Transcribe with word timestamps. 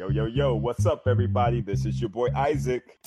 Yo, 0.00 0.08
yo, 0.08 0.24
yo, 0.24 0.54
what's 0.54 0.86
up, 0.86 1.02
everybody? 1.06 1.60
This 1.60 1.84
is 1.84 2.00
your 2.00 2.08
boy 2.08 2.30
Isaac. 2.34 2.98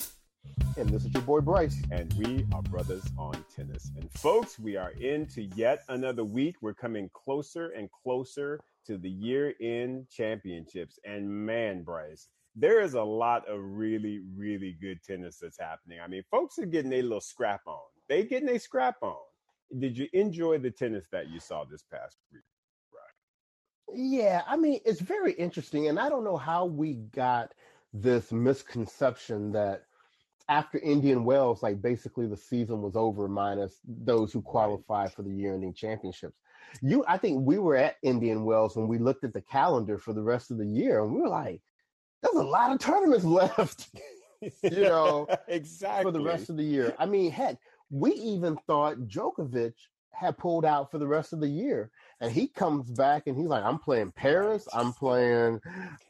And 0.76 0.88
this 0.88 1.04
is 1.04 1.12
your 1.12 1.24
boy 1.24 1.40
Bryce. 1.40 1.82
And 1.90 2.12
we 2.12 2.46
are 2.54 2.62
brothers 2.62 3.02
on 3.18 3.44
tennis. 3.52 3.90
And 3.96 4.08
folks, 4.12 4.60
we 4.60 4.76
are 4.76 4.92
into 5.00 5.42
yet 5.56 5.82
another 5.88 6.22
week. 6.22 6.54
We're 6.60 6.72
coming 6.72 7.10
closer 7.12 7.70
and 7.70 7.90
closer 7.90 8.60
to 8.86 8.96
the 8.96 9.10
year 9.10 9.54
end 9.60 10.06
championships. 10.08 11.00
And 11.04 11.28
man, 11.28 11.82
Bryce, 11.82 12.28
there 12.54 12.80
is 12.80 12.94
a 12.94 13.02
lot 13.02 13.42
of 13.48 13.58
really, 13.60 14.20
really 14.36 14.76
good 14.80 15.02
tennis 15.02 15.38
that's 15.42 15.58
happening. 15.58 15.98
I 16.00 16.06
mean, 16.06 16.22
folks 16.30 16.60
are 16.60 16.64
getting 16.64 16.92
a 16.92 17.02
little 17.02 17.20
scrap 17.20 17.62
on. 17.66 17.82
They 18.08 18.22
getting 18.22 18.50
a 18.50 18.58
scrap 18.60 19.02
on. 19.02 19.16
Did 19.80 19.98
you 19.98 20.06
enjoy 20.12 20.58
the 20.58 20.70
tennis 20.70 21.06
that 21.10 21.28
you 21.28 21.40
saw 21.40 21.64
this 21.64 21.82
past 21.90 22.18
week? 22.32 22.42
Yeah, 23.94 24.42
I 24.46 24.56
mean, 24.56 24.80
it's 24.84 25.00
very 25.00 25.32
interesting. 25.32 25.88
And 25.88 25.98
I 25.98 26.08
don't 26.08 26.24
know 26.24 26.36
how 26.36 26.64
we 26.64 26.94
got 26.94 27.52
this 27.92 28.32
misconception 28.32 29.52
that 29.52 29.84
after 30.48 30.78
Indian 30.78 31.24
Wells, 31.24 31.62
like 31.62 31.80
basically 31.80 32.26
the 32.26 32.36
season 32.36 32.82
was 32.82 32.96
over, 32.96 33.28
minus 33.28 33.78
those 33.86 34.32
who 34.32 34.42
qualified 34.42 35.12
for 35.12 35.22
the 35.22 35.30
year-ending 35.30 35.74
championships. 35.74 36.36
You, 36.82 37.04
I 37.06 37.18
think 37.18 37.46
we 37.46 37.58
were 37.58 37.76
at 37.76 37.96
Indian 38.02 38.44
Wells 38.44 38.76
when 38.76 38.88
we 38.88 38.98
looked 38.98 39.24
at 39.24 39.32
the 39.32 39.40
calendar 39.40 39.96
for 39.96 40.12
the 40.12 40.22
rest 40.22 40.50
of 40.50 40.58
the 40.58 40.66
year, 40.66 41.02
and 41.02 41.14
we 41.14 41.20
were 41.20 41.28
like, 41.28 41.62
"There's 42.20 42.34
a 42.34 42.42
lot 42.42 42.72
of 42.72 42.80
tournaments 42.80 43.24
left." 43.24 43.88
you 44.62 44.82
know, 44.82 45.26
exactly 45.48 46.04
for 46.08 46.10
the 46.10 46.24
rest 46.24 46.50
of 46.50 46.56
the 46.56 46.64
year. 46.64 46.94
I 46.98 47.06
mean, 47.06 47.30
heck, 47.30 47.58
we 47.90 48.12
even 48.12 48.56
thought 48.66 48.98
Djokovic 49.06 49.74
had 50.12 50.36
pulled 50.36 50.64
out 50.64 50.90
for 50.90 50.98
the 50.98 51.06
rest 51.06 51.32
of 51.32 51.40
the 51.40 51.48
year. 51.48 51.90
And 52.20 52.32
he 52.32 52.46
comes 52.48 52.90
back 52.90 53.26
and 53.26 53.36
he's 53.36 53.48
like, 53.48 53.64
I'm 53.64 53.78
playing 53.78 54.12
Paris, 54.12 54.68
I'm 54.72 54.92
playing 54.92 55.60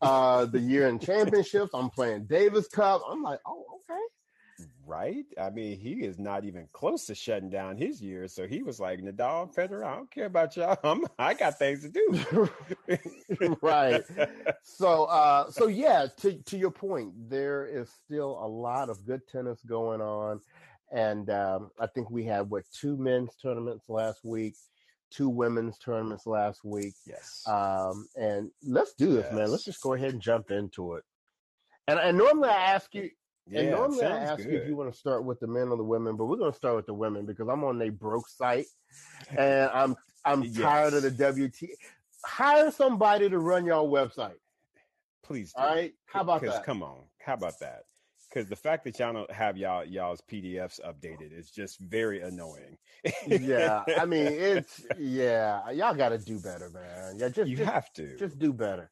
uh 0.01 0.47
the 0.47 0.61
year 0.61 0.89
in 0.89 0.99
championships, 0.99 1.71
I'm 1.75 1.91
playing 1.91 2.25
Davis 2.25 2.69
Cup. 2.69 3.03
I'm 3.09 3.23
like, 3.23 3.41
oh, 3.47 3.65
okay. 3.91 4.01
Right? 4.87 5.25
I 5.41 5.51
mean, 5.51 5.79
he 5.79 6.05
is 6.05 6.19
not 6.19 6.45
even 6.45 6.69
close 6.73 7.07
to 7.07 7.15
shutting 7.15 7.49
down 7.49 7.77
his 7.77 8.03
year. 8.03 8.29
So 8.29 8.47
he 8.47 8.63
was 8.63 8.79
like, 8.79 9.01
Nadal, 9.01 9.53
Federer, 9.55 9.85
I 9.85 9.97
don't 9.97 10.11
care 10.11 10.27
about 10.27 10.57
y'all. 10.57 10.79
I'm, 10.85 11.07
I 11.19 11.35
got 11.35 11.59
things 11.59 11.83
to 11.83 11.89
do. 11.89 12.51
right. 13.63 14.03
So, 14.63 15.05
uh, 15.05 15.51
so 15.51 15.69
yeah, 15.69 16.07
to, 16.19 16.35
to 16.35 16.59
your 16.59 16.71
point, 16.71 17.31
there 17.31 17.67
is 17.67 17.91
still 18.05 18.39
a 18.41 18.47
lot 18.47 18.91
of 18.91 19.05
good 19.07 19.27
tennis 19.27 19.61
going 19.67 20.03
on. 20.03 20.41
And 20.93 21.31
um, 21.31 21.71
I 21.81 21.87
think 21.87 22.11
we 22.11 22.25
had, 22.25 22.51
what, 22.51 22.65
two 22.73 22.97
men's 22.97 23.35
tournaments 23.37 23.89
last 23.89 24.25
week 24.25 24.55
two 25.15 25.29
women's 25.29 25.79
tournaments 25.79 26.27
last 26.27 26.65
week. 26.65 26.95
Yes. 27.07 27.43
Um, 27.47 28.07
and 28.17 28.51
let's 28.63 28.95
do 28.95 29.13
this, 29.13 29.27
yes. 29.27 29.35
man. 29.35 29.51
Let's 29.51 29.65
just 29.65 29.81
go 29.83 29.95
ahead 29.95 30.13
and 30.13 30.21
jump 30.21 30.51
into 30.51 30.95
it. 30.95 31.05
And, 31.87 31.99
and 31.99 32.19
normally 32.19 32.49
I 32.49 32.73
ask 32.73 32.95
you, 32.95 33.11
yeah, 33.47 33.61
and 33.61 33.71
normally 33.73 34.05
I 34.05 34.19
ask 34.19 34.39
good. 34.39 34.53
you 34.53 34.59
if 34.59 34.69
you 34.69 34.77
want 34.77 34.93
to 34.93 34.99
start 34.99 35.25
with 35.25 35.39
the 35.41 35.47
men 35.47 35.69
or 35.69 35.77
the 35.77 35.85
women, 35.85 36.17
but 36.17 36.25
we're 36.25 36.39
going 36.39 36.53
to 36.53 36.57
start 36.57 36.77
with 36.77 36.87
the 36.87 36.95
women 36.95 37.27
because 37.27 37.49
I'm 37.49 37.63
on 37.63 37.81
a 37.83 37.91
broke 37.91 38.29
site, 38.29 38.67
and 39.37 39.71
I'm 39.75 39.95
I'm 40.25 40.45
yes. 40.45 40.57
tired 40.57 40.95
of 40.95 41.03
the 41.03 41.11
WT. 41.11 41.71
Hire 42.25 42.71
somebody 42.71 43.29
to 43.29 43.39
run 43.39 43.67
your 43.67 43.87
website. 43.87 44.39
Please. 45.23 45.53
Do. 45.53 45.63
All 45.63 45.75
right. 45.75 45.93
How 46.07 46.23
about 46.23 46.41
that? 46.41 46.65
Come 46.65 46.83
on. 46.83 47.01
How 47.19 47.35
about 47.35 47.59
that? 47.61 47.83
Because 48.35 48.49
the 48.49 48.57
fact 48.57 48.85
that 48.85 48.99
y'all 48.99 49.13
don't 49.13 49.31
have 49.31 49.57
y'all 49.57 49.85
y'all's 49.85 50.21
PDFs 50.31 50.81
updated 50.81 51.37
is 51.37 51.51
just 51.51 51.79
very 51.79 52.21
annoying. 52.21 52.77
yeah, 53.27 53.85
I 53.99 54.05
mean 54.05 54.27
it's 54.31 54.85
yeah, 54.99 55.71
y'all 55.71 55.95
got 55.95 56.11
to 56.11 56.19
do 56.19 56.41
better, 56.41 56.71
man. 56.71 57.19
Yeah, 57.19 57.29
just 57.29 57.49
you 57.49 57.57
just, 57.57 57.71
have 57.71 57.93
to 57.95 58.17
just 58.17 58.39
do 58.39 58.53
better. 58.53 58.91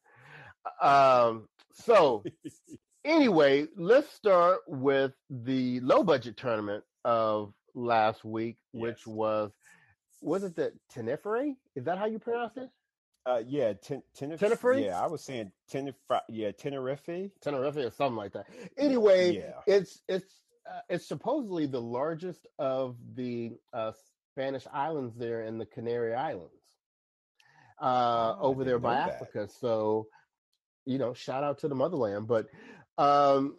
Um, 0.81 1.47
so 1.73 2.23
anyway, 3.05 3.67
let's 3.75 4.11
start 4.13 4.59
with 4.67 5.11
the 5.29 5.79
low 5.81 6.03
budget 6.03 6.37
tournament 6.37 6.83
of 7.03 7.53
last 7.75 8.23
week, 8.23 8.57
which 8.71 8.99
yes. 9.05 9.07
was 9.07 9.51
was 10.21 10.43
it 10.43 10.55
the 10.55 10.71
Tenerife? 10.89 11.57
Is 11.75 11.83
that 11.83 11.97
how 11.97 12.05
you 12.05 12.19
pronounce 12.19 12.55
it? 12.55 12.69
Uh, 13.25 13.41
yeah, 13.47 13.73
ten, 13.73 14.03
Tenerife. 14.15 14.39
Tenerife. 14.39 14.83
Yeah, 14.83 15.01
I 15.01 15.07
was 15.07 15.23
saying 15.23 15.51
Tenerife. 15.69 15.95
Yeah, 16.27 16.51
Tenerife. 16.51 17.31
Tenerife 17.41 17.77
or 17.77 17.91
something 17.91 18.17
like 18.17 18.33
that. 18.33 18.47
Anyway, 18.77 19.37
yeah. 19.37 19.51
it's 19.65 20.01
it's 20.09 20.41
uh, 20.69 20.79
it's 20.89 21.07
supposedly 21.07 21.65
the 21.65 21.81
largest 21.81 22.47
of 22.59 22.97
the 23.15 23.51
uh, 23.71 23.93
Spanish 24.31 24.65
islands 24.73 25.15
there 25.15 25.43
in 25.43 25.57
the 25.57 25.65
Canary 25.65 26.13
Islands, 26.13 26.51
uh, 27.81 28.35
oh, 28.37 28.37
over 28.41 28.65
there 28.65 28.79
by 28.79 28.95
Africa. 28.95 29.47
So, 29.47 30.07
you 30.85 30.97
know, 30.97 31.13
shout 31.13 31.45
out 31.45 31.59
to 31.59 31.69
the 31.69 31.75
motherland. 31.75 32.27
But 32.27 32.47
um, 32.97 33.57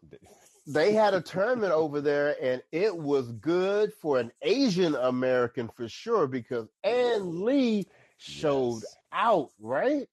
they 0.67 0.93
had 0.93 1.15
a 1.15 1.21
tournament 1.23 1.73
over 1.73 2.03
there, 2.03 2.37
and 2.43 2.63
it 2.71 2.95
was 2.95 3.33
good 3.33 3.95
for 3.95 4.19
an 4.19 4.31
Asian 4.43 4.95
American 4.95 5.71
for 5.75 5.89
sure 5.89 6.27
because 6.27 6.69
Ann 6.83 7.45
Li 7.45 7.87
showed 8.19 8.83
yes 8.83 8.97
out, 9.15 9.51
right? 9.61 10.07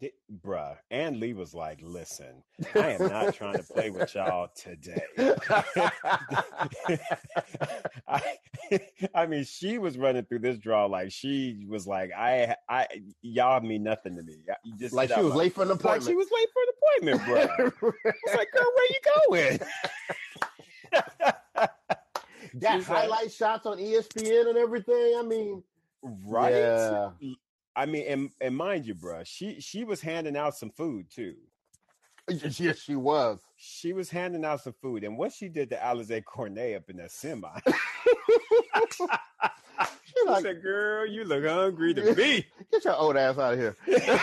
Did, 0.00 0.12
bruh, 0.42 0.76
Ann 0.90 1.20
Li 1.20 1.34
was 1.34 1.52
like, 1.52 1.80
listen, 1.82 2.42
I 2.74 2.92
am 2.92 3.08
not 3.08 3.34
trying 3.34 3.58
to 3.58 3.62
play 3.62 3.90
with 3.90 4.14
y'all 4.16 4.48
today. 4.56 5.02
I, 8.08 8.22
I, 9.14 9.26
mean, 9.26 9.44
she 9.44 9.76
was 9.76 9.98
running 9.98 10.24
through 10.24 10.38
this 10.38 10.56
draw 10.58 10.86
like 10.86 11.12
she 11.12 11.66
was 11.68 11.86
like, 11.86 12.10
I, 12.16 12.56
I, 12.70 12.86
y'all 13.20 13.60
mean 13.60 13.82
nothing 13.82 14.16
to 14.16 14.22
me. 14.22 14.38
You 14.64 14.78
just 14.78 14.94
like 14.94 15.12
she 15.12 15.20
was 15.20 15.34
late 15.34 15.54
for 15.54 15.62
an 15.62 15.70
appointment. 15.70 16.04
Like 16.04 16.10
she 16.10 16.16
was 16.16 16.28
late 16.32 16.48
for 16.52 16.62
an 16.62 16.68
appointment, 16.78 17.80
bro. 17.80 17.90
it's 18.24 18.34
like, 18.34 18.50
girl, 18.52 18.72
where 18.74 18.88
you 18.88 19.00
going? 19.28 19.60
Got 22.58 22.82
highlight 22.82 23.10
like, 23.10 23.30
shots 23.30 23.66
on 23.66 23.78
ESPN 23.78 24.48
and 24.48 24.58
everything. 24.58 25.16
I 25.18 25.22
mean, 25.22 25.62
right? 26.02 26.54
Yeah. 26.54 27.10
I 27.74 27.86
mean, 27.86 28.06
and, 28.06 28.30
and 28.40 28.56
mind 28.56 28.86
you, 28.86 28.94
bro, 28.94 29.22
she 29.24 29.60
she 29.60 29.84
was 29.84 30.00
handing 30.00 30.36
out 30.36 30.56
some 30.56 30.70
food 30.70 31.06
too. 31.10 31.34
Yes, 32.28 32.78
she 32.78 32.94
was. 32.94 33.40
She 33.56 33.92
was 33.92 34.08
handing 34.10 34.44
out 34.44 34.60
some 34.60 34.74
food, 34.80 35.02
and 35.04 35.16
what 35.18 35.32
she 35.32 35.48
did 35.48 35.70
to 35.70 35.76
Alize 35.76 36.24
Cornet 36.24 36.76
up 36.76 36.88
in 36.88 36.98
that 36.98 37.10
semi. 37.10 37.48
she 38.96 39.06
like, 40.26 40.42
said, 40.42 40.62
"Girl, 40.62 41.06
you 41.06 41.24
look 41.24 41.44
hungry 41.44 41.94
to 41.94 42.14
me. 42.14 42.46
Get 42.70 42.84
your 42.84 42.94
old 42.94 43.16
ass 43.16 43.38
out 43.38 43.54
of 43.54 43.58
here." 43.58 43.76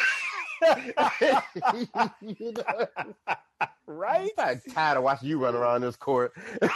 you 2.22 2.54
know? 2.54 2.88
right? 3.88 4.31
I'm 4.38 4.62
tired 4.74 4.98
of 4.98 5.04
watching 5.04 5.30
you 5.30 5.44
run 5.44 5.56
around 5.56 5.81
this 5.81 5.96
court. 5.96 6.34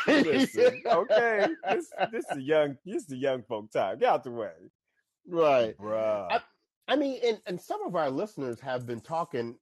Listen, 0.08 0.82
okay, 0.86 1.48
this 1.70 1.92
this 2.12 2.26
is 2.32 2.38
young 2.40 2.78
this 2.86 3.04
is 3.04 3.12
a 3.12 3.18
young 3.18 3.44
folk 3.44 3.72
time. 3.72 4.00
Get 4.00 4.10
out 4.10 4.24
the 4.24 4.32
way, 4.32 4.52
right, 5.28 5.78
bro? 5.78 6.28
I 6.30 6.42
mean, 6.96 7.20
and, 7.24 7.40
and 7.46 7.60
some 7.60 7.84
of 7.86 7.96
our 7.96 8.10
listeners 8.10 8.60
have 8.60 8.86
been 8.86 9.02
talking 9.02 9.56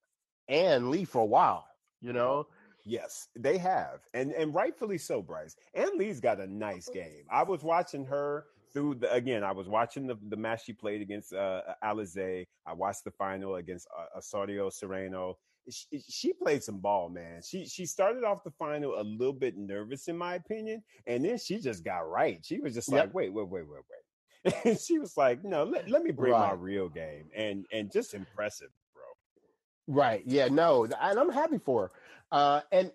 Ann 0.47 0.89
Li 0.89 1.05
for 1.05 1.21
a 1.21 1.25
while, 1.25 1.65
you 2.01 2.13
know? 2.13 2.47
Yes, 2.85 3.27
they 3.35 3.57
have. 3.57 4.01
And 4.13 4.31
and 4.31 4.53
rightfully 4.53 4.97
so, 4.97 5.21
Bryce. 5.21 5.55
Ann 5.73 5.97
Li's 5.97 6.19
got 6.19 6.39
a 6.39 6.47
nice 6.47 6.89
game. 6.89 7.25
I 7.29 7.43
was 7.43 7.63
watching 7.63 8.05
her 8.05 8.45
through 8.73 8.95
the 8.95 9.11
again, 9.13 9.43
I 9.43 9.51
was 9.51 9.67
watching 9.67 10.07
the, 10.07 10.17
the 10.29 10.37
match 10.37 10.65
she 10.65 10.73
played 10.73 11.01
against 11.01 11.33
uh 11.33 11.61
Alize. 11.83 12.45
I 12.65 12.73
watched 12.73 13.03
the 13.03 13.11
final 13.11 13.55
against 13.55 13.87
uh, 13.97 14.17
Osorio 14.17 14.69
Serrano. 14.69 15.37
She, 15.69 16.01
she, 16.09 16.33
played 16.33 16.63
some 16.63 16.79
ball, 16.79 17.09
man. 17.09 17.41
She 17.43 17.67
she 17.67 17.85
started 17.85 18.23
off 18.23 18.43
the 18.43 18.51
final 18.51 18.99
a 18.99 19.03
little 19.03 19.33
bit 19.33 19.57
nervous, 19.57 20.07
in 20.07 20.17
my 20.17 20.35
opinion, 20.35 20.81
and 21.05 21.23
then 21.23 21.37
she 21.37 21.59
just 21.59 21.83
got 21.83 22.09
right. 22.09 22.39
She 22.43 22.59
was 22.59 22.73
just 22.73 22.91
yep. 22.91 23.05
like, 23.05 23.13
wait, 23.13 23.31
wait, 23.31 23.47
wait, 23.47 23.67
wait, 23.67 23.69
wait. 23.69 24.03
And 24.65 24.79
she 24.79 24.97
was 24.97 25.17
like, 25.17 25.43
no, 25.43 25.63
let, 25.63 25.89
let 25.89 26.03
me 26.03 26.11
bring 26.11 26.33
right. 26.33 26.49
my 26.49 26.53
real 26.53 26.89
game. 26.89 27.25
And 27.35 27.65
and 27.71 27.91
just 27.91 28.13
impressive, 28.13 28.69
bro. 28.93 29.95
Right. 29.95 30.23
Yeah, 30.25 30.47
no. 30.47 30.85
And 30.85 31.19
I'm 31.19 31.31
happy 31.31 31.59
for 31.59 31.83
her. 31.83 31.91
Uh, 32.31 32.61
and 32.71 32.91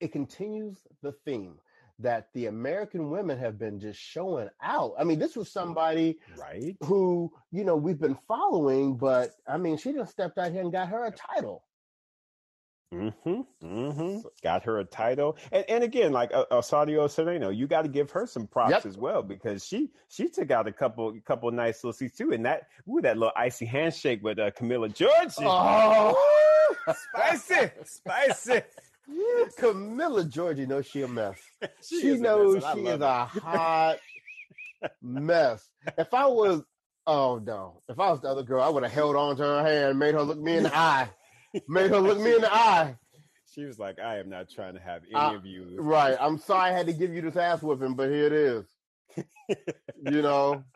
it 0.00 0.12
continues 0.12 0.78
the 1.02 1.12
theme 1.24 1.54
that 1.98 2.28
the 2.34 2.46
American 2.46 3.10
women 3.10 3.38
have 3.38 3.58
been 3.58 3.78
just 3.78 4.00
showing 4.00 4.48
out. 4.62 4.94
I 4.98 5.04
mean, 5.04 5.18
this 5.18 5.36
was 5.36 5.50
somebody 5.50 6.18
right 6.36 6.76
who, 6.82 7.30
you 7.52 7.64
know, 7.64 7.76
we've 7.76 8.00
been 8.00 8.18
following, 8.26 8.96
but 8.96 9.32
I 9.46 9.58
mean, 9.58 9.76
she 9.76 9.92
just 9.92 10.12
stepped 10.12 10.38
out 10.38 10.52
here 10.52 10.62
and 10.62 10.72
got 10.72 10.88
her 10.88 11.06
a 11.06 11.10
title. 11.10 11.62
Mm-hmm. 12.92 13.40
Mm-hmm. 13.64 14.18
Got 14.42 14.64
her 14.64 14.80
a 14.80 14.84
title, 14.84 15.36
and 15.52 15.64
and 15.68 15.84
again, 15.84 16.10
like 16.10 16.34
uh, 16.34 16.44
Osorio 16.50 17.06
Serrano, 17.06 17.50
you 17.50 17.68
got 17.68 17.82
to 17.82 17.88
give 17.88 18.10
her 18.10 18.26
some 18.26 18.48
props 18.48 18.72
yep. 18.72 18.86
as 18.86 18.98
well 18.98 19.22
because 19.22 19.64
she 19.64 19.90
she 20.08 20.28
took 20.28 20.50
out 20.50 20.66
a 20.66 20.72
couple 20.72 21.16
couple 21.24 21.48
nice 21.52 21.84
little 21.84 21.92
seats 21.92 22.16
too, 22.16 22.32
and 22.32 22.44
that 22.44 22.66
ooh 22.88 23.00
that 23.00 23.16
little 23.16 23.32
icy 23.36 23.64
handshake 23.64 24.24
with 24.24 24.40
uh, 24.40 24.50
Camila 24.50 24.92
Giorgi. 24.92 25.34
Oh, 25.40 26.16
spicy, 27.14 27.70
spicy. 27.84 28.62
Camila 29.58 30.28
Giorgi 30.28 30.66
knows 30.66 30.86
she 30.86 31.02
a 31.02 31.08
mess. 31.08 31.38
she, 31.88 32.00
she 32.00 32.16
knows 32.16 32.64
she 32.74 32.80
is 32.80 32.94
it. 32.94 33.02
a 33.02 33.24
hot 33.24 33.98
mess. 35.00 35.68
If 35.96 36.12
I 36.12 36.26
was, 36.26 36.64
oh 37.06 37.38
no, 37.38 37.82
if 37.88 38.00
I 38.00 38.10
was 38.10 38.20
the 38.20 38.28
other 38.28 38.42
girl, 38.42 38.64
I 38.64 38.68
would 38.68 38.82
have 38.82 38.92
held 38.92 39.14
on 39.14 39.36
to 39.36 39.44
her 39.44 39.62
hand 39.62 39.96
made 39.96 40.14
her 40.14 40.22
look 40.22 40.40
me 40.40 40.56
in 40.56 40.64
the 40.64 40.76
eye 40.76 41.08
Made 41.68 41.90
her 41.90 41.98
look 41.98 42.18
me 42.20 42.34
in 42.34 42.40
the 42.42 42.52
eye. 42.52 42.96
She 43.52 43.64
was 43.64 43.80
like, 43.80 43.98
"I 43.98 44.18
am 44.18 44.30
not 44.30 44.48
trying 44.48 44.74
to 44.74 44.80
have 44.80 45.02
any 45.12 45.34
of 45.34 45.44
you." 45.44 45.74
Right. 45.80 46.16
I'm 46.20 46.38
sorry 46.38 46.70
I 46.70 46.72
had 46.72 46.86
to 46.86 46.92
give 46.92 47.12
you 47.12 47.20
this 47.20 47.34
ass 47.34 47.62
whipping, 47.62 47.94
but 47.94 48.08
here 48.08 48.26
it 48.26 48.32
is. 48.32 48.64
you 50.06 50.22
know. 50.22 50.62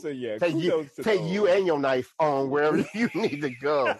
So 0.00 0.08
yeah, 0.08 0.38
take 0.38 0.54
you 0.54 0.88
take 1.02 1.20
you 1.22 1.48
and 1.48 1.66
your 1.66 1.78
knife 1.78 2.14
on 2.18 2.48
wherever 2.48 2.78
you 2.94 3.10
need 3.12 3.42
to 3.42 3.50
go. 3.50 3.92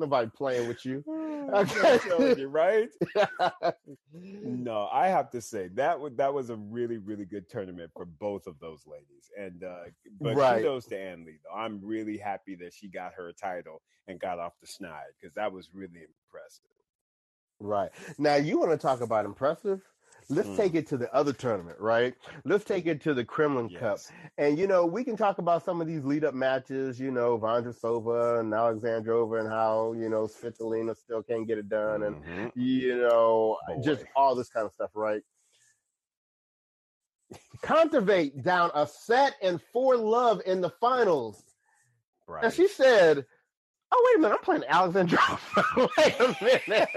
Nobody 0.00 0.30
playing 0.34 0.68
with 0.68 0.84
you. 0.84 1.04
Okay. 1.50 1.98
you, 2.38 2.46
right? 2.46 2.90
no, 4.12 4.88
I 4.92 5.08
have 5.08 5.30
to 5.30 5.40
say 5.40 5.68
that 5.74 5.98
was 5.98 6.12
that 6.14 6.32
was 6.32 6.50
a 6.50 6.54
really, 6.54 6.98
really 6.98 7.24
good 7.24 7.48
tournament 7.48 7.90
for 7.96 8.04
both 8.04 8.46
of 8.46 8.60
those 8.60 8.86
ladies. 8.86 9.32
And 9.36 9.64
uh 9.64 9.90
but 10.20 10.36
right. 10.36 10.58
kudos 10.62 10.86
to 10.88 10.98
Ann 10.98 11.24
Li 11.24 11.38
though. 11.42 11.58
I'm 11.58 11.80
really 11.82 12.18
happy 12.18 12.54
that 12.56 12.72
she 12.72 12.86
got 12.86 13.14
her 13.14 13.32
title 13.32 13.82
and 14.06 14.20
got 14.20 14.38
off 14.38 14.52
the 14.60 14.66
schneid 14.68 15.10
because 15.20 15.34
that 15.34 15.52
was 15.52 15.70
really 15.74 16.04
impressive. 16.04 16.70
Right. 17.58 17.90
Now 18.16 18.36
you 18.36 18.60
want 18.60 18.70
to 18.70 18.78
talk 18.78 19.00
about 19.00 19.24
impressive? 19.24 19.80
Let's 20.30 20.48
mm. 20.48 20.56
take 20.56 20.74
it 20.76 20.86
to 20.88 20.96
the 20.96 21.12
other 21.12 21.32
tournament, 21.32 21.78
right? 21.80 22.14
Let's 22.44 22.64
take 22.64 22.86
it 22.86 23.02
to 23.02 23.14
the 23.14 23.24
Kremlin 23.24 23.68
yes. 23.68 23.80
Cup. 23.80 23.98
And, 24.38 24.56
you 24.56 24.68
know, 24.68 24.86
we 24.86 25.02
can 25.02 25.16
talk 25.16 25.38
about 25.38 25.64
some 25.64 25.80
of 25.80 25.88
these 25.88 26.04
lead 26.04 26.24
up 26.24 26.34
matches, 26.34 27.00
you 27.00 27.10
know, 27.10 27.36
Vondrousova 27.36 28.38
and 28.38 28.52
Alexandrova 28.52 29.40
and 29.40 29.48
how, 29.48 29.92
you 29.92 30.08
know, 30.08 30.28
Svitolina 30.28 30.96
still 30.96 31.22
can't 31.22 31.48
get 31.48 31.58
it 31.58 31.68
done 31.68 32.04
and, 32.04 32.16
mm-hmm. 32.22 32.46
you 32.54 32.98
know, 32.98 33.58
Boy. 33.66 33.82
just 33.82 34.04
all 34.14 34.36
this 34.36 34.48
kind 34.48 34.66
of 34.66 34.72
stuff, 34.72 34.90
right? 34.94 35.22
Kontaveit 37.64 38.42
down 38.44 38.70
a 38.74 38.86
set 38.86 39.34
and 39.42 39.60
four 39.72 39.96
love 39.96 40.40
in 40.46 40.60
the 40.60 40.70
finals. 40.70 41.42
Right. 42.28 42.44
And 42.44 42.54
she 42.54 42.68
said, 42.68 43.26
Oh, 43.92 44.06
wait 44.06 44.18
a 44.18 44.22
minute, 44.22 44.38
I'm 44.38 44.44
playing 44.44 44.62
Alexandrova. 44.70 45.90
wait 45.98 46.14
a 46.20 46.36
minute. 46.44 46.88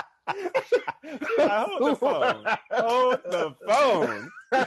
hold 0.28 1.90
the 1.90 1.96
phone. 1.96 2.44
Hold 2.72 3.20
the 3.30 3.54
phone. 3.66 4.30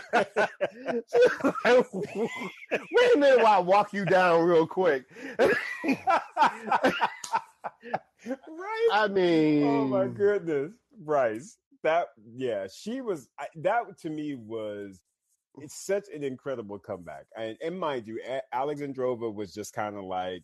Wait 2.91 3.15
a 3.15 3.17
minute 3.17 3.39
while 3.39 3.57
I 3.57 3.59
walk 3.59 3.94
you 3.94 4.06
down 4.06 4.44
real 4.45 4.67
quick. 4.67 5.06
right? 5.39 5.56
I 8.94 9.07
mean, 9.09 9.63
oh 9.63 9.85
my 9.85 10.07
goodness, 10.07 10.71
Bryce. 11.00 11.57
That 11.83 12.07
yeah, 12.35 12.67
she 12.73 13.01
was. 13.01 13.29
That 13.56 13.83
to 14.01 14.09
me 14.09 14.35
was. 14.35 15.01
It's 15.61 15.75
such 15.75 16.06
an 16.13 16.23
incredible 16.23 16.79
comeback, 16.79 17.25
and, 17.35 17.57
and 17.61 17.77
mind 17.77 18.07
you, 18.07 18.21
Alexandrova 18.53 19.33
was 19.33 19.53
just 19.53 19.73
kind 19.73 19.97
of 19.97 20.06
like 20.06 20.44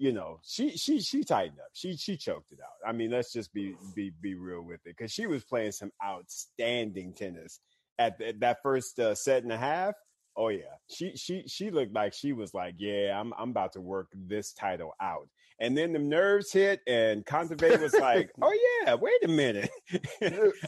you 0.00 0.12
know, 0.12 0.40
she 0.42 0.78
she 0.78 0.98
she 0.98 1.22
tightened 1.22 1.60
up. 1.60 1.68
She 1.74 1.94
she 1.94 2.16
choked 2.16 2.52
it 2.52 2.58
out. 2.60 2.88
I 2.88 2.92
mean, 2.92 3.10
let's 3.10 3.34
just 3.34 3.52
be 3.52 3.74
be 3.94 4.10
be 4.22 4.34
real 4.34 4.62
with 4.62 4.80
it 4.86 4.96
because 4.96 5.12
she 5.12 5.26
was 5.26 5.44
playing 5.44 5.72
some 5.72 5.92
outstanding 6.02 7.12
tennis 7.12 7.60
at 7.98 8.18
the, 8.18 8.34
that 8.38 8.62
first 8.62 8.98
uh, 8.98 9.14
set 9.14 9.42
and 9.42 9.52
a 9.52 9.58
half. 9.58 9.94
Oh 10.38 10.48
yeah, 10.48 10.72
she 10.88 11.14
she 11.16 11.44
she 11.46 11.70
looked 11.70 11.92
like 11.92 12.14
she 12.14 12.32
was 12.32 12.54
like, 12.54 12.76
yeah, 12.78 13.20
I'm 13.20 13.34
I'm 13.38 13.50
about 13.50 13.74
to 13.74 13.82
work 13.82 14.08
this 14.14 14.54
title 14.54 14.94
out. 15.02 15.28
And 15.60 15.76
then 15.76 15.92
the 15.92 15.98
nerves 15.98 16.50
hit, 16.50 16.80
and 16.86 17.26
Kontaveit 17.26 17.82
was 17.82 17.92
like, 17.92 18.30
oh 18.42 18.82
yeah, 18.86 18.94
wait 18.94 19.22
a 19.22 19.28
minute, 19.28 19.68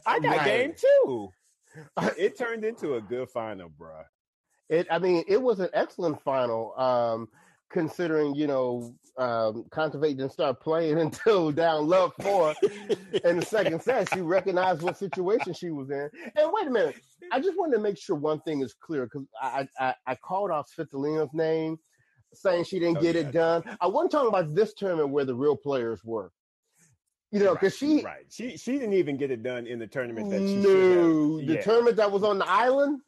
I 0.07 0.21
got 0.21 0.37
right. 0.37 0.45
game 0.45 0.75
too. 0.77 1.31
It 2.19 2.37
turned 2.37 2.67
into 2.67 2.97
a 2.97 3.01
good 3.01 3.31
final, 3.31 3.71
bruh. 3.71 4.05
It, 4.69 4.87
I 4.91 4.99
mean, 4.99 5.25
it 5.27 5.41
was 5.41 5.59
an 5.59 5.71
excellent 5.73 6.23
final. 6.23 6.79
Um, 6.79 7.29
considering 7.73 8.35
you 8.35 8.47
know 8.47 8.95
um, 9.19 9.65
Kontaveit 9.71 10.17
didn't 10.17 10.33
start 10.33 10.61
playing 10.61 10.99
until 11.01 11.53
down 11.53 11.89
love 11.89 12.13
four 12.21 12.55
in 13.25 13.39
the 13.39 13.45
second 13.45 13.83
set. 13.83 14.13
She 14.13 14.21
recognized 14.21 14.83
what 14.83 14.97
situation 14.97 15.53
she 15.53 15.71
was 15.71 15.91
in. 15.91 16.09
And 16.37 16.51
wait 16.53 16.67
a 16.67 16.71
minute, 16.71 16.97
I 17.31 17.41
just 17.41 17.59
wanted 17.59 17.77
to 17.77 17.83
make 17.83 17.99
sure 17.99 18.17
one 18.17 18.41
thing 18.41 18.63
is 18.63 18.75
clear 18.75 19.05
because 19.05 19.27
I, 19.41 19.69
I, 19.79 19.95
I 20.07 20.15
called 20.17 20.51
off 20.51 20.71
Svitolina's 20.77 21.33
name, 21.35 21.79
saying 22.35 22.65
she 22.65 22.79
didn't 22.79 22.99
oh, 22.99 23.03
get 23.03 23.15
yeah. 23.15 23.23
it 23.23 23.33
done. 23.33 23.63
I 23.81 23.87
wasn't 23.87 24.13
talking 24.13 24.29
about 24.29 24.55
this 24.55 24.75
tournament 24.75 25.11
where 25.11 25.25
the 25.25 25.35
real 25.35 25.57
players 25.57 26.01
were. 26.05 26.31
You 27.31 27.43
know, 27.43 27.55
because 27.55 27.81
right, 27.81 27.89
she 27.89 28.05
right, 28.05 28.27
she 28.29 28.57
she 28.59 28.73
didn't 28.73 28.93
even 28.93 29.17
get 29.17 29.31
it 29.31 29.43
done 29.43 29.67
in 29.67 29.79
the 29.79 29.87
tournament 29.87 30.29
that 30.29 30.41
she 30.41 30.57
no, 30.57 31.39
the 31.39 31.55
yeah. 31.55 31.63
tournament 31.63 31.97
that 31.97 32.13
was 32.13 32.23
on 32.23 32.39
the 32.39 32.47
island. 32.47 33.01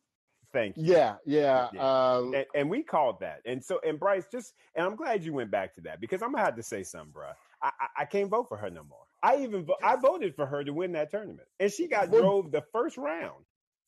Thank 0.55 0.77
you. 0.77 0.85
Yeah, 0.85 1.17
yeah. 1.27 1.69
Um, 1.79 2.33
and, 2.33 2.47
and, 2.55 2.71
we 2.71 2.85
called 2.85 3.19
that. 3.21 3.41
And 3.45 3.63
so, 3.63 3.81
and 3.85 3.99
Bryce, 3.99 4.29
just, 4.31 4.55
and 4.77 4.87
I'm 4.87 4.95
glad 4.95 5.25
you 5.25 5.33
went 5.33 5.51
back 5.51 5.75
to 5.75 5.81
that 5.83 6.01
because 6.01 6.23
I'm 6.23 6.33
gonna 6.33 6.45
have 6.45 6.55
to 6.57 6.63
say 6.63 6.85
something, 6.85 7.11
bro. 7.11 7.27
I, 7.61 7.71
I, 7.81 8.03
I 8.03 8.05
can't 8.05 8.31
vote 8.31 8.49
for 8.49 8.57
her 8.57 8.71
no 8.71 8.85
more. 8.85 9.01
I 9.21 9.39
even 9.39 9.67
I 9.83 9.97
voted 9.97 10.37
for 10.37 10.47
her 10.47 10.63
to 10.63 10.73
win 10.73 10.93
that 10.93 11.11
tournament, 11.11 11.49
and 11.59 11.73
she 11.73 11.89
got 11.89 12.09
well, 12.09 12.23
drove 12.23 12.53
the 12.53 12.63
first 12.73 12.97
round. 12.97 13.45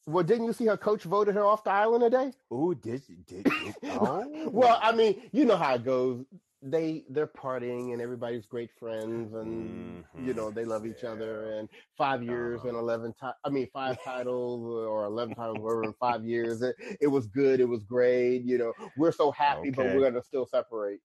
Well, 0.07 0.25
didn't 0.25 0.47
you 0.47 0.53
see 0.53 0.67
her 0.67 0.77
coach 0.77 1.05
voted 1.05 1.35
her 1.35 1.45
off 1.45 1.63
the 1.63 1.71
island 1.71 2.03
today? 2.03 2.33
Oh, 2.51 2.75
did 2.75 3.03
did, 3.27 3.45
did 3.45 3.75
oh. 3.85 4.49
well, 4.51 4.79
I 4.83 4.93
mean, 4.93 5.23
you 5.33 5.45
know 5.45 5.57
how 5.57 5.75
it 5.75 5.85
goes 5.85 6.25
they 6.71 7.05
they're 7.11 7.29
partying 7.29 7.93
and 7.93 8.03
everybody's 8.03 8.45
great 8.45 8.71
friends 8.79 9.35
and 9.35 10.05
mm-hmm. 10.05 10.27
you 10.27 10.35
know 10.35 10.51
they 10.51 10.65
love 10.65 10.85
each 10.85 11.03
yeah. 11.05 11.11
other 11.11 11.53
and 11.53 11.69
five 11.97 12.23
years 12.23 12.61
uh-huh. 12.61 12.71
and 12.71 12.77
11 12.77 13.15
ti- 13.21 13.27
i 13.45 13.49
mean 13.49 13.69
five 13.73 13.97
titles 14.05 14.65
or 14.65 15.05
11 15.05 15.35
titles 15.35 15.59
whatever 15.61 15.85
in 15.85 15.93
five 15.95 16.25
years 16.25 16.63
it, 16.63 16.75
it 17.01 17.07
was 17.07 17.27
good 17.27 17.61
it 17.61 17.69
was 17.69 17.85
great 17.85 18.43
you 18.43 18.59
know 18.59 18.73
we're 18.97 19.13
so 19.13 19.31
happy 19.31 19.69
okay. 19.69 19.71
but 19.71 19.87
we're 19.87 20.03
gonna 20.03 20.23
still 20.23 20.47
separate 20.47 21.01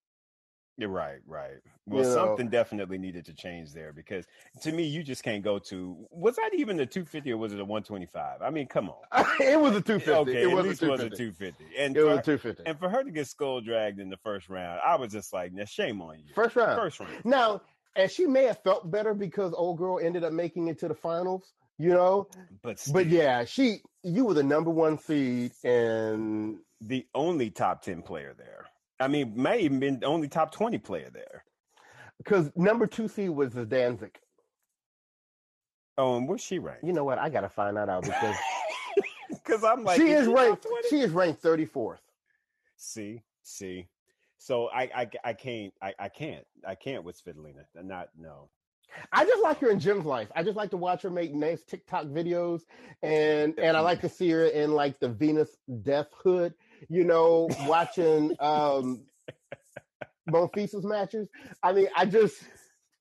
right, 0.89 1.19
right. 1.27 1.57
Well, 1.85 2.03
you 2.03 2.11
something 2.11 2.45
know. 2.45 2.51
definitely 2.51 2.97
needed 2.97 3.25
to 3.25 3.33
change 3.33 3.73
there 3.73 3.91
because 3.93 4.25
to 4.61 4.71
me, 4.71 4.83
you 4.83 5.03
just 5.03 5.23
can't 5.23 5.43
go 5.43 5.59
to. 5.59 6.07
Was 6.11 6.35
that 6.35 6.51
even 6.53 6.79
a 6.79 6.85
250 6.85 7.31
or 7.31 7.37
was 7.37 7.53
it 7.53 7.59
a 7.59 7.65
125? 7.65 8.41
I 8.41 8.49
mean, 8.49 8.67
come 8.67 8.89
on. 8.89 9.25
it 9.39 9.59
was 9.59 9.75
a 9.75 9.81
250. 9.81 10.11
Okay, 10.11 10.43
it 10.43 10.51
was, 10.51 10.65
a 10.65 10.85
250. 10.85 10.87
was 10.87 11.01
a 11.01 11.09
250. 11.09 11.65
And 11.77 11.97
it 11.97 12.03
was 12.03 12.19
a 12.19 12.21
250. 12.21 12.63
And 12.65 12.79
for 12.79 12.89
her 12.89 13.03
to 13.03 13.11
get 13.11 13.27
skull 13.27 13.61
dragged 13.61 13.99
in 13.99 14.09
the 14.09 14.17
first 14.17 14.49
round, 14.49 14.79
I 14.85 14.95
was 14.95 15.11
just 15.11 15.33
like, 15.33 15.53
now 15.53 15.65
shame 15.65 16.01
on 16.01 16.19
you. 16.19 16.33
First 16.33 16.55
round. 16.55 16.79
First 16.79 16.99
round. 16.99 17.25
Now, 17.25 17.61
and 17.95 18.09
she 18.09 18.25
may 18.25 18.45
have 18.45 18.61
felt 18.63 18.89
better 18.89 19.13
because 19.13 19.53
old 19.53 19.77
girl 19.77 19.99
ended 19.99 20.23
up 20.23 20.33
making 20.33 20.67
it 20.67 20.79
to 20.79 20.87
the 20.87 20.95
finals. 20.95 21.53
You 21.77 21.89
know, 21.89 22.27
but 22.61 22.77
still. 22.77 22.93
but 22.93 23.07
yeah, 23.07 23.43
she 23.43 23.81
you 24.03 24.25
were 24.25 24.35
the 24.35 24.43
number 24.43 24.69
one 24.69 24.99
seed 24.99 25.53
and 25.63 26.59
the 26.79 27.07
only 27.15 27.50
top 27.50 27.81
ten 27.81 28.03
player 28.03 28.35
there. 28.38 28.65
I 29.01 29.08
mean, 29.08 29.34
may 29.36 29.60
even 29.60 29.79
been 29.79 30.00
the 30.00 30.05
only 30.05 30.27
top 30.27 30.51
20 30.51 30.77
player 30.79 31.10
there. 31.12 31.43
Because 32.17 32.51
number 32.55 32.86
two 32.86 33.08
seed 33.08 33.31
was 33.31 33.53
the 33.53 33.65
Danzig. 33.65 34.17
Oh, 35.98 36.17
and 36.17 36.27
where's 36.27 36.41
she 36.41 36.60
ranked? 36.60 36.84
You 36.84 36.93
know 36.93 37.03
what? 37.03 37.17
I 37.17 37.29
gotta 37.29 37.50
find 37.50 37.77
that 37.77 37.89
out 37.89 38.03
because 38.03 38.36
because 39.29 39.63
I'm 39.63 39.84
like 39.84 40.00
she 40.00 40.12
is 40.12 40.27
ranked. 40.27 40.65
She 40.89 41.00
is 41.00 41.12
ranked 41.12 41.41
34th. 41.43 41.98
See, 42.77 43.22
see. 43.43 43.88
So 44.38 44.70
I, 44.70 44.89
I, 44.96 45.10
I 45.24 45.34
can't, 45.34 45.74
I, 45.81 45.93
I 46.00 46.10
can't, 46.10 46.43
I 46.67 46.74
can't 46.74 47.03
with 47.03 47.24
Svitolina. 47.24 47.65
Not 47.75 48.10
no. 48.17 48.50
I 49.12 49.25
just 49.25 49.43
like 49.43 49.60
her 49.60 49.70
in 49.70 49.79
Jim's 49.79 50.05
life. 50.05 50.29
I 50.36 50.43
just 50.43 50.58
like 50.58 50.72
to 50.72 50.77
watch 50.77 51.03
her 51.03 51.10
make 51.10 51.34
nice 51.34 51.63
TikTok 51.63 52.05
videos, 52.05 52.62
and 53.03 53.58
and 53.60 53.77
I 53.77 53.79
like 53.81 54.01
to 54.01 54.10
see 54.10 54.29
her 54.31 54.46
in 54.46 54.72
like 54.72 55.00
the 55.00 55.10
Venus 55.10 55.58
Death 55.84 56.10
Hood 56.24 56.53
you 56.89 57.03
know, 57.03 57.50
watching 57.65 58.35
um 58.39 59.05
Monfils 60.29 60.83
matches. 60.83 61.27
I 61.63 61.73
mean, 61.73 61.88
I 61.95 62.05
just 62.05 62.43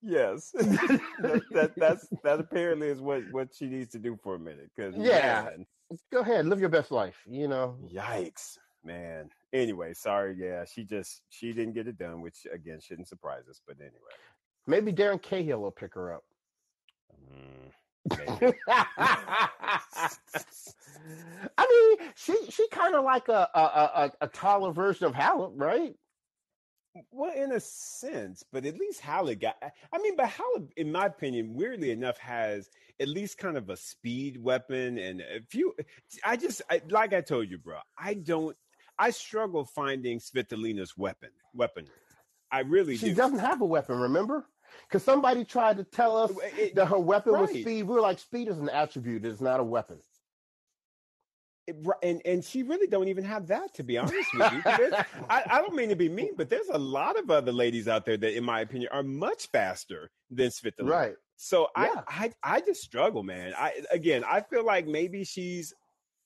yes, 0.01 0.51
that, 0.53 1.41
that, 1.51 1.71
that's 1.77 2.07
that 2.23 2.39
apparently 2.39 2.87
is 2.87 3.01
what 3.01 3.23
what 3.31 3.49
she 3.53 3.67
needs 3.67 3.91
to 3.91 3.99
do 3.99 4.17
for 4.23 4.35
a 4.35 4.39
minute. 4.39 4.69
Because 4.75 4.95
yeah, 4.97 5.43
man, 5.45 5.65
go 6.11 6.19
ahead, 6.19 6.45
live 6.45 6.59
your 6.59 6.69
best 6.69 6.91
life. 6.91 7.21
You 7.27 7.47
know, 7.47 7.77
yikes, 7.93 8.57
man. 8.83 9.29
Anyway, 9.53 9.93
sorry, 9.93 10.35
yeah, 10.37 10.65
she 10.65 10.83
just 10.83 11.21
she 11.29 11.53
didn't 11.53 11.73
get 11.73 11.87
it 11.87 11.97
done, 11.97 12.21
which 12.21 12.47
again 12.51 12.79
shouldn't 12.81 13.07
surprise 13.07 13.43
us. 13.49 13.61
But 13.65 13.77
anyway, 13.79 13.93
maybe 14.67 14.91
Darren 14.93 15.21
Cahill 15.21 15.61
will 15.61 15.71
pick 15.71 15.93
her 15.95 16.13
up. 16.13 16.23
Mm, 17.13 17.71
I 21.57 21.67
mean, 21.69 22.09
she 22.15 22.35
she 22.49 22.67
kind 22.69 22.95
of 22.95 23.03
like 23.03 23.27
a, 23.29 23.47
a 23.53 23.59
a, 23.59 24.11
a 24.21 24.27
taller 24.27 24.71
version 24.71 25.05
of 25.05 25.13
Halep, 25.13 25.53
right? 25.55 25.93
Well, 27.11 27.33
in 27.33 27.53
a 27.53 27.59
sense, 27.59 28.43
but 28.51 28.65
at 28.65 28.77
least 28.77 29.01
Halep 29.01 29.39
got. 29.39 29.55
I 29.93 29.97
mean, 29.99 30.15
but 30.17 30.29
Halep, 30.29 30.69
in 30.75 30.91
my 30.91 31.05
opinion, 31.05 31.53
weirdly 31.53 31.91
enough, 31.91 32.17
has 32.17 32.69
at 32.99 33.07
least 33.07 33.37
kind 33.37 33.55
of 33.57 33.69
a 33.69 33.77
speed 33.77 34.41
weapon 34.41 34.97
and 34.97 35.21
a 35.21 35.41
few. 35.49 35.73
I 36.25 36.35
just 36.37 36.61
I, 36.69 36.81
like 36.89 37.13
I 37.13 37.21
told 37.21 37.49
you, 37.49 37.57
bro. 37.57 37.77
I 37.97 38.15
don't. 38.15 38.57
I 38.99 39.11
struggle 39.11 39.65
finding 39.65 40.19
Svitolina's 40.19 40.97
weapon. 40.97 41.29
Weapon. 41.53 41.87
I 42.51 42.59
really 42.61 42.97
she 42.97 43.09
do. 43.09 43.15
doesn't 43.15 43.39
have 43.39 43.61
a 43.61 43.65
weapon. 43.65 43.97
Remember? 43.97 44.45
Because 44.87 45.03
somebody 45.03 45.43
tried 45.45 45.77
to 45.77 45.83
tell 45.83 46.17
us 46.17 46.31
it, 46.57 46.75
that 46.75 46.87
her 46.87 46.99
weapon 46.99 47.33
right. 47.33 47.41
was 47.41 47.51
speed. 47.51 47.83
We 47.83 47.95
were 47.95 48.01
like, 48.01 48.19
speed 48.19 48.47
is 48.47 48.59
an 48.59 48.69
attribute; 48.69 49.25
it's 49.25 49.41
not 49.41 49.59
a 49.59 49.63
weapon. 49.63 49.97
and 52.03 52.21
and 52.25 52.43
she 52.43 52.63
really 52.63 52.87
don't 52.87 53.07
even 53.07 53.23
have 53.23 53.47
that 53.47 53.73
to 53.75 53.83
be 53.83 53.97
honest 53.97 54.27
with 54.33 54.53
you. 54.53 54.61
I, 55.29 55.43
I, 55.49 55.61
don't 55.61 55.75
mean 55.75 55.89
to 55.89 55.95
be 55.95 56.09
mean, 56.09 56.31
but 56.35 56.49
there's 56.49 56.69
a 56.69 56.77
lot 56.77 57.17
of 57.17 57.29
other 57.29 57.51
ladies 57.51 57.87
out 57.87 58.05
there 58.05 58.17
that, 58.17 58.35
in 58.35 58.43
my 58.43 58.61
opinion, 58.61 58.89
are 58.91 59.03
much 59.03 59.47
faster 59.47 60.09
than 60.29 60.49
Svitolina. 60.49 60.89
Right. 60.89 61.15
So 61.37 61.69
yeah. 61.77 62.01
I, 62.07 62.31
I 62.43 62.57
I 62.57 62.61
just 62.61 62.81
struggle, 62.81 63.23
man. 63.23 63.53
I 63.57 63.81
again, 63.91 64.23
I 64.27 64.41
feel 64.41 64.65
like 64.65 64.87
maybe 64.87 65.23
she's 65.23 65.73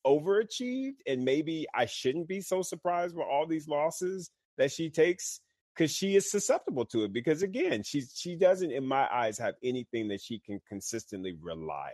overachieved, 0.06 0.98
and 1.08 1.24
maybe 1.24 1.66
I 1.74 1.86
shouldn't 1.86 2.28
be 2.28 2.42
so 2.42 2.62
surprised 2.62 3.16
with 3.16 3.26
all 3.26 3.46
these 3.48 3.68
losses 3.68 4.30
that 4.58 4.72
she 4.72 4.90
takes 4.90 5.42
because 5.76 5.92
she 5.92 6.16
is 6.16 6.32
susceptible 6.32 6.86
to 6.86 7.04
it. 7.04 7.14
Because 7.14 7.44
again, 7.44 7.84
she 7.84 8.04
she 8.14 8.36
doesn't, 8.36 8.72
in 8.72 8.86
my 8.86 9.08
eyes, 9.12 9.38
have 9.38 9.56
anything 9.64 10.08
that 10.10 10.22
she 10.22 10.40
can 10.40 10.62
consistently 10.68 11.38
rely 11.42 11.92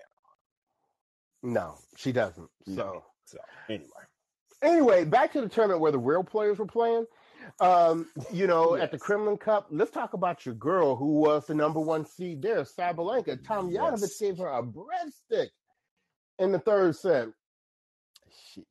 on. 1.44 1.54
No, 1.54 1.76
she 1.98 2.12
doesn't. 2.12 2.50
So. 2.66 2.74
No. 2.74 3.04
So 3.26 3.38
anyway, 3.70 3.88
anyway, 4.62 5.06
back 5.06 5.32
to 5.34 5.42
the 5.42 5.50
tournament 5.50 5.82
where 5.82 5.92
the 5.92 6.00
real 6.00 6.24
players 6.24 6.60
were 6.60 6.66
playing. 6.66 7.06
Um, 7.60 8.08
you 8.32 8.46
know, 8.46 8.76
yes. 8.76 8.84
at 8.84 8.92
the 8.92 9.00
Kremlin 9.00 9.38
Cup, 9.38 9.68
let's 9.72 9.90
talk 9.90 10.14
about 10.14 10.46
your 10.46 10.56
girl 10.56 10.96
who 10.96 11.20
was 11.20 11.48
the 11.48 11.56
number 11.56 11.80
one 11.80 12.06
seed 12.06 12.42
there, 12.42 12.64
Sabalenka. 12.64 13.42
Tomljanovic 13.44 14.02
yes. 14.02 14.20
gave 14.20 14.38
her 14.38 14.50
a 14.50 14.62
breadstick 14.62 15.48
in 16.38 16.52
the 16.52 16.60
third 16.60 16.96
set. 16.96 17.30
She, 18.54 18.64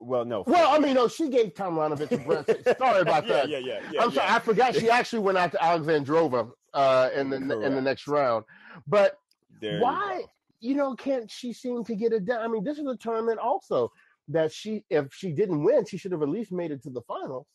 well, 0.00 0.24
no. 0.24 0.44
Well, 0.46 0.74
I 0.74 0.78
mean, 0.78 0.94
no, 0.94 1.08
she 1.08 1.28
gave 1.28 1.54
Tomljanovic 1.54 2.12
a 2.12 2.18
breadstick. 2.18 2.78
sorry 2.78 3.00
about 3.00 3.26
that. 3.28 3.48
yeah, 3.48 3.58
yeah, 3.58 3.80
yeah. 3.92 4.02
I'm 4.02 4.10
yeah. 4.10 4.14
sorry, 4.14 4.28
I 4.30 4.38
forgot 4.38 4.74
she 4.74 4.90
actually 4.90 5.20
went 5.20 5.38
out 5.38 5.52
to 5.52 5.58
Alexandrova 5.58 6.50
uh, 6.72 7.10
in 7.14 7.30
the 7.30 7.38
Correct. 7.38 7.64
in 7.64 7.74
the 7.74 7.82
next 7.82 8.06
round. 8.06 8.44
But 8.86 9.18
there 9.60 9.80
why? 9.80 10.24
You, 10.60 10.70
you 10.70 10.74
know, 10.74 10.94
can't 10.94 11.30
she 11.30 11.52
seem 11.52 11.84
to 11.84 11.94
get 11.94 12.12
it 12.12 12.24
done? 12.24 12.40
I 12.40 12.48
mean, 12.48 12.64
this 12.64 12.78
is 12.78 12.86
a 12.86 12.96
tournament 12.96 13.38
also 13.38 13.92
that 14.28 14.52
she, 14.52 14.84
if 14.90 15.12
she 15.12 15.32
didn't 15.32 15.62
win, 15.62 15.84
she 15.84 15.98
should 15.98 16.12
have 16.12 16.22
at 16.22 16.28
least 16.28 16.52
made 16.52 16.70
it 16.70 16.82
to 16.82 16.90
the 16.90 17.02
finals. 17.02 17.46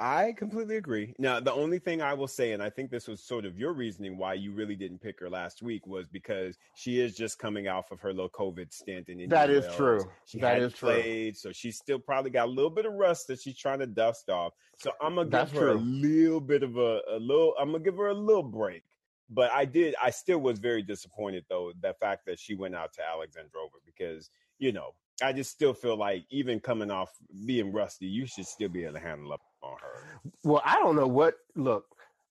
I 0.00 0.32
completely 0.36 0.76
agree. 0.76 1.14
Now, 1.18 1.40
the 1.40 1.52
only 1.52 1.80
thing 1.80 2.00
I 2.00 2.14
will 2.14 2.28
say, 2.28 2.52
and 2.52 2.62
I 2.62 2.70
think 2.70 2.90
this 2.90 3.08
was 3.08 3.20
sort 3.20 3.44
of 3.44 3.58
your 3.58 3.72
reasoning 3.72 4.16
why 4.16 4.34
you 4.34 4.52
really 4.52 4.76
didn't 4.76 5.00
pick 5.00 5.18
her 5.18 5.28
last 5.28 5.60
week, 5.60 5.86
was 5.88 6.06
because 6.06 6.56
she 6.76 7.00
is 7.00 7.16
just 7.16 7.38
coming 7.38 7.66
off 7.66 7.90
of 7.90 8.00
her 8.00 8.12
little 8.12 8.30
COVID 8.30 8.72
stint 8.72 9.08
in 9.08 9.14
India. 9.14 9.28
That 9.28 9.50
is 9.50 9.66
true. 9.74 10.04
She 10.24 10.38
that 10.38 10.62
is 10.62 10.72
played, 10.72 11.34
true. 11.34 11.50
so 11.50 11.52
she's 11.52 11.76
still 11.76 11.98
probably 11.98 12.30
got 12.30 12.46
a 12.46 12.50
little 12.50 12.70
bit 12.70 12.86
of 12.86 12.92
rust 12.92 13.26
that 13.26 13.40
she's 13.40 13.58
trying 13.58 13.80
to 13.80 13.86
dust 13.86 14.30
off. 14.30 14.52
So 14.78 14.92
I'm 15.00 15.16
gonna 15.16 15.24
give 15.24 15.32
That's 15.32 15.52
her 15.52 15.72
true. 15.72 15.72
a 15.72 15.80
little 15.80 16.40
bit 16.40 16.62
of 16.62 16.76
a, 16.76 17.00
a 17.10 17.18
little. 17.18 17.54
I'm 17.58 17.72
gonna 17.72 17.82
give 17.82 17.96
her 17.96 18.08
a 18.08 18.14
little 18.14 18.44
break. 18.44 18.84
But 19.30 19.50
I 19.52 19.64
did. 19.64 19.96
I 20.02 20.10
still 20.10 20.38
was 20.38 20.60
very 20.60 20.82
disappointed 20.82 21.44
though 21.50 21.72
the 21.82 21.92
fact 22.00 22.24
that 22.26 22.38
she 22.38 22.54
went 22.54 22.76
out 22.76 22.92
to 22.94 23.00
Alexandrova 23.00 23.80
because 23.84 24.30
you 24.58 24.72
know, 24.72 24.94
I 25.22 25.32
just 25.32 25.50
still 25.50 25.74
feel 25.74 25.96
like 25.96 26.24
even 26.30 26.60
coming 26.60 26.90
off 26.90 27.10
being 27.44 27.72
rusty, 27.72 28.06
you 28.06 28.26
should 28.26 28.46
still 28.46 28.68
be 28.68 28.84
able 28.84 28.94
to 28.94 29.00
handle 29.00 29.32
up 29.32 29.40
on 29.62 29.76
her. 29.80 30.30
Well, 30.44 30.62
I 30.64 30.76
don't 30.76 30.96
know 30.96 31.06
what 31.06 31.34
look, 31.54 31.86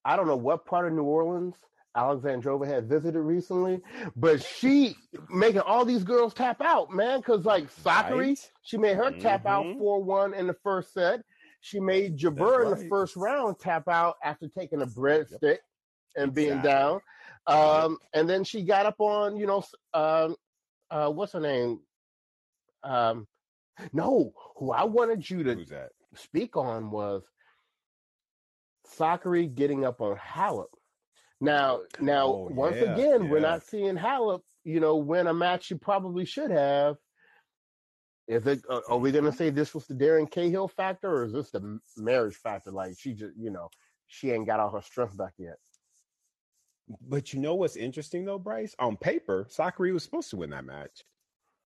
I 0.05 0.15
don't 0.15 0.27
know 0.27 0.37
what 0.37 0.65
part 0.65 0.87
of 0.87 0.93
New 0.93 1.03
Orleans 1.03 1.55
Alexandrova 1.97 2.67
had 2.67 2.87
visited 2.87 3.19
recently, 3.19 3.81
but 4.15 4.43
she 4.43 4.95
making 5.29 5.61
all 5.61 5.83
these 5.83 6.03
girls 6.03 6.33
tap 6.33 6.61
out, 6.61 6.91
man. 6.91 7.21
Cause 7.23 7.43
like 7.43 7.73
Sakkari, 7.83 8.27
right. 8.27 8.51
she 8.61 8.77
made 8.77 8.95
her 8.95 9.11
mm-hmm. 9.11 9.19
tap 9.19 9.45
out 9.47 9.65
mm-hmm. 9.65 9.79
4 9.79 10.03
1 10.03 10.33
in 10.35 10.47
the 10.47 10.55
first 10.63 10.93
set. 10.93 11.21
She 11.61 11.79
made 11.79 12.17
Jabeur 12.17 12.59
right. 12.59 12.71
in 12.71 12.83
the 12.83 12.87
first 12.87 13.15
round 13.15 13.59
tap 13.59 13.87
out 13.87 14.15
after 14.23 14.47
taking 14.47 14.81
a 14.83 14.85
breadstick 14.85 15.41
yep. 15.41 15.59
and 16.15 16.33
being 16.33 16.59
exactly. 16.59 16.71
down. 16.71 17.01
Um, 17.47 17.97
and 18.13 18.29
then 18.29 18.43
she 18.43 18.61
got 18.61 18.85
up 18.85 18.99
on, 18.99 19.35
you 19.35 19.47
know, 19.47 19.63
um, 19.93 20.35
uh, 20.91 21.09
what's 21.09 21.33
her 21.33 21.39
name? 21.39 21.79
Um, 22.83 23.27
no, 23.91 24.33
who 24.57 24.71
I 24.71 24.83
wanted 24.83 25.27
you 25.27 25.43
to 25.43 25.55
speak 26.15 26.57
on 26.57 26.91
was 26.91 27.23
Sakkari 28.97 29.53
getting 29.53 29.85
up 29.85 30.01
on 30.01 30.17
Halep. 30.17 30.65
Now, 31.39 31.81
now, 31.99 32.27
oh, 32.27 32.49
once 32.51 32.77
yeah, 32.77 32.93
again, 32.93 33.23
yeah. 33.23 33.29
we're 33.29 33.39
not 33.39 33.63
seeing 33.63 33.95
Halep, 33.95 34.41
you 34.63 34.79
know, 34.79 34.95
win 34.97 35.27
a 35.27 35.33
match 35.33 35.65
she 35.65 35.75
probably 35.75 36.25
should 36.25 36.51
have. 36.51 36.95
Is 38.27 38.45
it? 38.45 38.61
Uh, 38.69 38.81
are 38.89 38.97
we 38.97 39.11
going 39.11 39.23
to 39.23 39.31
say 39.31 39.49
this 39.49 39.73
was 39.73 39.85
the 39.87 39.93
Darren 39.93 40.29
Cahill 40.29 40.67
factor, 40.67 41.09
or 41.09 41.25
is 41.25 41.33
this 41.33 41.51
the 41.51 41.79
marriage 41.95 42.35
factor? 42.35 42.71
Like 42.71 42.95
she 42.99 43.13
just, 43.13 43.37
you 43.37 43.51
know, 43.51 43.69
she 44.07 44.31
ain't 44.31 44.47
got 44.47 44.59
all 44.59 44.71
her 44.71 44.81
strength 44.81 45.15
back 45.17 45.33
yet. 45.37 45.57
But 47.07 47.33
you 47.33 47.39
know 47.39 47.55
what's 47.55 47.75
interesting 47.75 48.25
though, 48.25 48.39
Bryce? 48.39 48.75
On 48.79 48.97
paper, 48.97 49.47
Sakkari 49.49 49.93
was 49.93 50.03
supposed 50.03 50.29
to 50.31 50.37
win 50.37 50.49
that 50.49 50.65
match. 50.65 51.03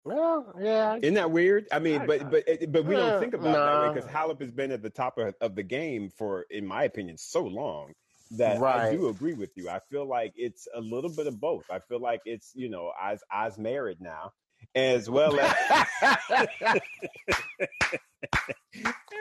Well, 0.04 0.52
yeah. 0.61 0.97
Isn't 1.00 1.14
that 1.14 1.30
weird? 1.30 1.66
I 1.71 1.78
mean, 1.78 2.06
but 2.06 2.30
but 2.30 2.44
eh, 2.47 2.66
but 2.68 2.85
we 2.85 2.97
don't 2.97 3.21
think 3.21 3.35
about 3.35 3.52
nah. 3.52 3.82
that 3.82 3.94
because 3.94 4.11
Halep 4.11 4.40
has 4.40 4.50
been 4.50 4.73
at 4.73 4.82
the 4.82 4.90
top 4.90 5.18
of, 5.18 5.35
of 5.40 5.54
the 5.54 5.62
game 5.62 6.11
for, 6.11 6.47
in 6.50 6.66
my 6.66 6.85
opinion, 6.85 7.16
so 7.16 7.44
long 7.44 7.92
that 8.32 8.61
right. 8.61 8.88
I 8.88 8.92
do 8.92 9.09
agree 9.09 9.35
with 9.35 9.50
you. 9.56 9.68
I 9.68 9.78
feel 9.90 10.06
like 10.06 10.32
it's 10.37 10.66
a 10.75 10.80
little 10.80 11.11
bit 11.11 11.26
of 11.26 11.40
both. 11.40 11.64
I 11.71 11.78
feel 11.78 12.00
like 12.00 12.21
it's 12.25 12.52
you 12.54 12.68
know, 12.68 12.92
as 13.00 13.23
as 13.30 13.59
married 13.59 14.00
now, 14.00 14.32
as 14.75 15.09
well 15.11 15.38
as 15.38 15.54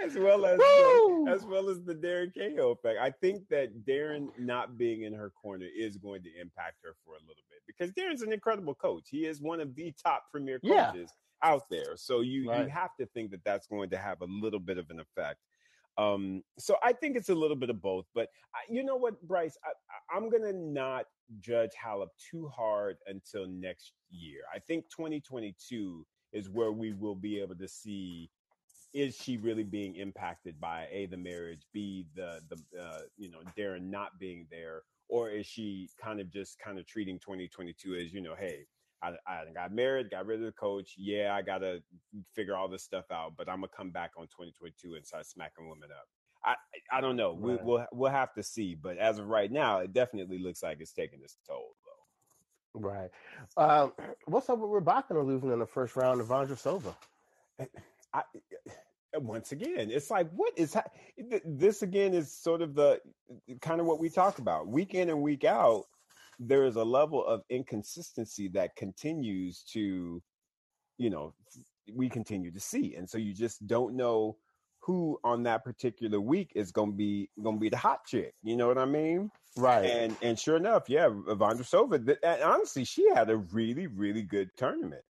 as 0.03 0.17
well 0.17 0.45
as 0.45 0.57
the, 0.57 1.25
as 1.29 1.45
well 1.45 1.69
as 1.69 1.83
the 1.83 1.93
Darren 1.93 2.33
Cahill 2.33 2.71
effect. 2.71 2.99
I 2.99 3.11
think 3.11 3.47
that 3.49 3.85
Darren 3.85 4.27
not 4.37 4.77
being 4.77 5.03
in 5.03 5.13
her 5.13 5.29
corner 5.29 5.67
is 5.77 5.97
going 5.97 6.23
to 6.23 6.29
impact 6.39 6.77
her 6.83 6.95
for 7.05 7.15
a 7.15 7.21
little 7.21 7.43
bit 7.49 7.59
because 7.67 7.91
Darren's 7.91 8.21
an 8.21 8.33
incredible 8.33 8.75
coach. 8.75 9.07
He 9.09 9.25
is 9.25 9.41
one 9.41 9.59
of 9.59 9.75
the 9.75 9.93
top 10.03 10.23
premier 10.31 10.59
coaches 10.59 11.11
yeah. 11.43 11.49
out 11.49 11.63
there. 11.69 11.95
So 11.95 12.21
you 12.21 12.49
right. 12.49 12.63
you 12.63 12.69
have 12.69 12.95
to 12.99 13.05
think 13.07 13.31
that 13.31 13.43
that's 13.45 13.67
going 13.67 13.89
to 13.91 13.97
have 13.97 14.21
a 14.21 14.27
little 14.27 14.59
bit 14.59 14.77
of 14.77 14.89
an 14.89 14.99
effect. 14.99 15.39
Um, 15.97 16.41
so 16.57 16.77
I 16.83 16.93
think 16.93 17.17
it's 17.17 17.29
a 17.29 17.35
little 17.35 17.55
bit 17.55 17.69
of 17.69 17.81
both. 17.81 18.05
But 18.15 18.29
I, 18.55 18.59
you 18.69 18.83
know 18.83 18.95
what, 18.95 19.21
Bryce, 19.27 19.57
I, 19.63 19.71
I'm 20.13 20.29
gonna 20.29 20.53
not 20.53 21.05
judge 21.39 21.71
Halep 21.81 22.09
too 22.31 22.47
hard 22.49 22.97
until 23.07 23.47
next 23.47 23.93
year. 24.09 24.41
I 24.53 24.59
think 24.59 24.85
2022 24.89 26.05
is 26.33 26.49
where 26.49 26.71
we 26.71 26.93
will 26.93 27.15
be 27.15 27.39
able 27.39 27.55
to 27.55 27.67
see 27.67 28.29
is 28.93 29.15
she 29.15 29.37
really 29.37 29.63
being 29.63 29.95
impacted 29.95 30.59
by 30.59 30.87
a 30.91 31.05
the 31.05 31.17
marriage, 31.17 31.61
b 31.73 32.05
the 32.15 32.41
the 32.49 32.81
uh, 32.81 33.01
you 33.17 33.29
know 33.29 33.39
Darren 33.57 33.89
not 33.89 34.19
being 34.19 34.47
there, 34.51 34.81
or 35.07 35.29
is 35.29 35.45
she 35.45 35.89
kind 36.01 36.19
of 36.19 36.29
just 36.31 36.59
kind 36.59 36.77
of 36.77 36.85
treating 36.85 37.17
2022 37.19 37.95
as 37.95 38.13
you 38.13 38.21
know, 38.21 38.35
hey, 38.37 38.65
I, 39.01 39.13
I 39.25 39.45
got 39.53 39.73
married, 39.73 40.11
got 40.11 40.25
rid 40.25 40.39
of 40.39 40.45
the 40.45 40.51
coach. 40.51 40.95
Yeah, 40.97 41.33
I 41.35 41.41
got 41.41 41.59
to 41.59 41.81
figure 42.35 42.55
all 42.55 42.67
this 42.67 42.83
stuff 42.83 43.05
out, 43.11 43.33
but 43.37 43.49
I'm 43.49 43.57
gonna 43.57 43.69
come 43.75 43.91
back 43.91 44.11
on 44.17 44.25
2022 44.25 44.95
and 44.95 45.05
start 45.05 45.25
smacking 45.25 45.69
women 45.69 45.89
up. 45.91 46.07
I 46.43 46.55
I 46.91 47.01
don't 47.01 47.15
know. 47.15 47.31
Right. 47.31 47.63
We, 47.63 47.65
will 47.65 47.85
we'll 47.91 48.11
have 48.11 48.33
to 48.33 48.43
see, 48.43 48.75
but 48.75 48.97
as 48.97 49.19
of 49.19 49.27
right 49.27 49.51
now, 49.51 49.79
it 49.79 49.93
definitely 49.93 50.39
looks 50.39 50.63
like 50.63 50.77
it's 50.79 50.93
taking 50.93 51.21
its 51.21 51.37
toll. 51.47 51.75
Though. 51.85 51.91
Right. 52.73 53.09
Um, 53.57 53.93
what's 54.25 54.49
up 54.49 54.59
with 54.59 54.69
Rybakina 54.69 55.25
losing 55.25 55.51
in 55.51 55.59
the 55.59 55.65
first 55.65 55.95
round 55.95 56.21
of 56.21 56.27
Vondrousova? 56.27 56.95
I, 58.13 58.23
once 59.15 59.51
again, 59.51 59.91
it's 59.91 60.09
like 60.09 60.29
what 60.31 60.53
is 60.57 60.73
ha- 60.73 60.89
this 61.45 61.81
again 61.81 62.13
is 62.13 62.31
sort 62.31 62.61
of 62.61 62.75
the 62.75 62.99
kind 63.61 63.79
of 63.79 63.85
what 63.85 63.99
we 63.99 64.09
talk 64.09 64.39
about 64.39 64.67
week 64.67 64.93
in 64.93 65.09
and 65.09 65.21
week 65.21 65.43
out. 65.43 65.83
There 66.39 66.65
is 66.65 66.75
a 66.75 66.83
level 66.83 67.23
of 67.23 67.43
inconsistency 67.49 68.47
that 68.49 68.75
continues 68.75 69.63
to, 69.73 70.23
you 70.97 71.09
know, 71.09 71.35
we 71.93 72.09
continue 72.09 72.51
to 72.51 72.59
see, 72.59 72.95
and 72.95 73.07
so 73.07 73.17
you 73.17 73.33
just 73.33 73.67
don't 73.67 73.95
know 73.95 74.37
who 74.81 75.19
on 75.23 75.43
that 75.43 75.63
particular 75.63 76.19
week 76.19 76.51
is 76.55 76.71
going 76.71 76.91
to 76.91 76.97
be 76.97 77.29
going 77.41 77.57
to 77.57 77.59
be 77.59 77.69
the 77.69 77.77
hot 77.77 78.05
chick. 78.05 78.33
You 78.43 78.57
know 78.57 78.67
what 78.67 78.77
I 78.77 78.85
mean? 78.85 79.31
Right. 79.57 79.85
And 79.85 80.15
and 80.21 80.37
sure 80.37 80.57
enough, 80.57 80.89
yeah, 80.89 81.09
Vondrousova. 81.09 82.15
honestly, 82.43 82.83
she 82.83 83.09
had 83.09 83.29
a 83.29 83.37
really 83.37 83.87
really 83.87 84.23
good 84.23 84.49
tournament. 84.57 85.03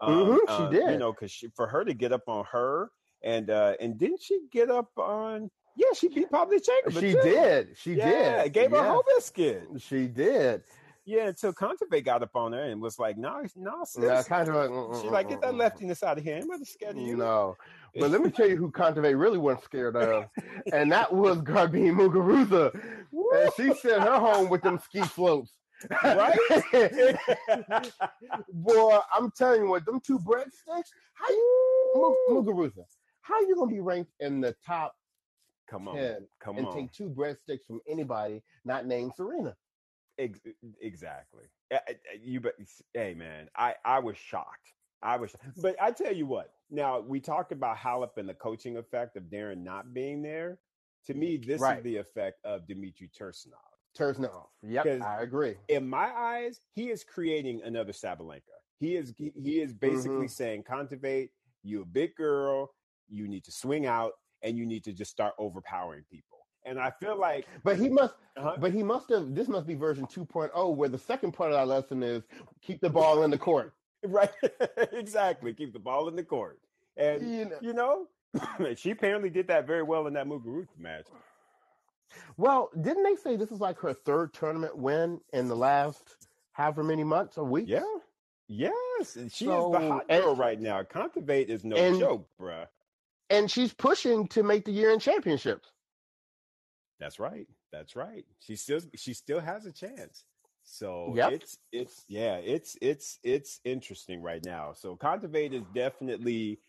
Um, 0.00 0.14
mm-hmm, 0.14 0.56
she 0.56 0.62
uh, 0.62 0.70
did. 0.70 0.92
You 0.92 0.98
know, 0.98 1.12
because 1.12 1.32
she 1.32 1.48
for 1.56 1.66
her 1.66 1.84
to 1.84 1.94
get 1.94 2.12
up 2.12 2.28
on 2.28 2.44
her 2.52 2.90
and 3.22 3.50
uh 3.50 3.74
and 3.80 3.98
didn't 3.98 4.22
she 4.22 4.40
get 4.52 4.70
up 4.70 4.90
on? 4.96 5.50
Yeah, 5.76 5.92
she 5.94 6.08
beat 6.08 6.30
Pavlyuchenkova. 6.30 7.00
She 7.00 7.12
too. 7.12 7.20
did. 7.22 7.68
She 7.76 7.94
yeah, 7.94 8.42
did. 8.42 8.52
Gave 8.52 8.72
yeah. 8.72 8.78
her 8.78 8.86
a 8.86 8.90
whole 8.90 9.04
biscuit. 9.14 9.68
She 9.78 10.08
did. 10.08 10.62
Yeah, 11.08 11.28
until 11.28 11.54
Kontaveit 11.54 12.04
got 12.04 12.22
up 12.22 12.36
on 12.36 12.52
her 12.52 12.64
and 12.64 12.82
was 12.82 12.98
like, 12.98 13.16
"No, 13.16 13.42
nah, 13.56 13.84
sis." 13.84 14.04
Yeah, 14.04 14.18
of 14.18 14.26
mm, 14.26 15.00
she's 15.00 15.10
like, 15.10 15.30
"Get 15.30 15.40
that 15.40 15.46
uh, 15.46 15.50
uh, 15.52 15.54
uh, 15.54 15.56
leftiness 15.56 16.02
out 16.02 16.18
of 16.18 16.24
here. 16.24 16.36
I'm 16.36 16.46
not 16.46 16.66
scared 16.66 16.98
of 16.98 17.02
you." 17.02 17.16
No, 17.16 17.56
but 17.98 18.10
let 18.10 18.20
me 18.20 18.30
tell 18.30 18.46
you 18.46 18.58
who 18.58 18.70
Kontaveit 18.70 19.18
really 19.18 19.38
wasn't 19.38 19.64
scared 19.64 19.96
of, 19.96 20.26
and 20.70 20.92
that 20.92 21.10
was 21.22 21.38
Garbine 21.38 21.94
Muguruza. 21.94 22.74
and 22.74 23.50
she 23.56 23.72
sent 23.80 24.02
her 24.02 24.18
home 24.18 24.50
with 24.50 24.60
them 24.60 24.78
ski 24.78 25.02
slopes. 25.04 25.52
Right? 26.04 26.36
Boy, 28.52 28.98
I'm 29.14 29.30
telling 29.30 29.62
you 29.62 29.68
what, 29.70 29.86
them 29.86 30.00
two 30.00 30.18
breadsticks, 30.18 30.90
how 31.14 31.30
you 31.30 32.18
Muguruza, 32.28 32.84
how 33.22 33.40
you 33.40 33.56
gonna 33.56 33.72
be 33.72 33.80
ranked 33.80 34.12
in 34.20 34.42
the 34.42 34.54
top 34.66 34.94
come 35.70 35.88
on, 35.88 35.96
10 35.96 36.26
come 36.38 36.58
and 36.58 36.66
on. 36.66 36.74
take 36.74 36.92
two 36.92 37.08
breadsticks 37.08 37.64
from 37.66 37.80
anybody 37.88 38.42
not 38.66 38.84
named 38.84 39.12
Serena? 39.16 39.56
Exactly. 40.18 41.44
Eh, 41.70 41.78
eh, 41.88 41.92
eh, 41.92 42.18
you 42.20 42.40
but 42.40 42.54
hey 42.94 43.14
man, 43.14 43.48
I 43.56 43.74
I 43.84 44.00
was 44.00 44.16
shocked. 44.16 44.72
I 45.02 45.16
wish, 45.16 45.32
but 45.62 45.76
I 45.80 45.92
tell 45.92 46.14
you 46.14 46.26
what. 46.26 46.52
Now 46.70 47.00
we 47.00 47.20
talked 47.20 47.52
about 47.52 47.76
Halep 47.76 48.16
and 48.16 48.28
the 48.28 48.34
coaching 48.34 48.76
effect 48.76 49.16
of 49.16 49.24
Darren 49.24 49.62
not 49.62 49.94
being 49.94 50.22
there. 50.22 50.58
To 51.06 51.14
me, 51.14 51.38
this 51.38 51.60
right. 51.60 51.78
is 51.78 51.84
the 51.84 51.96
effect 51.96 52.44
of 52.44 52.66
Dmitry 52.66 53.10
Tursunov. 53.18 53.54
Tursunov, 53.96 54.46
yep, 54.62 54.86
I 55.02 55.22
agree. 55.22 55.54
In 55.68 55.88
my 55.88 56.12
eyes, 56.14 56.60
he 56.74 56.90
is 56.90 57.04
creating 57.04 57.62
another 57.64 57.92
Sabalenka. 57.92 58.42
He 58.78 58.96
is 58.96 59.14
he, 59.16 59.60
is 59.60 59.72
basically 59.72 60.26
mm-hmm. 60.26 60.26
saying, 60.26 60.64
"Kontaveit, 60.64 61.30
you 61.62 61.82
a 61.82 61.84
big 61.84 62.14
girl, 62.16 62.70
you 63.08 63.26
need 63.26 63.44
to 63.44 63.52
swing 63.52 63.86
out, 63.86 64.12
and 64.42 64.56
you 64.58 64.66
need 64.66 64.84
to 64.84 64.92
just 64.92 65.10
start 65.10 65.34
overpowering 65.38 66.04
people." 66.10 66.37
And 66.68 66.78
I 66.78 66.90
feel 66.90 67.18
like, 67.18 67.46
but 67.64 67.78
he 67.78 67.88
must, 67.88 68.14
uh-huh. 68.36 68.56
but 68.58 68.72
he 68.72 68.82
must 68.82 69.08
have. 69.08 69.34
This 69.34 69.48
must 69.48 69.66
be 69.66 69.74
version 69.74 70.06
2.0, 70.06 70.76
where 70.76 70.88
the 70.88 70.98
second 70.98 71.32
part 71.32 71.50
of 71.50 71.56
that 71.56 71.66
lesson 71.66 72.02
is 72.02 72.22
keep 72.60 72.80
the 72.80 72.90
ball 72.90 73.22
in 73.22 73.30
the 73.30 73.38
court. 73.38 73.74
Right, 74.06 74.30
exactly. 74.92 75.52
Keep 75.52 75.72
the 75.72 75.80
ball 75.80 76.06
in 76.06 76.14
the 76.14 76.22
court, 76.22 76.60
and 76.96 77.20
you 77.20 77.46
know, 77.46 77.58
you 77.60 77.72
know 77.72 78.06
she 78.76 78.90
apparently 78.90 79.30
did 79.30 79.48
that 79.48 79.66
very 79.66 79.82
well 79.82 80.06
in 80.06 80.12
that 80.14 80.26
Muguruza 80.26 80.78
match. 80.78 81.06
Well, 82.36 82.70
didn't 82.80 83.02
they 83.02 83.16
say 83.16 83.36
this 83.36 83.50
is 83.50 83.60
like 83.60 83.78
her 83.80 83.92
third 83.92 84.32
tournament 84.32 84.76
win 84.76 85.20
in 85.32 85.48
the 85.48 85.56
last 85.56 86.16
however 86.52 86.82
many 86.82 87.04
months 87.04 87.38
or 87.38 87.44
weeks? 87.44 87.68
Yeah. 87.68 87.82
Yes. 88.48 89.16
And 89.16 89.30
she 89.30 89.44
so, 89.44 89.74
is 89.74 89.80
the 89.80 89.88
hot 89.88 90.08
girl 90.08 90.30
and, 90.30 90.38
right 90.38 90.60
now. 90.60 90.82
Kontaveit 90.82 91.48
is 91.48 91.64
no 91.64 91.76
and, 91.76 91.98
joke, 91.98 92.28
bruh. 92.40 92.66
And 93.30 93.50
she's 93.50 93.74
pushing 93.74 94.26
to 94.28 94.42
make 94.42 94.64
the 94.64 94.72
year 94.72 94.90
in 94.90 95.00
championships. 95.00 95.70
That's 97.00 97.18
right. 97.18 97.46
That's 97.72 97.94
right. 97.96 98.24
She 98.40 98.56
still 98.56 98.80
she 98.96 99.14
still 99.14 99.40
has 99.40 99.66
a 99.66 99.72
chance. 99.72 100.24
So 100.64 101.12
yep. 101.16 101.32
it's 101.32 101.58
it's 101.72 102.04
yeah, 102.08 102.36
it's 102.36 102.76
it's 102.82 103.18
it's 103.22 103.60
interesting 103.64 104.22
right 104.22 104.44
now. 104.44 104.72
So 104.74 104.96
Kontaveit 104.96 105.54
is 105.54 105.64
definitely 105.74 106.60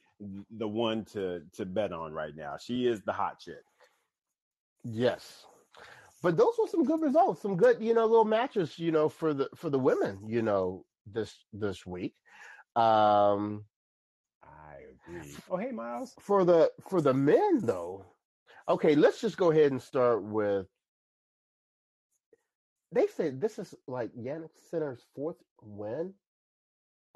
the 0.57 0.67
one 0.67 1.05
to 1.05 1.41
to 1.53 1.65
bet 1.65 1.91
on 1.91 2.13
right 2.13 2.35
now. 2.35 2.57
She 2.57 2.85
is 2.85 3.01
the 3.01 3.11
hot 3.11 3.39
chick. 3.39 3.63
Yes. 4.83 5.45
But 6.21 6.37
those 6.37 6.53
were 6.59 6.67
some 6.67 6.83
good 6.83 7.01
results, 7.01 7.41
some 7.41 7.55
good, 7.55 7.81
you 7.81 7.93
know, 7.93 8.05
little 8.05 8.25
matches, 8.25 8.77
you 8.77 8.91
know, 8.91 9.07
for 9.09 9.33
the 9.33 9.49
for 9.55 9.69
the 9.69 9.79
women, 9.79 10.19
you 10.27 10.41
know, 10.41 10.85
this 11.05 11.33
this 11.53 11.85
week. 11.85 12.13
Um 12.75 13.65
I 14.43 14.75
agree. 15.07 15.33
Oh, 15.49 15.57
hey 15.57 15.71
Miles. 15.71 16.13
For 16.19 16.43
the 16.45 16.71
for 16.87 17.01
the 17.01 17.13
men 17.13 17.59
though, 17.63 18.05
Okay, 18.69 18.93
let's 18.95 19.19
just 19.19 19.37
go 19.37 19.51
ahead 19.51 19.71
and 19.71 19.81
start 19.81 20.21
with. 20.21 20.67
They 22.91 23.07
say 23.07 23.31
this 23.31 23.57
is 23.57 23.73
like 23.87 24.11
Jannik 24.15 24.51
Sinner's 24.69 25.03
fourth 25.15 25.37
win 25.61 26.13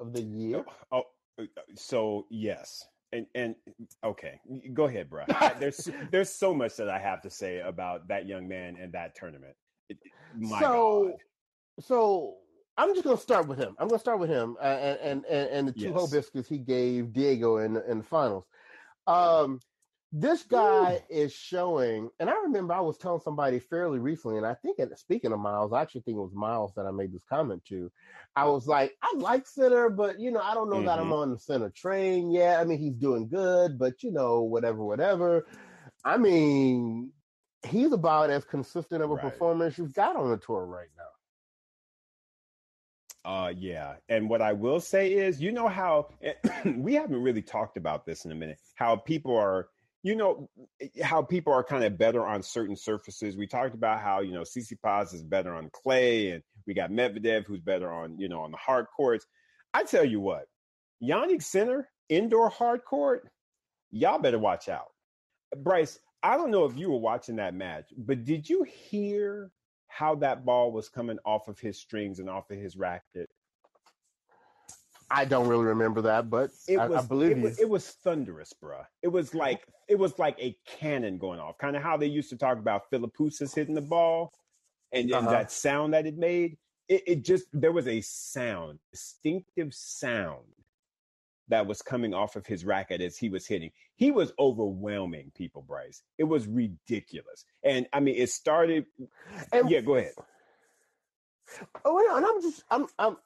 of 0.00 0.12
the 0.12 0.22
year. 0.22 0.64
Oh, 0.90 1.02
oh 1.38 1.42
uh, 1.42 1.46
so 1.76 2.26
yes, 2.30 2.84
and 3.12 3.26
and 3.34 3.54
okay, 4.04 4.40
go 4.72 4.84
ahead, 4.84 5.08
bro. 5.08 5.24
there's 5.60 5.88
there's 6.10 6.30
so 6.30 6.52
much 6.52 6.76
that 6.76 6.88
I 6.88 6.98
have 6.98 7.22
to 7.22 7.30
say 7.30 7.60
about 7.60 8.08
that 8.08 8.26
young 8.26 8.48
man 8.48 8.76
and 8.80 8.92
that 8.92 9.14
tournament. 9.14 9.54
It, 9.88 9.98
my 10.36 10.60
so, 10.60 11.04
God. 11.04 11.84
so 11.84 12.34
I'm 12.76 12.92
just 12.94 13.04
gonna 13.04 13.16
start 13.16 13.46
with 13.46 13.58
him. 13.58 13.76
I'm 13.78 13.88
gonna 13.88 14.00
start 14.00 14.18
with 14.18 14.30
him 14.30 14.56
uh, 14.60 14.64
and, 14.64 15.24
and 15.26 15.48
and 15.48 15.68
the 15.68 15.72
two 15.72 15.94
yes. 16.12 16.48
he 16.48 16.58
gave 16.58 17.12
Diego 17.12 17.58
in 17.58 17.76
in 17.88 17.98
the 17.98 18.04
finals. 18.04 18.44
Um, 19.06 19.60
this 20.16 20.44
guy 20.44 20.94
Ooh. 20.94 21.14
is 21.14 21.32
showing, 21.32 22.08
and 22.20 22.30
I 22.30 22.34
remember 22.44 22.72
I 22.72 22.80
was 22.80 22.96
telling 22.96 23.20
somebody 23.20 23.58
fairly 23.58 23.98
recently, 23.98 24.36
and 24.36 24.46
I 24.46 24.54
think, 24.54 24.78
speaking 24.94 25.32
of 25.32 25.40
Miles, 25.40 25.72
I 25.72 25.82
actually 25.82 26.02
think 26.02 26.18
it 26.18 26.20
was 26.20 26.32
Miles 26.32 26.72
that 26.76 26.86
I 26.86 26.92
made 26.92 27.12
this 27.12 27.24
comment 27.28 27.64
to. 27.70 27.90
I 28.36 28.44
was 28.44 28.68
like, 28.68 28.92
I 29.02 29.12
like 29.16 29.48
Sinner, 29.48 29.90
but 29.90 30.20
you 30.20 30.30
know, 30.30 30.38
I 30.38 30.54
don't 30.54 30.70
know 30.70 30.76
mm-hmm. 30.76 30.86
that 30.86 31.00
I'm 31.00 31.06
mm-hmm. 31.06 31.14
on 31.14 31.30
the 31.32 31.38
Sinner 31.38 31.70
train 31.70 32.30
yet. 32.30 32.60
I 32.60 32.64
mean, 32.64 32.78
he's 32.78 32.94
doing 32.94 33.26
good, 33.26 33.76
but 33.76 34.04
you 34.04 34.12
know, 34.12 34.42
whatever, 34.42 34.84
whatever. 34.84 35.46
I 36.04 36.16
mean, 36.16 37.10
he's 37.66 37.90
about 37.90 38.30
as 38.30 38.44
consistent 38.44 39.02
of 39.02 39.10
a 39.10 39.14
right. 39.14 39.22
performer 39.24 39.66
as 39.66 39.76
you've 39.76 39.94
got 39.94 40.14
on 40.14 40.30
the 40.30 40.36
tour 40.36 40.64
right 40.64 40.90
now. 40.96 41.02
Uh, 43.24 43.52
yeah. 43.56 43.94
And 44.08 44.30
what 44.30 44.42
I 44.42 44.52
will 44.52 44.78
say 44.78 45.12
is, 45.12 45.40
you 45.40 45.50
know 45.50 45.66
how 45.66 46.10
we 46.64 46.94
haven't 46.94 47.20
really 47.20 47.42
talked 47.42 47.76
about 47.76 48.06
this 48.06 48.24
in 48.24 48.30
a 48.30 48.34
minute, 48.36 48.58
how 48.76 48.94
people 48.94 49.36
are 49.36 49.68
you 50.04 50.14
know 50.14 50.48
eh, 50.80 50.86
eh, 50.96 51.04
how 51.04 51.22
people 51.22 51.52
are 51.52 51.64
kind 51.64 51.82
of 51.82 51.98
better 51.98 52.24
on 52.24 52.42
certain 52.44 52.76
surfaces. 52.76 53.36
We 53.36 53.48
talked 53.48 53.74
about 53.74 54.00
how 54.00 54.20
you 54.20 54.32
know 54.32 54.42
Tsitsipas 54.42 55.12
is 55.12 55.24
better 55.24 55.52
on 55.56 55.70
clay, 55.72 56.30
and 56.30 56.42
we 56.68 56.74
got 56.74 56.90
Medvedev 56.90 57.46
who's 57.46 57.60
better 57.60 57.92
on 57.92 58.16
you 58.18 58.28
know 58.28 58.42
on 58.42 58.52
the 58.52 58.56
hard 58.58 58.86
courts. 58.94 59.26
I 59.72 59.82
tell 59.82 60.04
you 60.04 60.20
what, 60.20 60.44
Jannik 61.02 61.42
Sinner 61.42 61.88
indoor 62.08 62.50
hard 62.50 62.84
court, 62.84 63.28
y'all 63.90 64.20
better 64.20 64.38
watch 64.38 64.68
out. 64.68 64.88
Bryce, 65.56 65.98
I 66.22 66.36
don't 66.36 66.50
know 66.50 66.66
if 66.66 66.76
you 66.76 66.90
were 66.90 66.98
watching 66.98 67.36
that 67.36 67.54
match, 67.54 67.86
but 67.96 68.24
did 68.24 68.48
you 68.48 68.62
hear 68.64 69.50
how 69.88 70.16
that 70.16 70.44
ball 70.44 70.70
was 70.70 70.88
coming 70.88 71.18
off 71.24 71.48
of 71.48 71.58
his 71.58 71.80
strings 71.80 72.18
and 72.18 72.28
off 72.28 72.50
of 72.50 72.58
his 72.58 72.76
racket? 72.76 73.30
I 75.14 75.24
don't 75.24 75.46
really 75.46 75.66
remember 75.66 76.02
that, 76.02 76.28
but 76.28 76.50
it 76.66 76.76
I, 76.76 76.88
was, 76.88 77.04
I 77.04 77.06
believe 77.06 77.30
it 77.38 77.42
was, 77.42 77.60
it 77.60 77.68
was 77.68 77.86
thunderous, 77.86 78.52
bruh. 78.52 78.84
It 79.02 79.08
was 79.08 79.34
like 79.34 79.64
it 79.88 79.96
was 79.98 80.18
like 80.18 80.36
a 80.40 80.56
cannon 80.66 81.18
going 81.18 81.38
off, 81.38 81.56
kind 81.58 81.76
of 81.76 81.82
how 81.82 81.96
they 81.96 82.06
used 82.06 82.30
to 82.30 82.36
talk 82.36 82.58
about 82.58 82.90
Philippoussis 82.90 83.54
hitting 83.54 83.74
the 83.74 83.80
ball, 83.80 84.32
and 84.92 85.08
then 85.08 85.20
uh-huh. 85.20 85.30
that 85.30 85.52
sound 85.52 85.94
that 85.94 86.06
it 86.06 86.16
made. 86.16 86.56
It, 86.88 87.02
it 87.06 87.24
just 87.24 87.44
there 87.52 87.72
was 87.72 87.86
a 87.86 88.00
sound, 88.00 88.80
distinctive 88.90 89.72
sound 89.72 90.44
that 91.48 91.66
was 91.66 91.80
coming 91.80 92.12
off 92.12 92.36
of 92.36 92.46
his 92.46 92.64
racket 92.64 93.00
as 93.00 93.16
he 93.16 93.28
was 93.28 93.46
hitting. 93.46 93.70
He 93.94 94.10
was 94.10 94.32
overwhelming 94.38 95.30
people, 95.36 95.62
Bryce. 95.62 96.02
It 96.18 96.24
was 96.24 96.46
ridiculous, 96.48 97.44
and 97.62 97.86
I 97.92 98.00
mean, 98.00 98.16
it 98.16 98.30
started. 98.30 98.86
And, 99.52 99.70
yeah, 99.70 99.80
go 99.80 99.94
ahead. 99.94 100.12
Oh, 101.84 102.16
and 102.16 102.26
I'm 102.26 102.42
just, 102.42 102.62
I'm, 102.70 102.86
I'm. 102.98 103.16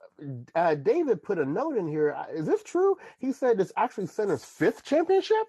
Uh, 0.55 0.75
David 0.75 1.23
put 1.23 1.39
a 1.39 1.45
note 1.45 1.77
in 1.77 1.87
here. 1.87 2.13
Uh, 2.13 2.43
this 2.43 2.63
true? 2.63 2.97
He 3.19 3.33
said 3.33 3.61
it's 3.61 3.73
actually 3.77 4.07
Sinner's 4.07 4.45
fifth 4.45 4.85
championship. 4.85 5.47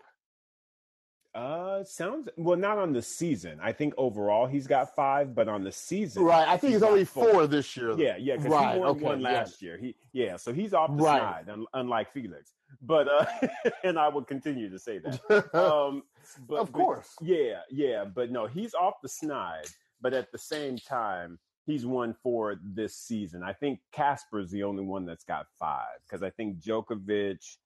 Uh, 1.36 1.84
sounds 1.84 2.28
well. 2.38 2.58
Not 2.58 2.80
on 2.80 2.92
the 2.92 3.04
season. 3.04 3.60
I 3.62 3.72
think 3.72 3.94
overall 3.98 4.48
he's 4.48 4.66
got 4.66 4.96
five, 4.96 5.36
but 5.36 5.48
on 5.48 5.64
the 5.64 5.72
season, 5.72 6.24
right? 6.24 6.48
I 6.48 6.58
think 6.58 6.74
he's, 6.74 6.84
only 6.84 7.06
four. 7.06 7.32
four. 7.32 7.48
this 7.48 7.78
year. 7.78 7.96
Yeah, 7.98 8.18
yeah. 8.18 8.36
Because 8.36 8.52
right, 8.52 8.74
he 8.74 8.80
won 8.80 8.90
okay, 8.90 9.06
one 9.06 9.22
last 9.22 9.54
yes. 9.54 9.62
year. 9.62 9.78
He, 9.78 9.96
yeah. 10.12 10.38
So 10.38 10.52
he's 10.52 10.74
off 10.74 10.96
the 10.96 11.04
right. 11.04 11.46
side, 11.46 11.56
unlike 11.74 12.12
Felix. 12.12 12.54
But 12.82 13.08
uh, 13.08 13.26
and 13.84 14.00
I 14.00 14.08
will 14.08 14.24
continue 14.24 14.70
to 14.70 14.80
say 14.80 15.00
that. 15.00 15.56
Um, 15.56 16.04
but, 16.48 16.60
of 16.60 16.72
course. 16.72 17.10
But, 17.20 17.28
yeah, 17.28 17.60
yeah. 17.70 18.06
But 18.06 18.32
no, 18.32 18.48
he's 18.48 18.74
off 18.74 18.96
the 19.04 19.10
schneid. 19.10 19.72
But 20.02 20.14
at 20.14 20.32
the 20.32 20.38
same 20.38 20.78
time, 20.78 21.38
he's 21.70 21.86
won 21.86 22.16
four 22.24 22.56
this 22.64 22.96
season. 22.96 23.44
I 23.44 23.54
think 23.54 23.80
Casper's 23.92 24.52
the 24.52 24.64
only 24.64 24.84
one 24.84 25.06
that's 25.06 25.24
got 25.24 25.48
five 25.58 26.00
because 26.06 26.24
I 26.24 26.30
think 26.30 26.60
Djokovic, 26.60 27.58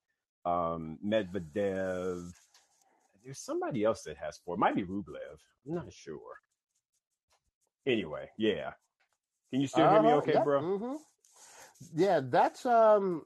um, 0.46 0.98
Medvedev, 1.06 2.32
there's 3.24 3.40
somebody 3.40 3.84
else 3.84 4.04
that 4.04 4.18
has 4.18 4.40
four. 4.44 4.56
It 4.56 4.60
might 4.60 4.76
be 4.76 4.84
Rublev. 4.84 5.40
I'm 5.68 5.76
not 5.76 5.92
sure. 5.92 6.20
Anyway, 7.86 8.30
yeah. 8.38 8.72
Can 9.52 9.62
you 9.62 9.68
still 9.68 9.90
hear 9.90 10.02
me 10.02 10.10
uh-huh, 10.10 10.18
okay, 10.18 10.40
bro? 10.44 10.62
Mm-hmm. 10.62 10.94
Yeah, 11.96 12.22
that's 12.24 12.66
um 12.66 13.24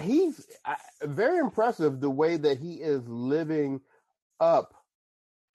he's 0.00 0.46
uh, 0.64 0.74
very 1.04 1.38
impressive 1.38 2.00
the 2.00 2.10
way 2.10 2.36
that 2.36 2.58
he 2.58 2.74
is 2.74 3.06
living 3.06 3.80
up 4.40 4.74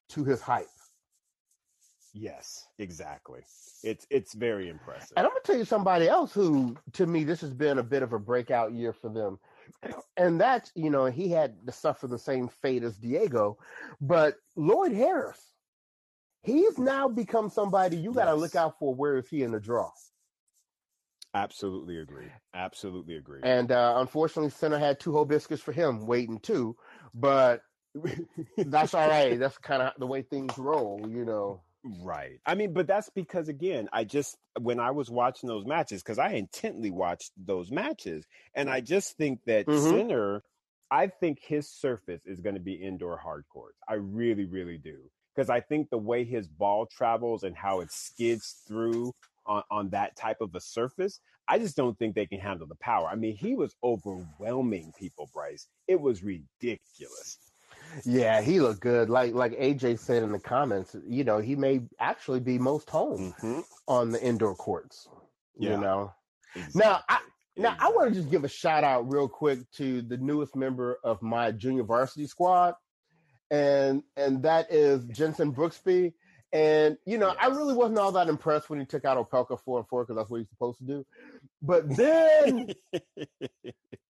to 0.09 0.23
his 0.23 0.41
hype. 0.41 0.67
Yes, 2.19 2.67
exactly. 2.79 3.41
It's 3.83 4.07
it's 4.09 4.33
very 4.33 4.69
impressive. 4.69 5.13
And 5.15 5.25
I'm 5.25 5.31
gonna 5.31 5.41
tell 5.43 5.57
you 5.57 5.65
somebody 5.65 6.07
else 6.07 6.33
who, 6.33 6.75
to 6.93 7.05
me, 7.05 7.23
this 7.23 7.41
has 7.41 7.53
been 7.53 7.77
a 7.77 7.83
bit 7.83 8.01
of 8.01 8.11
a 8.11 8.19
breakout 8.19 8.73
year 8.73 8.91
for 8.91 9.09
them, 9.09 9.39
and 10.17 10.41
that's 10.41 10.71
you 10.73 10.89
know 10.89 11.05
he 11.05 11.29
had 11.29 11.55
to 11.67 11.71
suffer 11.71 12.07
the 12.07 12.17
same 12.17 12.47
fate 12.47 12.83
as 12.83 12.97
Diego, 12.97 13.59
but 14.01 14.35
Lloyd 14.55 14.93
Harris, 14.93 15.39
he's 16.41 16.79
now 16.79 17.07
become 17.07 17.49
somebody 17.49 17.97
you 17.97 18.11
got 18.11 18.25
to 18.25 18.31
yes. 18.31 18.39
look 18.39 18.55
out 18.55 18.79
for. 18.79 18.95
Where 18.95 19.17
is 19.17 19.27
he 19.29 19.43
in 19.43 19.51
the 19.51 19.59
draw? 19.59 19.91
Absolutely 21.35 21.99
agree. 21.99 22.31
Absolutely 22.55 23.15
agree. 23.17 23.41
And 23.43 23.71
uh, 23.71 23.95
unfortunately, 23.97 24.49
Sinner 24.49 24.79
had 24.79 24.99
two 24.99 25.15
hibiscus 25.15 25.61
for 25.61 25.71
him 25.71 26.07
waiting 26.07 26.39
too, 26.39 26.75
but 27.13 27.61
that's 28.57 28.95
all 28.95 29.07
right. 29.07 29.37
That's 29.37 29.57
kind 29.59 29.83
of 29.83 29.93
the 29.99 30.07
way 30.07 30.23
things 30.23 30.57
roll, 30.57 31.05
you 31.07 31.25
know. 31.25 31.61
Right. 32.01 32.39
I 32.45 32.55
mean, 32.55 32.73
but 32.73 32.87
that's 32.87 33.09
because 33.09 33.49
again, 33.49 33.87
I 33.93 34.03
just 34.03 34.37
when 34.59 34.79
I 34.79 34.91
was 34.91 35.09
watching 35.09 35.47
those 35.47 35.65
matches, 35.65 36.03
because 36.03 36.19
I 36.19 36.31
intently 36.31 36.91
watched 36.91 37.31
those 37.37 37.71
matches, 37.71 38.25
and 38.53 38.69
I 38.69 38.81
just 38.81 39.17
think 39.17 39.39
that 39.45 39.65
mm-hmm. 39.65 39.89
Sinner, 39.89 40.43
I 40.91 41.07
think 41.07 41.39
his 41.41 41.69
surface 41.69 42.21
is 42.25 42.39
going 42.39 42.55
to 42.55 42.61
be 42.61 42.73
indoor 42.73 43.17
hard 43.17 43.45
courts. 43.49 43.77
I 43.87 43.95
really, 43.95 44.45
really 44.45 44.77
do. 44.77 44.97
Because 45.35 45.49
I 45.49 45.59
think 45.59 45.89
the 45.89 45.99
way 45.99 46.23
his 46.23 46.47
ball 46.47 46.87
travels 46.87 47.43
and 47.43 47.55
how 47.55 47.81
it 47.81 47.91
skids 47.91 48.63
through 48.67 49.13
on, 49.47 49.63
on 49.71 49.89
that 49.89 50.15
type 50.15 50.41
of 50.41 50.53
a 50.55 50.59
surface. 50.59 51.19
I 51.47 51.59
just 51.59 51.77
don't 51.77 51.97
think 51.97 52.13
they 52.13 52.25
can 52.25 52.39
handle 52.39 52.67
the 52.67 52.75
power. 52.75 53.07
I 53.07 53.15
mean, 53.15 53.35
he 53.35 53.55
was 53.55 53.75
overwhelming 53.83 54.91
people, 54.99 55.29
Bryce. 55.33 55.67
It 55.87 55.99
was 55.99 56.23
ridiculous. 56.23 57.37
Yeah, 58.05 58.41
he 58.41 58.59
looked 58.59 58.81
good. 58.81 59.09
Like 59.09 59.33
like 59.33 59.53
AJ 59.53 59.99
said 59.99 60.23
in 60.23 60.31
the 60.31 60.39
comments, 60.39 60.95
you 61.07 61.23
know, 61.23 61.39
he 61.39 61.55
may 61.55 61.81
actually 61.99 62.39
be 62.39 62.57
most 62.57 62.89
home 62.89 63.33
mm-hmm. 63.41 63.61
on 63.87 64.11
the 64.11 64.21
indoor 64.23 64.55
courts. 64.55 65.09
Yeah. 65.57 65.71
You 65.71 65.77
know. 65.77 66.13
Exactly. 66.55 66.81
Now 66.81 67.01
I 67.09 67.19
now 67.57 67.75
I 67.79 67.89
want 67.89 68.09
to 68.09 68.15
just 68.19 68.31
give 68.31 68.43
a 68.43 68.49
shout 68.49 68.83
out 68.83 69.11
real 69.11 69.27
quick 69.27 69.59
to 69.73 70.01
the 70.01 70.17
newest 70.17 70.55
member 70.55 70.99
of 71.03 71.21
my 71.21 71.51
junior 71.51 71.83
varsity 71.83 72.27
squad. 72.27 72.75
And 73.49 74.03
and 74.15 74.43
that 74.43 74.71
is 74.71 75.05
Jensen 75.05 75.53
Brooksby. 75.53 76.13
And 76.53 76.97
you 77.05 77.17
know, 77.17 77.27
yes. 77.27 77.37
I 77.41 77.47
really 77.47 77.73
wasn't 77.73 77.99
all 77.99 78.11
that 78.13 78.29
impressed 78.29 78.69
when 78.69 78.79
he 78.79 78.85
took 78.85 79.05
out 79.05 79.17
Opelka 79.17 79.59
four 79.59 79.79
and 79.79 79.87
four 79.87 80.03
because 80.03 80.15
that's 80.15 80.29
what 80.29 80.37
he's 80.37 80.49
supposed 80.49 80.79
to 80.79 80.85
do. 80.85 81.05
But 81.61 81.89
then 81.95 82.73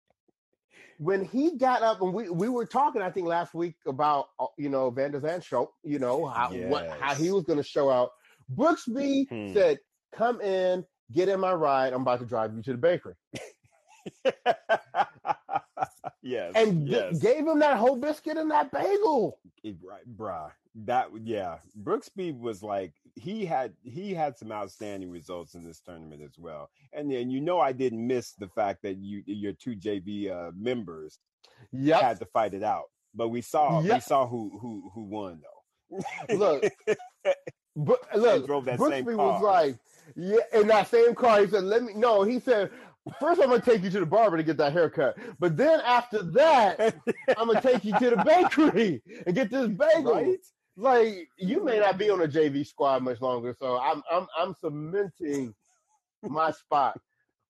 when 0.99 1.25
he 1.25 1.57
got 1.57 1.83
up 1.83 2.01
and 2.01 2.13
we, 2.13 2.29
we 2.31 2.49
were 2.49 2.67
talking, 2.67 3.03
I 3.03 3.11
think 3.11 3.27
last 3.27 3.55
week 3.55 3.77
about 3.87 4.29
uh, 4.39 4.47
you 4.57 4.69
know 4.69 4.91
Van 4.91 5.13
der 5.13 5.21
Zandschulp, 5.21 5.69
you 5.83 5.99
know 5.99 6.27
how 6.27 6.51
yes. 6.51 6.71
what 6.71 6.89
how 7.01 7.15
he 7.15 7.31
was 7.31 7.45
going 7.45 7.59
to 7.59 7.65
show 7.65 7.91
out. 7.91 8.11
Brooksby 8.55 9.29
hmm. 9.29 9.53
said, 9.53 9.79
"Come 10.15 10.41
in, 10.41 10.85
get 11.13 11.29
in 11.29 11.41
my 11.41 11.53
ride. 11.53 11.93
I'm 11.93 12.03
about 12.03 12.21
to 12.21 12.27
drive 12.27 12.55
you 12.55 12.63
to 12.63 12.73
the 12.73 12.79
bakery." 12.79 13.15
yes, 16.27 16.53
and 16.55 16.89
yes. 16.89 17.15
G- 17.15 17.21
gave 17.21 17.47
him 17.47 17.59
that 17.61 17.77
whole 17.77 17.97
biscuit 17.97 18.37
and 18.37 18.51
that 18.51 18.71
bagel. 18.71 19.39
right, 19.83 20.17
bruh. 20.17 20.51
That 20.85 21.09
yeah, 21.23 21.59
Brooksby 21.83 22.39
was 22.39 22.62
like 22.62 22.93
he 23.15 23.47
had 23.47 23.73
he 23.83 24.12
had 24.12 24.37
some 24.37 24.53
outstanding 24.53 25.11
results 25.11 25.55
in 25.55 25.65
this 25.65 25.81
tournament 25.81 26.23
as 26.23 26.39
well. 26.39 26.69
And 26.93 27.11
then 27.11 27.31
you 27.31 27.41
know 27.41 27.59
I 27.61 27.73
didn't 27.73 28.07
miss 28.07 28.33
the 28.33 28.49
fact 28.49 28.83
that 28.83 28.99
you 28.99 29.23
your 29.27 29.55
two 29.55 29.75
JV 29.75 30.31
uh, 30.31 30.51
members 30.55 31.19
yep. 31.73 32.03
had 32.03 32.19
to 32.19 32.27
fight 32.27 32.53
it 32.53 32.62
out. 32.62 32.91
But 33.15 33.29
we 33.29 33.41
saw 33.41 33.81
yep. 33.81 33.95
we 33.95 34.01
saw 34.01 34.27
who 34.27 34.59
who 34.61 34.91
who 34.95 35.05
won 35.05 35.41
though. 35.41 36.37
look, 36.37 36.65
but 37.77 38.01
look, 38.15 38.47
drove 38.47 38.67
that 38.67 38.79
Brooksby 38.79 39.17
was 39.17 39.43
like, 39.43 39.79
yeah, 40.15 40.39
in 40.53 40.69
that 40.69 40.89
same 40.91 41.15
car. 41.15 41.41
He 41.41 41.49
said, 41.49 41.65
"Let 41.65 41.83
me." 41.83 41.95
No, 41.95 42.23
he 42.23 42.39
said, 42.39 42.71
First, 43.21 43.40
I'm 43.40 43.49
gonna 43.49 43.61
take 43.61 43.83
you 43.83 43.90
to 43.90 44.01
the 44.01 44.07
barber 44.07 44.37
to 44.37 44.42
get 44.42 44.57
that 44.57 44.73
haircut. 44.73 45.16
But 45.38 45.57
then 45.57 45.81
after 45.85 46.23
that, 46.23 46.97
I'm 47.37 47.47
gonna 47.47 47.61
take 47.61 47.85
you 47.85 47.92
to 47.99 48.11
the 48.11 48.23
bakery 48.25 49.03
and 49.27 49.35
get 49.35 49.51
this 49.51 49.69
bagel. 49.69 50.14
Right? 50.14 50.38
Like 50.77 51.29
you 51.38 51.64
may 51.64 51.79
not 51.79 51.99
be 51.99 52.11
on 52.11 52.21
a 52.23 52.29
JV 52.29 52.66
squad 52.66 53.03
much 53.03 53.21
longer, 53.21 53.55
so 53.59 53.79
I'm 53.79 54.03
I'm 54.11 54.27
I'm 54.37 54.55
cementing 54.61 55.55
my 56.23 56.51
spot. 56.51 57.01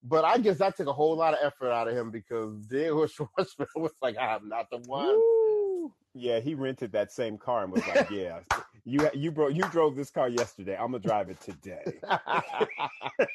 But 0.02 0.24
I 0.24 0.38
guess 0.38 0.58
that 0.58 0.76
took 0.76 0.86
a 0.86 0.92
whole 0.92 1.16
lot 1.16 1.34
of 1.34 1.40
effort 1.42 1.72
out 1.72 1.88
of 1.88 1.96
him 1.96 2.10
because 2.10 2.66
Diego 2.66 3.06
Schwartzman 3.06 3.66
was 3.74 3.94
like, 4.00 4.16
"I'm 4.16 4.48
not 4.48 4.70
the 4.70 4.78
one." 4.86 5.06
Woo. 5.06 5.92
Yeah, 6.14 6.38
he 6.40 6.54
rented 6.54 6.92
that 6.92 7.10
same 7.12 7.36
car 7.36 7.64
and 7.64 7.72
was 7.72 7.86
like, 7.88 8.10
"Yeah, 8.10 8.40
you 8.84 9.10
you 9.12 9.32
bro, 9.32 9.48
you 9.48 9.62
drove 9.70 9.96
this 9.96 10.10
car 10.10 10.28
yesterday. 10.28 10.76
I'm 10.76 10.92
gonna 10.92 11.00
drive 11.00 11.30
it 11.30 11.40
today." 11.40 11.98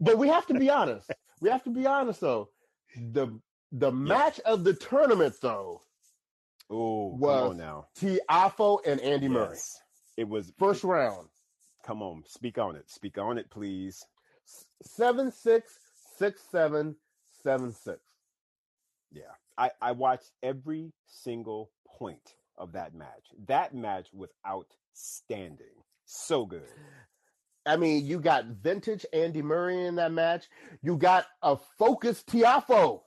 but 0.00 0.18
we 0.18 0.28
have 0.28 0.46
to 0.46 0.54
be 0.54 0.70
honest. 0.70 1.10
We 1.40 1.48
have 1.50 1.62
to 1.64 1.70
be 1.70 1.86
honest 1.86 2.20
though. 2.20 2.50
The 2.96 3.28
the 3.72 3.92
match 3.92 4.40
of 4.40 4.64
the 4.64 4.74
tournament 4.74 5.34
though 5.40 5.82
Oh, 6.72 7.08
was 7.16 7.56
now. 7.56 7.86
Tiafoe 7.98 8.78
and 8.86 9.00
Andy 9.00 9.26
yes. 9.26 9.32
Murray. 9.32 9.58
It 10.16 10.28
was 10.28 10.52
first 10.58 10.84
round. 10.84 11.28
Come 11.84 12.02
on, 12.02 12.22
speak 12.26 12.58
on 12.58 12.76
it. 12.76 12.88
Speak 12.90 13.18
on 13.18 13.38
it, 13.38 13.50
please. 13.50 14.04
Seven 14.82 15.32
six 15.32 15.72
six 16.18 16.40
seven 16.50 16.96
seven 17.42 17.72
six. 17.72 18.00
Yeah, 19.10 19.22
I 19.58 19.70
I 19.80 19.92
watched 19.92 20.30
every 20.42 20.92
single 21.06 21.70
point 21.98 22.34
of 22.58 22.72
that 22.72 22.94
match. 22.94 23.26
That 23.46 23.74
match 23.74 24.08
was 24.12 24.30
outstanding. 24.46 25.66
So 26.04 26.44
good. 26.44 26.68
I 27.66 27.76
mean, 27.76 28.06
you 28.06 28.20
got 28.20 28.46
vintage 28.46 29.04
Andy 29.12 29.42
Murray 29.42 29.86
in 29.86 29.96
that 29.96 30.12
match. 30.12 30.48
You 30.82 30.96
got 30.96 31.26
a 31.42 31.56
focused 31.78 32.26
Tiafoe. 32.28 33.02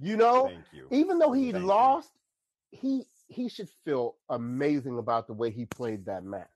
You 0.00 0.16
know, 0.16 0.50
you. 0.72 0.88
even 0.90 1.18
though 1.18 1.32
he 1.32 1.52
Thank 1.52 1.64
lost, 1.64 2.10
he 2.72 3.04
he 3.28 3.48
should 3.48 3.68
feel 3.84 4.16
amazing 4.28 4.98
about 4.98 5.26
the 5.26 5.32
way 5.32 5.50
he 5.50 5.64
played 5.64 6.06
that 6.06 6.24
match. 6.24 6.48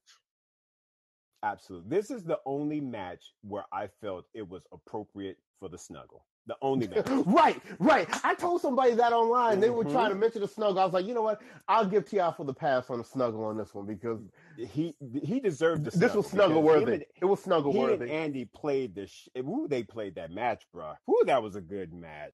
Absolutely. 1.43 1.89
This 1.89 2.11
is 2.11 2.25
the 2.25 2.41
only 2.45 2.81
match 2.81 3.33
where 3.43 3.65
I 3.73 3.89
felt 4.01 4.27
it 4.35 4.49
was 4.49 4.65
appropriate 4.73 5.39
for 5.61 5.69
the 5.69 5.79
snuggle. 5.79 6.25
The 6.49 6.57
only 6.63 6.89
match. 6.89 7.07
right, 7.27 7.61
right. 7.79 8.09
I 8.25 8.35
told 8.35 8.63
somebody 8.63 8.95
that 8.95 9.13
online. 9.13 9.53
Mm-hmm. 9.53 9.61
They 9.61 9.71
were 9.71 9.85
trying 9.85 10.09
to 10.09 10.15
mention 10.15 10.41
the 10.41 10.49
snuggle. 10.49 10.79
I 10.79 10.85
was 10.87 10.95
like, 10.95 11.07
you 11.07 11.13
know 11.13 11.21
what? 11.21 11.43
I'll 11.69 11.85
give 11.85 12.09
Ti 12.09 12.17
Tiafoe 12.17 12.47
the 12.47 12.55
pass 12.55 12.89
on 12.89 12.97
the 12.99 13.05
snuggle 13.05 13.45
on 13.45 13.59
this 13.59 13.75
one 13.75 13.85
because 13.85 14.21
he 14.57 14.95
he 15.23 15.41
deserved 15.41 15.85
the 15.85 15.97
This 15.97 16.15
was 16.15 16.27
snuggle 16.27 16.63
worthy. 16.63 16.95
And, 16.95 17.05
it 17.21 17.27
was 17.27 17.43
snuggle 17.43 17.75
worthy. 17.75 18.11
Andy 18.11 18.47
played 18.47 18.95
this. 18.95 19.11
Sh- 19.11 19.29
Ooh, 19.39 19.67
they 19.69 19.83
played 19.83 20.15
that 20.15 20.31
match, 20.31 20.67
bro. 20.73 20.95
Ooh, 21.11 21.23
that 21.27 21.43
was 21.43 21.55
a 21.55 21.61
good 21.61 21.93
match. 21.93 22.33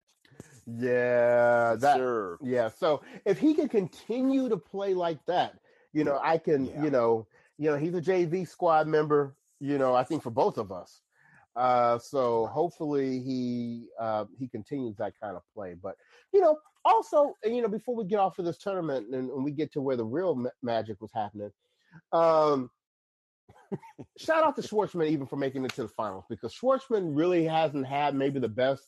Yeah, 0.65 1.75
that. 1.81 1.97
Sure. 1.97 2.39
Yeah. 2.41 2.69
So 2.69 3.03
if 3.27 3.41
he 3.41 3.53
can 3.53 3.69
continue 3.69 4.49
to 4.49 4.57
play 4.57 4.95
like 4.95 5.19
that, 5.27 5.59
you 5.93 6.05
know, 6.05 6.21
I 6.23 6.39
can. 6.39 6.67
Yeah. 6.67 6.85
You 6.85 6.91
know, 6.91 7.27
you 7.59 7.69
know, 7.69 7.77
he's 7.77 7.95
a 7.95 8.01
JV 8.01 8.47
squad 8.47 8.87
member. 8.87 9.35
You 9.59 9.77
know, 9.77 9.93
I 9.93 10.05
think 10.05 10.23
for 10.23 10.31
both 10.31 10.57
of 10.57 10.71
us. 10.71 11.01
Uh, 11.57 11.99
so 11.99 12.47
hopefully 12.47 13.21
he 13.21 13.87
uh, 14.01 14.25
he 14.39 14.49
continues 14.49 14.97
that 14.97 15.13
kind 15.23 15.37
of 15.37 15.43
play. 15.55 15.75
But 15.81 15.97
you 16.33 16.41
know, 16.41 16.59
also, 16.85 17.35
you 17.45 17.63
know, 17.63 17.69
before 17.69 17.95
we 17.95 18.05
get 18.05 18.19
off 18.19 18.39
of 18.39 18.45
this 18.45 18.59
tournament 18.59 19.07
and, 19.13 19.31
and 19.31 19.45
we 19.45 19.53
get 19.53 19.73
to 19.73 19.81
where 19.81 19.97
the 19.97 20.05
real 20.05 20.35
ma- 20.35 20.51
magic 20.63 21.01
was 21.01 21.11
happening, 21.15 21.51
um, 22.13 22.71
shout 24.19 24.45
out 24.45 24.57
to 24.57 24.63
Schwartzman 24.63 25.09
even 25.09 25.27
for 25.27 25.37
making 25.37 25.65
it 25.65 25.75
to 25.75 25.83
the 25.83 25.89
finals 25.89 26.25
because 26.29 26.55
Schwartzman 26.55 27.17
really 27.17 27.45
hasn't 27.45 27.87
had 27.87 28.15
maybe 28.15 28.39
the 28.39 28.49
best 28.49 28.83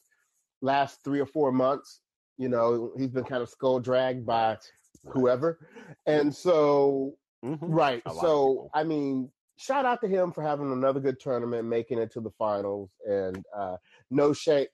last 0.61 1.02
three 1.05 1.20
or 1.20 1.26
four 1.26 1.52
months. 1.52 2.00
You 2.38 2.48
know, 2.48 2.92
he's 2.98 3.11
been 3.11 3.24
kind 3.24 3.42
of 3.42 3.48
skull 3.48 3.81
dragged 3.81 4.26
by 4.26 4.59
whoever. 5.07 5.59
And 6.07 6.35
so, 6.35 7.14
mm-hmm. 7.44 7.64
right. 7.64 8.02
So, 8.20 8.70
I 8.74 8.85
mean, 8.85 9.31
shout 9.57 9.85
out 9.85 10.01
to 10.03 10.09
him 10.09 10.33
for 10.33 10.42
having 10.42 10.73
another 10.73 11.01
good 11.01 11.21
tournament, 11.21 11.66
making 11.66 11.99
it 11.99 12.12
to 12.12 12.21
the 12.21 12.31
finals, 12.38 12.90
and 13.07 13.45
uh, 13.57 13.77
no 14.11 14.33
shame. 14.33 14.66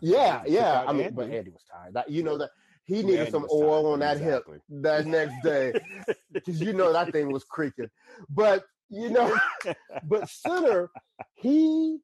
Yeah, 0.00 0.42
yeah. 0.46 0.84
I 0.86 0.92
mean, 0.92 1.02
Andy. 1.02 1.14
but 1.14 1.30
Andy 1.30 1.50
was 1.50 1.64
tired. 1.70 1.94
That, 1.94 2.10
you 2.10 2.22
know 2.22 2.38
that 2.38 2.50
he 2.84 3.02
needed 3.02 3.20
Andy 3.20 3.30
some 3.30 3.46
oil 3.52 3.82
tired. 3.82 3.92
on 3.92 3.98
that 4.00 4.16
exactly. 4.18 4.54
hip 4.54 4.82
that 4.82 5.06
next 5.06 5.42
day 5.42 5.72
because 6.32 6.60
you 6.60 6.72
know 6.72 6.92
that 6.92 7.12
thing 7.12 7.30
was 7.30 7.44
creaking. 7.44 7.90
But 8.28 8.64
you 8.90 9.10
know, 9.10 9.34
but 10.04 10.28
Sinner, 10.28 10.90
he 11.34 11.98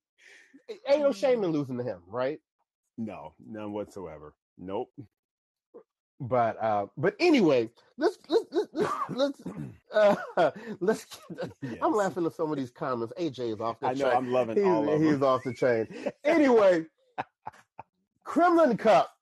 ain't 0.88 1.02
no 1.02 1.12
shame 1.12 1.44
in 1.44 1.50
losing 1.52 1.78
to 1.78 1.84
him, 1.84 2.00
right? 2.06 2.38
No, 2.96 3.34
none 3.44 3.72
whatsoever. 3.72 4.34
Nope. 4.56 4.90
But 6.20 6.60
uh, 6.60 6.86
but 6.96 7.14
anyway, 7.20 7.70
let's 7.96 8.18
let's 8.28 8.46
let's 8.50 8.92
let's 9.10 9.40
uh, 9.94 10.50
let's. 10.80 11.04
Get, 11.04 11.52
yes. 11.62 11.76
I'm 11.80 11.94
laughing 11.94 12.26
at 12.26 12.34
some 12.34 12.50
of 12.50 12.56
these 12.58 12.70
comments. 12.70 13.12
AJ 13.18 13.54
is 13.54 13.60
off 13.60 13.78
the 13.78 13.88
I 13.88 13.94
know. 13.94 14.10
I'm 14.10 14.32
loving 14.32 14.56
he's, 14.56 14.66
all 14.66 14.92
of 14.92 15.00
He's 15.00 15.12
them. 15.12 15.24
off 15.24 15.42
the 15.44 15.54
chain. 15.54 15.86
Anyway, 16.24 16.84
Kremlin 18.24 18.76
Cup. 18.76 19.12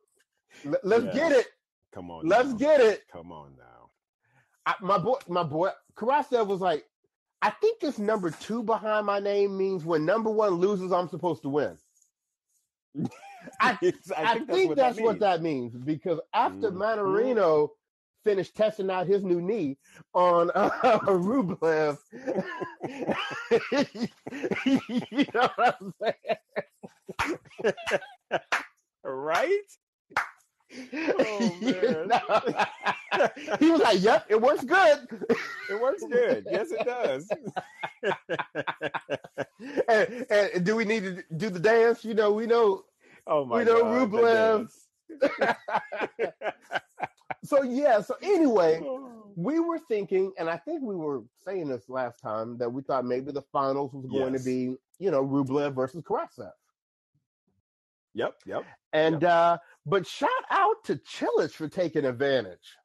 Let's 0.82 1.04
yes. 1.04 1.14
get 1.14 1.32
it. 1.32 1.46
Come 1.94 2.10
on. 2.10 2.26
Let's 2.26 2.48
now. 2.48 2.56
get 2.56 2.80
it. 2.80 3.02
Come 3.12 3.30
on 3.30 3.52
now. 3.58 3.90
I, 4.64 4.74
my 4.80 4.98
boy, 4.98 5.18
my 5.28 5.42
boy, 5.42 5.70
Karatsev 5.96 6.46
was 6.46 6.60
like, 6.60 6.84
I 7.42 7.50
think 7.50 7.80
this 7.80 7.98
number 7.98 8.30
two 8.30 8.62
behind 8.62 9.06
my 9.06 9.20
name 9.20 9.56
means 9.56 9.84
when 9.84 10.04
number 10.04 10.30
one 10.30 10.54
loses, 10.54 10.92
I'm 10.92 11.08
supposed 11.08 11.42
to 11.42 11.48
win. 11.50 11.78
I, 13.60 13.70
I, 13.70 13.76
think, 13.76 13.94
I 14.16 14.22
that's, 14.22 14.46
think 14.46 14.68
what, 14.68 14.76
that's 14.76 14.96
that 14.96 15.04
what, 15.04 15.18
that 15.20 15.42
means 15.42 15.74
because 15.74 16.20
after 16.34 16.70
mm-hmm. 16.70 16.82
Mannarino 16.82 17.68
finished 18.24 18.56
testing 18.56 18.90
out 18.90 19.06
his 19.06 19.22
new 19.22 19.40
knee 19.40 19.78
on 20.12 20.50
uh, 20.54 20.70
Rublev, 21.06 21.96
you 25.12 25.26
know 25.32 25.48
what 25.56 25.76
I'm 25.80 25.94
saying? 26.02 26.36
right? 29.04 29.62
Oh, 30.92 31.56
man. 31.60 32.10
he 33.60 33.70
was 33.70 33.80
like, 33.80 34.02
"Yep, 34.02 34.26
it 34.28 34.40
works 34.40 34.64
good. 34.64 35.06
It 35.70 35.80
works 35.80 36.02
good. 36.10 36.46
Yes, 36.50 36.68
it 36.70 36.84
does." 36.84 37.30
and, 39.88 40.26
and, 40.30 40.64
do 40.64 40.76
we 40.76 40.84
need 40.84 41.04
to 41.04 41.24
do 41.36 41.50
the 41.50 41.60
dance? 41.60 42.04
You 42.04 42.14
know, 42.14 42.32
we 42.32 42.46
know 42.46 42.84
Oh 43.26 43.44
my 43.44 43.58
we 43.58 43.64
know 43.64 43.84
Rublev. 43.84 44.70
so 47.44 47.62
yeah. 47.62 48.00
So 48.00 48.16
anyway, 48.22 48.80
we 49.36 49.60
were 49.60 49.78
thinking, 49.78 50.32
and 50.38 50.48
I 50.48 50.56
think 50.56 50.82
we 50.82 50.94
were 50.94 51.22
saying 51.44 51.68
this 51.68 51.88
last 51.88 52.20
time 52.20 52.58
that 52.58 52.72
we 52.72 52.82
thought 52.82 53.04
maybe 53.04 53.32
the 53.32 53.44
finals 53.52 53.92
was 53.92 54.06
going 54.06 54.32
yes. 54.32 54.42
to 54.42 54.48
be, 54.48 54.76
you 54.98 55.10
know, 55.10 55.24
Rublev 55.24 55.74
versus 55.74 56.02
Karatsev. 56.02 56.52
Yep, 58.14 58.34
yep. 58.46 58.64
And 58.92 59.22
yep. 59.22 59.30
uh 59.30 59.58
but 59.84 60.06
shout 60.06 60.30
out 60.50 60.76
to 60.84 60.96
Cilic 60.96 61.52
for 61.52 61.68
taking 61.68 62.06
advantage. 62.06 62.76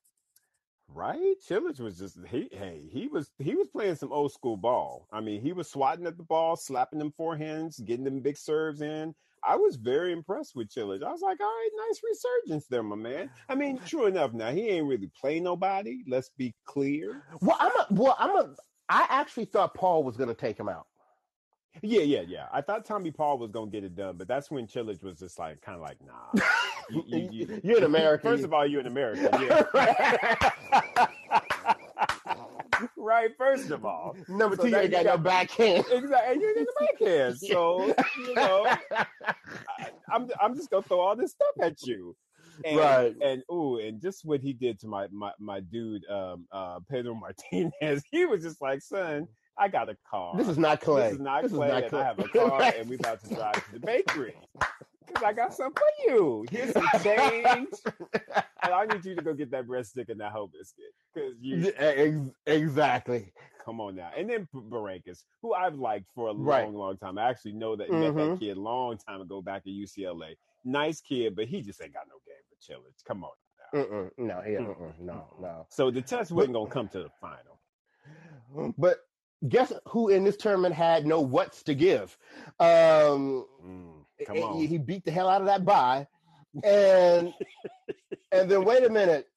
Right, 0.94 1.36
Cilic 1.50 1.80
was 1.80 1.98
just 1.98 2.18
he. 2.30 2.50
Hey, 2.52 2.90
he 2.92 3.08
was 3.08 3.32
he 3.40 3.56
was 3.56 3.70
playing 3.70 3.96
some 3.96 4.12
old 4.12 4.34
school 4.34 4.58
ball. 4.58 5.08
I 5.14 5.22
mean, 5.22 5.42
he 5.42 5.54
was 5.54 5.72
swatting 5.72 6.06
at 6.06 6.18
the 6.18 6.24
ball, 6.24 6.58
slapping 6.58 7.00
them 7.00 7.14
forehands, 7.18 7.84
getting 7.86 8.04
them 8.04 8.20
big 8.20 8.38
serves 8.38 8.82
in. 8.82 9.16
I 9.44 9.56
was 9.56 9.76
very 9.76 10.12
impressed 10.14 10.56
with 10.56 10.70
Cilic. 10.70 11.04
I 11.04 11.12
was 11.12 11.22
like, 11.22 11.40
all 11.40 11.48
right, 11.48 11.70
nice 11.88 12.02
resurgence 12.04 12.68
there, 12.68 12.84
my 12.84 12.96
man. 12.96 13.30
I 13.50 13.56
mean, 13.56 13.80
true 13.86 14.06
enough. 14.06 14.34
Now 14.34 14.52
he 14.52 14.68
ain't 14.70 14.88
really 14.88 15.10
play 15.20 15.40
nobody. 15.40 16.04
Let's 16.08 16.30
be 16.38 16.54
clear. 16.66 17.24
Well, 17.42 17.58
I'm 17.60 17.72
a. 17.72 17.88
Well, 17.92 18.16
I'm 18.20 18.36
a. 18.36 18.56
I 18.90 19.08
actually 19.10 19.46
thought 19.46 19.74
Paul 19.74 20.04
was 20.04 20.18
going 20.18 20.30
to 20.30 20.36
take 20.36 20.60
him 20.60 20.70
out. 20.70 20.86
Yeah, 21.82 22.02
yeah, 22.02 22.22
yeah. 22.28 22.48
I 22.52 22.62
thought 22.62 22.86
Tommy 22.86 23.12
Paul 23.12 23.38
was 23.38 23.52
gonna 23.52 23.72
get 23.72 23.84
it 23.84 23.96
done, 23.96 24.18
but 24.18 24.28
that's 24.28 24.52
when 24.52 24.68
Cilic 24.68 25.02
was 25.04 25.20
just 25.20 25.40
like, 25.40 25.62
kind 25.62 25.76
of 25.76 25.82
like, 25.82 25.98
nah. 26.06 26.44
You, 26.90 27.04
you, 27.08 27.30
you, 27.32 27.62
you're 27.64 27.78
an 27.78 27.84
American. 27.86 28.30
First 28.30 28.44
of 28.44 28.54
all, 28.54 28.66
you're 28.66 28.82
an 28.82 28.88
American. 28.88 29.30
Yeah. 29.42 31.08
right. 32.98 33.32
First 33.38 33.72
of 33.72 33.86
all, 33.86 34.16
number 34.28 34.56
so 34.56 34.64
two, 34.64 34.70
you 34.70 34.78
ain't 34.78 34.92
got, 34.92 35.06
got 35.06 35.18
no 35.18 35.24
backhand. 35.24 35.86
Exactly, 35.92 36.34
and 36.34 36.42
you 36.42 36.48
ain't 36.48 36.58
got 36.58 36.66
no 36.68 36.88
backhand. 36.88 37.38
So 37.40 37.96
you 38.28 38.36
know, 38.36 38.68
I, 38.92 39.06
I'm 40.12 40.30
I'm 40.42 40.56
just 40.56 40.70
gonna 40.70 40.84
throw 40.84 41.00
all 41.00 41.16
this 41.16 41.32
stuff 41.32 41.56
at 41.62 41.82
you. 41.84 42.16
And, 42.66 42.78
right. 42.78 43.16
And 43.22 43.44
ooh, 43.52 43.78
and 43.78 44.02
just 44.02 44.24
what 44.26 44.42
he 44.42 44.54
did 44.54 44.80
to 44.82 44.88
my 44.88 45.08
my 45.12 45.32
my 45.40 45.60
dude, 45.60 46.08
um, 46.10 46.46
uh, 46.52 46.80
Pedro 46.90 47.16
Martinez, 47.16 48.04
he 48.12 48.26
was 48.26 48.44
just 48.44 48.62
like, 48.62 48.82
son 48.82 49.28
I 49.58 49.68
got 49.68 49.90
a 49.90 49.98
car. 50.10 50.36
This 50.38 50.48
is 50.48 50.58
not 50.58 50.82
Clay. 50.82 51.04
This 51.04 51.14
is 51.14 51.20
not 51.20 51.44
this 51.44 51.52
Clay, 51.52 51.68
is 51.68 51.74
not 51.74 51.90
Clay. 51.90 52.02
I 52.02 52.04
have 52.04 52.20
a 52.20 52.28
car, 52.28 52.62
and 52.62 52.90
we 52.90 52.96
about 52.96 53.24
to 53.24 53.36
drive 53.36 53.54
to 53.54 53.72
the 53.74 53.80
bakery. 53.80 54.36
Because 55.14 55.28
I 55.28 55.34
got 55.34 55.54
something 55.54 55.82
for 55.82 56.12
you. 56.12 56.46
Here's 56.52 56.72
some 56.72 56.88
change. 57.04 57.68
and 58.64 58.74
I 58.74 58.86
need 58.86 59.06
you 59.06 59.16
to 59.16 59.22
go 59.22 59.34
get 59.34 59.52
that 59.52 59.68
breadstick 59.68 60.10
and 60.10 60.20
that 60.20 60.32
whole 60.32 60.48
biscuit. 60.48 60.94
Because 61.14 61.34
you 61.40 62.34
exactly. 62.46 63.34
Come 63.64 63.80
on 63.80 63.96
now. 63.96 64.10
And 64.18 64.30
then 64.30 64.48
Berankis, 64.54 65.24
who 65.42 65.54
I've 65.54 65.76
liked 65.76 66.08
for 66.16 66.30
a 66.30 66.34
right. 66.34 66.66
long, 66.66 66.76
long 66.76 66.98
time. 66.98 67.18
I 67.18 67.30
actually 67.30 67.54
know 67.54 67.76
that 67.76 67.90
mm-hmm. 67.90 68.00
met 68.00 68.16
that 68.16 68.22
mm-hmm. 68.22 68.38
kid 68.38 68.58
a 68.58 68.60
long 68.60 68.98
time 68.98 69.22
ago 69.22 69.42
back 69.42 69.64
at 69.68 69.72
UCLA. 69.72 70.36
Nice 70.64 71.02
kid, 71.02 71.36
but 71.36 71.46
he 71.46 71.62
just 71.62 71.82
ain't 71.82 71.94
got 71.94 72.06
no 72.08 72.16
game 72.26 72.36
for 72.50 72.74
Cilic. 72.74 73.06
Come 73.08 73.24
on. 73.24 73.32
Now. 73.74 73.80
Mm-mm. 73.80 74.10
No, 74.18 74.42
he, 74.42 74.52
mm-mm. 74.54 75.00
no, 75.00 75.26
no. 75.40 75.68
So 75.70 75.92
the 75.92 76.02
test 76.02 76.32
wasn't 76.32 76.54
gonna 76.54 76.70
come 76.70 76.88
to 76.90 77.00
the 77.00 77.10
final. 77.22 78.74
But 78.78 78.98
guess 79.48 79.72
who 79.88 80.10
in 80.10 80.24
this 80.24 80.38
tournament 80.38 80.76
had 80.76 81.06
no 81.06 81.22
what's 81.22 81.64
to 81.64 81.76
give? 81.76 82.18
Um, 82.60 83.46
mm, 83.66 84.01
come 84.26 84.38
on. 84.38 84.60
He 84.60 84.78
beat 84.78 85.06
the 85.06 85.12
hell 85.12 85.30
out 85.30 85.42
of 85.42 85.48
that 85.48 85.66
bye. 85.66 86.08
And 86.64 87.34
and 88.32 88.50
then 88.50 88.66
wait 88.66 88.84
a 88.84 88.90
minute, 88.90 89.28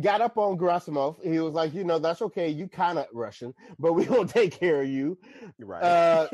got 0.00 0.20
up 0.20 0.38
on 0.38 0.58
Gerasimov. 0.58 1.22
He 1.22 1.38
was 1.40 1.54
like, 1.54 1.74
you 1.74 1.84
know, 1.84 1.98
that's 1.98 2.22
okay. 2.22 2.48
You 2.48 2.68
kind 2.68 2.98
of 2.98 3.06
Russian, 3.12 3.54
but 3.78 3.94
we 3.94 4.06
will 4.06 4.26
take 4.26 4.58
care 4.58 4.82
of 4.82 4.88
you. 4.88 5.18
Right. 5.58 5.82
Uh, 5.82 6.28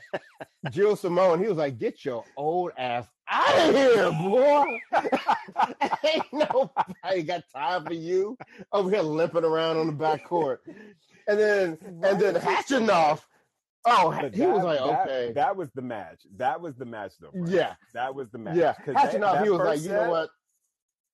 Gilles 0.70 1.00
Simon, 1.00 1.40
he 1.40 1.48
was 1.48 1.56
like, 1.58 1.78
get 1.78 2.04
your 2.04 2.24
old 2.36 2.72
ass 2.76 3.06
out 3.28 3.68
of 3.68 3.74
here, 3.74 4.10
boy. 4.10 4.80
Ain't 6.04 6.32
nobody 6.32 7.22
got 7.22 7.44
time 7.54 7.84
for 7.84 7.94
you 7.94 8.36
over 8.72 8.90
here 8.90 9.02
limping 9.02 9.44
around 9.44 9.76
on 9.78 9.86
the 9.86 9.92
back 9.92 10.24
court 10.24 10.62
and 11.26 11.38
then 11.38 11.78
and 12.02 12.20
then 12.20 12.34
Khachanov. 12.34 13.20
Oh, 13.86 14.10
but 14.20 14.34
he 14.34 14.40
that, 14.40 14.50
was 14.50 14.64
like, 14.64 14.78
that, 14.80 15.08
okay. 15.08 15.32
That 15.32 15.56
was 15.56 15.70
the 15.74 15.82
match. 15.82 16.22
That 16.36 16.60
was 16.60 16.74
the 16.74 16.84
match, 16.84 17.12
though. 17.20 17.30
Yeah, 17.46 17.74
that 17.94 18.14
was 18.14 18.28
the 18.30 18.38
match. 18.38 18.56
Yeah, 18.56 18.74
Khachanov. 18.84 19.44
He 19.44 19.50
was 19.50 19.60
like, 19.60 19.80
you 19.80 19.90
know 19.90 20.10
what? 20.10 20.30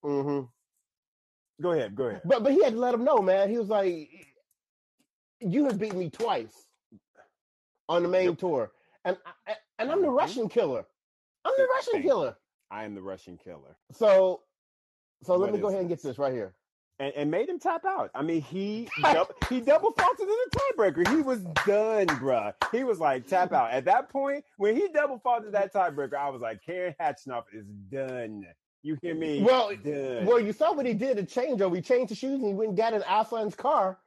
Mm-hmm. 0.05 1.63
Go 1.63 1.73
ahead. 1.73 1.95
Go 1.95 2.05
ahead. 2.05 2.23
But 2.25 2.43
but 2.43 2.53
he 2.53 2.65
had 2.65 2.73
to 2.73 2.79
let 2.79 2.95
him 2.95 3.05
know, 3.05 3.19
man. 3.19 3.51
He 3.51 3.59
was 3.59 3.69
like, 3.69 4.09
you 5.41 5.67
have 5.67 5.79
beaten 5.79 5.99
me 5.99 6.09
twice 6.09 6.65
on 7.89 8.03
the 8.03 8.09
main 8.09 8.31
yep. 8.31 8.39
tour, 8.39 8.73
and 9.05 9.19
I, 9.47 9.55
and 9.79 9.91
I'm 9.91 10.01
the 10.01 10.09
mm-hmm. 10.09 10.17
Russian 10.17 10.49
killer. 10.49 10.85
I'm 11.45 11.53
the 11.57 11.69
Russian 11.77 12.03
killer. 12.03 12.37
I 12.71 12.85
am 12.85 12.95
the 12.95 13.03
Russian 13.03 13.37
killer. 13.37 13.77
So, 13.93 14.41
so 15.25 15.33
what 15.33 15.41
let 15.41 15.53
me 15.53 15.59
go 15.59 15.69
ahead 15.69 15.81
and 15.81 15.89
get 15.91 16.03
this 16.03 16.19
right 16.19 16.33
here 16.33 16.55
and, 17.03 17.13
and 17.17 17.31
made 17.31 17.49
him 17.49 17.59
tap 17.59 17.85
out. 17.85 18.11
I 18.15 18.23
mean, 18.23 18.41
he 18.41 18.89
double, 19.03 19.35
he 19.49 19.61
double 19.61 19.93
faulted 19.93 20.29
in 20.29 20.29
the 20.29 20.61
tiebreaker. 20.61 21.09
He 21.09 21.21
was 21.21 21.41
done, 21.67 22.07
bruh. 22.07 22.55
He 22.71 22.85
was 22.85 23.01
like 23.01 23.27
tap 23.27 23.53
out. 23.53 23.73
At 23.73 23.85
that 23.87 24.09
point, 24.09 24.45
when 24.57 24.77
he 24.77 24.89
double 24.89 25.19
faulted 25.19 25.53
that 25.53 25.75
tiebreaker, 25.75 26.15
I 26.15 26.29
was 26.29 26.41
like, 26.41 26.65
Karen 26.65 26.95
Khachanov 27.01 27.45
is 27.53 27.67
done. 27.91 28.47
You 28.85 28.97
hear 29.03 29.15
me? 29.15 29.43
Well, 29.43 29.71
done. 29.85 30.27
well, 30.27 30.41
you 30.41 30.53
saw 30.53 30.73
what 30.73 30.87
he 30.87 30.95
did. 30.95 31.19
A 31.19 31.25
changeover. 31.25 31.75
He 31.75 31.83
changed 31.83 32.11
the 32.13 32.15
shoes 32.15 32.41
and 32.41 32.47
he 32.47 32.55
went 32.55 32.69
and 32.69 32.77
got 32.77 32.95
in 32.95 33.03
Aslan's 33.03 33.55
car. 33.55 33.99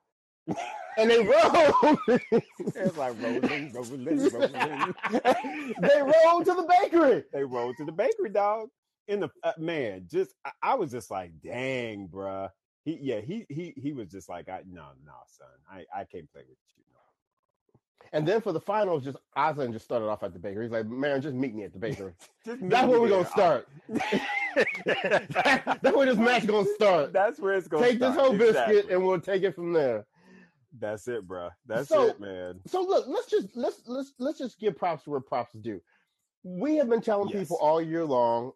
and 0.97 1.10
they 1.10 1.23
rolled. 1.23 1.97
it's 2.08 2.97
like 2.97 3.15
rolling, 3.21 3.73
rolling, 3.73 3.73
rolling. 3.73 4.15
they 5.81 6.01
rolled 6.01 6.45
to 6.45 6.53
the 6.53 6.67
bakery. 6.81 7.23
They 7.34 7.43
rolled 7.43 7.75
to 7.77 7.86
the 7.86 7.91
bakery, 7.91 8.29
dog. 8.29 8.69
In 9.08 9.19
the 9.19 9.29
uh, 9.43 9.53
man, 9.60 10.08
just 10.12 10.34
I, 10.43 10.51
I, 10.63 10.75
was 10.75 10.91
just 10.91 11.12
like, 11.12 11.31
dang, 11.43 12.08
bruh 12.08 12.49
he 12.86 13.00
yeah 13.02 13.19
he 13.19 13.45
he 13.50 13.74
he 13.76 13.91
was 13.91 14.10
just 14.10 14.30
like 14.30 14.48
I 14.48 14.62
no 14.71 14.84
no 15.06 15.13
son 15.28 15.48
I 15.69 15.86
I 15.93 16.04
can't 16.06 16.32
play 16.32 16.43
with 16.48 16.58
you. 16.78 16.84
No. 16.93 18.10
And 18.13 18.28
then 18.28 18.39
for 18.39 18.54
the 18.54 18.60
finals, 18.60 19.04
just 19.04 19.17
Aslan 19.36 19.74
just 19.74 19.86
started 19.86 20.06
off 20.06 20.21
at 20.21 20.34
the 20.34 20.39
bakery. 20.39 20.65
He's 20.65 20.71
like, 20.71 20.86
"Man, 20.86 21.19
just 21.21 21.36
meet 21.36 21.56
me 21.56 21.63
at 21.63 21.74
the 21.74 21.80
bakery. 21.88 22.13
That's 22.45 22.88
where 22.88 23.02
we're 23.02 23.10
gonna 23.10 23.26
start. 23.26 23.67
that's 24.86 25.95
where 25.95 26.06
this 26.06 26.17
match 26.17 26.45
gonna 26.45 26.67
start. 26.76 27.12
That's 27.12 27.39
where 27.39 27.56
it's 27.56 27.67
gonna 27.67 27.86
take 27.86 27.98
start. 27.98 28.13
this 28.13 28.21
whole 28.21 28.38
biscuit 28.38 28.89
and 28.91 29.04
we'll 29.04 29.19
take 29.19 29.41
it 29.43 29.56
from 29.56 29.74
there. 29.74 30.06
That's 30.80 31.08
it, 31.08 31.28
bro. 31.28 31.50
That's 31.65 31.89
so, 31.89 32.08
it, 32.08 32.19
man. 32.19 32.60
So 32.67 32.82
look, 32.82 33.06
let's 33.08 33.28
just 33.28 33.48
let's 33.56 33.82
let's 33.88 34.13
let's 34.19 34.38
just 34.38 34.60
give 34.60 34.78
props 34.78 35.06
to 35.06 35.10
where 35.10 35.21
props 35.21 35.56
is 35.56 35.62
due. 35.62 35.82
We 36.43 36.76
have 36.76 36.89
been 36.89 37.02
telling 37.02 37.30
yes. 37.30 37.39
people 37.39 37.58
all 37.60 37.82
year 37.82 38.06
long, 38.06 38.52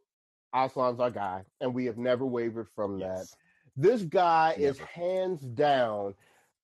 Aslan's 0.54 1.00
our 1.00 1.10
guy, 1.10 1.46
and 1.60 1.74
we 1.74 1.86
have 1.86 1.98
never 1.98 2.26
wavered 2.26 2.68
from 2.76 3.00
yes. 3.00 3.32
that 3.32 3.38
this 3.76 4.04
guy 4.04 4.56
Never. 4.58 4.72
is 4.72 4.80
hands 4.80 5.42
down. 5.42 6.16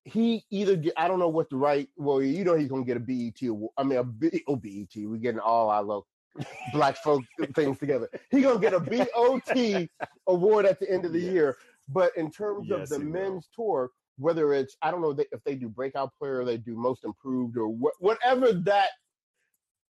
He 0.04 0.46
either 0.52 0.76
get, 0.76 0.94
I 0.98 1.08
don't 1.08 1.20
know 1.20 1.30
what 1.30 1.50
the 1.50 1.56
right 1.56 1.90
well 1.98 2.22
you 2.22 2.44
know 2.44 2.56
he's 2.56 2.68
gonna 2.68 2.84
get 2.84 2.98
a 2.98 3.00
BET 3.00 3.42
award. 3.42 3.72
I 3.78 3.84
mean 3.84 3.98
a 3.98 4.04
B, 4.04 4.44
oh, 4.48 4.56
BET 4.56 4.96
we're 4.96 5.18
getting 5.18 5.40
all 5.40 5.70
our 5.70 5.82
little 5.82 6.08
black 6.74 6.98
folk 6.98 7.24
things 7.56 7.80
together. 7.80 8.10
He's 8.30 8.44
gonna 8.44 8.60
get 8.60 8.74
a 8.74 8.80
BOT 8.80 9.90
award 10.28 10.66
at 10.66 10.80
the 10.80 10.90
end 10.90 11.06
of 11.06 11.14
the 11.14 11.20
yes. 11.20 11.34
year. 11.34 11.58
But 11.88 12.16
in 12.18 12.32
terms 12.32 12.68
yes, 12.70 12.92
of 12.92 13.00
the 13.00 13.06
men's 13.06 13.48
will. 13.58 13.66
tour, 13.66 13.92
whether 14.18 14.54
it's 14.54 14.76
I 14.82 14.92
don't 14.92 15.02
know 15.02 15.16
if 15.18 15.44
they 15.44 15.56
do 15.56 15.70
breakout 15.70 16.12
player, 16.18 16.44
they 16.44 16.58
do 16.58 16.76
most 16.76 17.04
improved, 17.04 17.58
or 17.58 17.70
wh- 17.70 18.02
whatever 18.02 18.54
that 18.54 18.90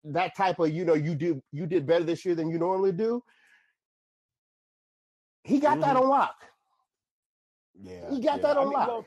that 0.03 0.35
type 0.35 0.59
of 0.59 0.71
you 0.71 0.85
know 0.85 0.93
you 0.93 1.15
do 1.15 1.41
you 1.51 1.65
did 1.65 1.85
better 1.85 2.03
this 2.03 2.25
year 2.25 2.35
than 2.35 2.49
you 2.49 2.59
normally 2.59 2.91
do. 2.91 3.23
He 5.43 5.59
got 5.59 5.73
mm-hmm. 5.73 5.81
that 5.81 5.95
on 5.95 6.07
lock. 6.07 6.35
Yeah, 7.81 8.09
he 8.09 8.21
got 8.21 8.37
yeah. 8.37 8.47
that 8.47 8.57
a 8.57 8.61
I 8.61 8.63
lot. 8.63 8.87
well, 8.87 9.05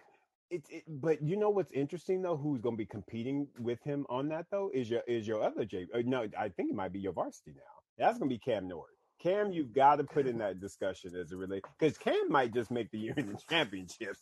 it, 0.50 0.62
it, 0.70 0.84
but 0.88 1.22
you 1.22 1.36
know 1.36 1.50
what's 1.50 1.72
interesting 1.72 2.22
though? 2.22 2.36
Who's 2.36 2.60
going 2.60 2.74
to 2.74 2.78
be 2.78 2.86
competing 2.86 3.48
with 3.58 3.82
him 3.82 4.06
on 4.08 4.28
that 4.28 4.46
though? 4.50 4.70
Is 4.72 4.88
your 4.90 5.02
is 5.06 5.26
your 5.26 5.42
other 5.42 5.64
J? 5.64 5.86
Uh, 5.94 6.02
no, 6.04 6.26
I 6.38 6.48
think 6.48 6.70
it 6.70 6.76
might 6.76 6.92
be 6.92 7.00
your 7.00 7.12
varsity 7.12 7.52
now. 7.54 7.62
That's 7.98 8.18
going 8.18 8.30
to 8.30 8.34
be 8.34 8.38
Cam 8.38 8.68
Norrie. 8.68 8.94
Cam, 9.22 9.52
you've 9.52 9.72
got 9.74 9.96
to 9.96 10.04
put 10.04 10.26
in 10.26 10.38
that 10.38 10.60
discussion 10.60 11.14
as 11.16 11.32
a 11.32 11.36
relate 11.36 11.64
because 11.78 11.98
Cam 11.98 12.28
might 12.28 12.54
just 12.54 12.70
make 12.70 12.90
the 12.92 12.98
year 12.98 13.14
in 13.16 13.26
the 13.26 13.38
championship. 13.50 14.16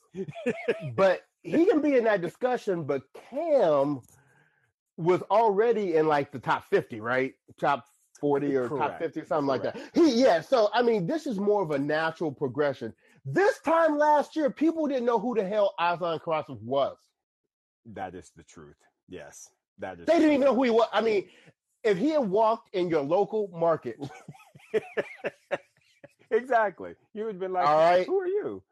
but 0.97 1.21
he 1.43 1.67
can 1.67 1.83
be 1.83 1.97
in 1.97 2.05
that 2.05 2.23
discussion. 2.23 2.85
But 2.85 3.03
Cam 3.31 4.01
was 4.97 5.21
already 5.31 5.95
in 5.97 6.07
like 6.09 6.33
the 6.33 6.39
top 6.39 6.65
fifty, 6.71 7.01
right? 7.01 7.35
Top 7.61 7.85
40 8.21 8.57
or 8.57 8.69
Correct. 8.69 8.93
top 8.93 8.99
50 8.99 9.25
something 9.27 9.61
Correct. 9.61 9.65
like 9.65 9.75
that 9.75 9.91
he 9.95 10.23
yeah 10.23 10.41
so 10.41 10.71
i 10.73 10.81
mean 10.81 11.07
this 11.07 11.27
is 11.27 11.39
more 11.39 11.63
of 11.63 11.71
a 11.71 11.79
natural 11.79 12.33
progression 12.33 12.95
this 13.27 13.59
time 13.59 13.99
last 13.99 14.37
year, 14.37 14.51
people 14.51 14.87
didn't 14.87 15.05
know 15.05 15.19
who 15.19 15.35
the 15.35 15.45
hell 15.45 15.75
Aslan 15.81 16.21
Karatsev 16.21 16.63
was. 16.63 16.97
That 17.87 18.15
is 18.15 18.31
the 18.37 18.45
truth. 18.45 18.77
Yes, 19.09 19.51
that 19.79 19.99
is. 19.99 20.07
They 20.07 20.15
didn't 20.15 20.33
even 20.33 20.41
know 20.47 20.55
who 20.55 20.63
he 20.63 20.71
was. 20.71 20.89
I 20.93 21.01
mean, 21.01 21.29
if 21.83 21.99
he 21.99 22.11
had 22.11 22.29
walked 22.29 22.73
in 22.75 22.89
your 22.89 23.03
local 23.03 23.51
market, 23.53 23.99
exactly, 26.31 26.95
you 27.15 27.25
would 27.25 27.35
have 27.35 27.41
been 27.41 27.53
like, 27.53 27.67
"All 27.67 27.79
right, 27.79 28.07
who 28.07 28.19
are 28.21 28.29
you?" 28.29 28.63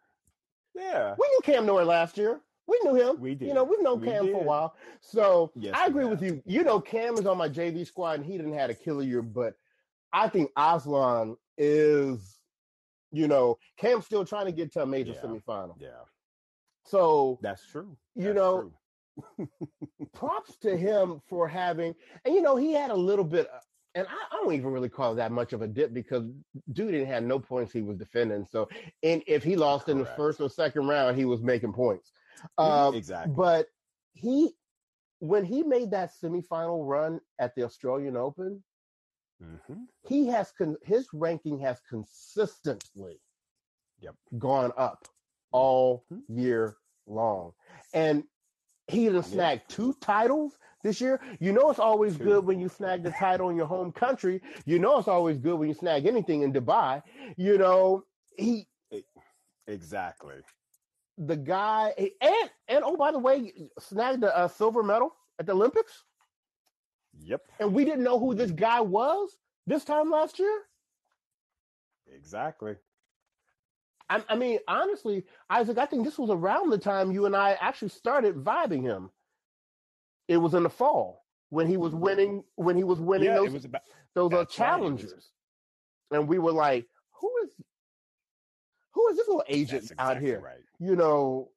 Yeah, 0.74 1.14
we 1.18 1.28
knew 1.28 1.40
Cam 1.42 1.66
Norrie 1.66 1.84
last 1.84 2.16
year. 2.16 2.40
We 2.66 2.80
knew 2.82 2.94
him. 2.94 3.20
We 3.20 3.34
did. 3.34 3.48
You 3.48 3.54
know, 3.54 3.64
we've 3.64 3.82
known 3.82 4.00
we 4.00 4.06
Cam 4.08 4.26
did. 4.26 4.32
for 4.32 4.40
a 4.40 4.44
while. 4.44 4.76
So 5.00 5.52
yes, 5.54 5.74
I 5.76 5.86
agree 5.86 6.06
with 6.06 6.22
you. 6.22 6.42
You 6.46 6.62
know, 6.62 6.80
Cam 6.80 7.14
is 7.14 7.26
on 7.26 7.38
my 7.38 7.48
JV 7.48 7.86
squad, 7.86 8.20
and 8.20 8.24
he 8.24 8.36
didn't 8.36 8.54
have 8.54 8.70
a 8.70 8.74
killer 8.74 9.02
year, 9.02 9.22
but 9.22 9.54
I 10.12 10.28
think 10.28 10.50
Aslan 10.56 11.36
is 11.58 12.33
you 13.14 13.28
know, 13.28 13.58
Cam's 13.78 14.04
still 14.04 14.24
trying 14.24 14.46
to 14.46 14.52
get 14.52 14.72
to 14.72 14.82
a 14.82 14.86
major 14.86 15.12
yeah. 15.12 15.20
semifinal. 15.20 15.74
Yeah. 15.78 15.90
So 16.84 17.38
that's 17.42 17.66
true. 17.66 17.96
You 18.14 18.34
know, 18.34 18.72
true. 19.38 19.48
props 20.14 20.56
to 20.58 20.76
him 20.76 21.20
for 21.28 21.48
having, 21.48 21.94
and 22.24 22.34
you 22.34 22.42
know, 22.42 22.56
he 22.56 22.72
had 22.72 22.90
a 22.90 22.96
little 22.96 23.24
bit, 23.24 23.48
and 23.94 24.06
I, 24.06 24.10
I, 24.10 24.42
don't 24.42 24.54
even 24.54 24.70
really 24.70 24.88
call 24.88 25.12
it 25.12 25.16
that 25.16 25.32
much 25.32 25.52
of 25.52 25.62
a 25.62 25.68
dip 25.68 25.94
because 25.94 26.24
dude 26.72 26.92
didn't 26.92 27.06
have 27.06 27.22
no 27.22 27.38
points 27.38 27.72
he 27.72 27.82
was 27.82 27.96
defending. 27.96 28.44
So, 28.50 28.68
and 29.02 29.22
if 29.26 29.42
he 29.42 29.56
lost 29.56 29.86
Correct. 29.86 29.98
in 29.98 30.04
the 30.04 30.10
first 30.16 30.40
or 30.40 30.50
second 30.50 30.86
round, 30.86 31.16
he 31.16 31.24
was 31.24 31.42
making 31.42 31.72
points. 31.72 32.12
Um, 32.58 32.94
exactly. 32.94 33.34
But 33.34 33.68
he, 34.12 34.50
when 35.20 35.44
he 35.44 35.62
made 35.62 35.92
that 35.92 36.10
semifinal 36.22 36.86
run 36.86 37.20
at 37.38 37.54
the 37.54 37.62
Australian 37.64 38.16
Open, 38.16 38.62
mm-hmm. 39.44 39.82
he 40.08 40.26
has 40.28 40.52
con- 40.56 40.76
his 40.82 41.06
ranking 41.12 41.58
has 41.60 41.80
consistently 41.88 43.20
yep. 44.00 44.14
gone 44.38 44.72
up 44.76 45.06
all 45.52 46.04
mm-hmm. 46.12 46.38
year 46.38 46.76
long, 47.06 47.52
and 47.92 48.24
he 48.88 49.04
didn't 49.04 49.24
snag 49.24 49.62
two 49.68 49.94
titles 50.00 50.58
this 50.82 51.00
year. 51.00 51.20
You 51.40 51.52
know 51.52 51.70
it's 51.70 51.78
always 51.78 52.16
Two. 52.16 52.24
good 52.24 52.46
when 52.46 52.60
you 52.60 52.68
snag 52.68 53.02
the 53.02 53.10
title 53.10 53.48
in 53.48 53.56
your 53.56 53.66
home 53.66 53.92
country. 53.92 54.40
You 54.66 54.78
know 54.78 54.98
it's 54.98 55.08
always 55.08 55.38
good 55.38 55.58
when 55.58 55.68
you 55.68 55.74
snag 55.74 56.06
anything 56.06 56.42
in 56.42 56.52
Dubai. 56.52 57.02
You 57.36 57.58
know 57.58 58.04
he 58.36 58.66
exactly 59.66 60.36
the 61.16 61.36
guy 61.36 61.92
and 62.20 62.50
and 62.68 62.84
oh 62.84 62.96
by 62.96 63.12
the 63.12 63.18
way 63.18 63.52
snagged 63.78 64.24
a, 64.24 64.44
a 64.44 64.48
silver 64.48 64.82
medal 64.82 65.14
at 65.38 65.46
the 65.46 65.52
Olympics. 65.52 66.04
Yep. 67.22 67.42
And 67.60 67.72
we 67.72 67.84
didn't 67.84 68.04
know 68.04 68.18
who 68.18 68.34
this 68.34 68.50
guy 68.50 68.80
was 68.80 69.36
this 69.66 69.84
time 69.84 70.10
last 70.10 70.38
year. 70.38 70.60
Exactly. 72.14 72.76
I, 74.10 74.22
I, 74.28 74.36
mean, 74.36 74.58
honestly, 74.68 75.24
Isaac, 75.48 75.78
I 75.78 75.86
think 75.86 76.04
this 76.04 76.18
was 76.18 76.30
around 76.30 76.70
the 76.70 76.78
time 76.78 77.12
you 77.12 77.26
and 77.26 77.34
I 77.34 77.56
actually 77.60 77.88
started 77.88 78.36
vibing 78.36 78.82
him. 78.82 79.10
It 80.28 80.36
was 80.36 80.54
in 80.54 80.62
the 80.62 80.70
fall 80.70 81.24
when 81.50 81.66
he 81.66 81.76
was 81.76 81.94
winning. 81.94 82.44
When 82.56 82.76
he 82.76 82.84
was 82.84 82.98
winning 83.00 83.28
yeah, 83.28 83.36
those 83.36 83.64
about, 83.64 83.82
those 84.14 84.32
uh, 84.32 84.44
challengers, 84.46 85.30
right. 86.10 86.18
and 86.18 86.28
we 86.28 86.38
were 86.38 86.52
like, 86.52 86.86
"Who 87.20 87.30
is 87.44 87.50
who 88.92 89.08
is 89.08 89.16
this 89.18 89.28
little 89.28 89.44
agent 89.48 89.82
exactly 89.82 90.04
out 90.04 90.22
here?" 90.22 90.40
Right. 90.40 90.64
You 90.78 90.96
know, 90.96 91.50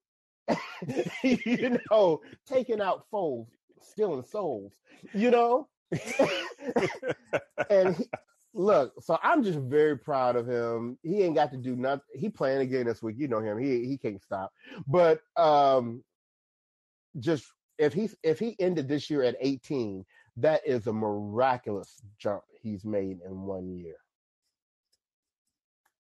you 1.23 1.77
know, 1.89 2.21
taking 2.45 2.81
out 2.81 3.05
foes, 3.09 3.47
stealing 3.87 4.23
souls. 4.23 4.73
You 5.13 5.31
know, 5.31 5.67
and 7.69 7.95
he, 7.95 8.05
look, 8.53 8.93
so 9.01 9.17
I'm 9.21 9.43
just 9.43 9.59
very 9.59 9.97
proud 9.97 10.35
of 10.35 10.47
him. 10.47 10.97
He 11.03 11.21
ain't 11.23 11.35
got 11.35 11.51
to 11.51 11.57
do 11.57 11.75
nothing. 11.75 12.05
He 12.13 12.29
playing 12.29 12.61
again 12.61 12.85
this 12.85 13.01
week. 13.01 13.15
You 13.17 13.27
know 13.27 13.39
him. 13.39 13.57
He 13.57 13.85
he 13.85 13.97
can't 13.97 14.21
stop. 14.21 14.51
But 14.87 15.21
um 15.35 16.03
just 17.19 17.45
if 17.77 17.93
he 17.93 18.09
if 18.23 18.39
he 18.39 18.55
ended 18.59 18.87
this 18.87 19.09
year 19.09 19.23
at 19.23 19.35
18, 19.39 20.05
that 20.37 20.61
is 20.65 20.87
a 20.87 20.93
miraculous 20.93 22.01
jump 22.19 22.43
he's 22.61 22.85
made 22.85 23.19
in 23.25 23.41
one 23.43 23.75
year. 23.75 23.95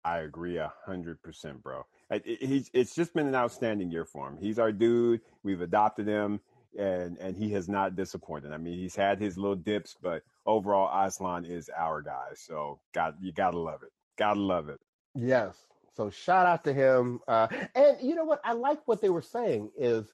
I 0.03 0.19
agree 0.19 0.57
a 0.57 0.71
hundred 0.85 1.21
percent, 1.23 1.63
bro. 1.63 1.83
He's 2.23 2.69
it's 2.73 2.93
just 2.93 3.13
been 3.13 3.27
an 3.27 3.35
outstanding 3.35 3.91
year 3.91 4.05
for 4.05 4.27
him. 4.27 4.37
He's 4.39 4.59
our 4.59 4.71
dude. 4.71 5.21
We've 5.43 5.61
adopted 5.61 6.07
him, 6.07 6.39
and 6.75 7.17
and 7.17 7.35
he 7.35 7.51
has 7.51 7.67
not 7.67 7.95
disappointed. 7.95 8.51
I 8.51 8.57
mean, 8.57 8.77
he's 8.77 8.95
had 8.95 9.19
his 9.19 9.37
little 9.37 9.55
dips, 9.55 9.95
but 10.01 10.23
overall, 10.45 10.89
Aslan 11.05 11.45
is 11.45 11.69
our 11.77 12.01
guy. 12.01 12.27
So, 12.35 12.79
got 12.93 13.15
you 13.21 13.31
gotta 13.31 13.59
love 13.59 13.83
it. 13.83 13.91
Gotta 14.17 14.39
love 14.39 14.69
it. 14.69 14.79
Yes. 15.15 15.55
So 15.95 16.09
shout 16.09 16.45
out 16.45 16.63
to 16.65 16.73
him. 16.73 17.19
Uh, 17.27 17.47
and 17.75 17.97
you 18.01 18.15
know 18.15 18.25
what? 18.25 18.41
I 18.43 18.53
like 18.53 18.79
what 18.85 19.01
they 19.01 19.09
were 19.09 19.21
saying 19.21 19.71
is, 19.77 20.11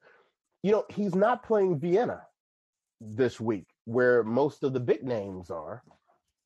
you 0.64 0.72
know, 0.72 0.86
he's 0.90 1.16
not 1.16 1.44
playing 1.44 1.80
Vienna 1.80 2.22
this 3.00 3.40
week, 3.40 3.66
where 3.86 4.24
most 4.24 4.64
of 4.64 4.74
the 4.74 4.80
big 4.80 5.04
names 5.04 5.50
are. 5.50 5.84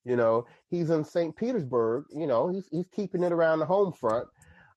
You 0.06 0.16
know, 0.16 0.46
he's 0.70 0.92
in 0.92 1.04
St. 1.04 1.36
Petersburg. 1.36 2.06
You 2.12 2.28
know, 2.28 2.48
he's 2.48 2.68
he's 2.72 2.88
keeping 2.96 3.24
it 3.24 3.32
around 3.32 3.60
the 3.60 3.66
home 3.66 3.92
front. 3.92 4.28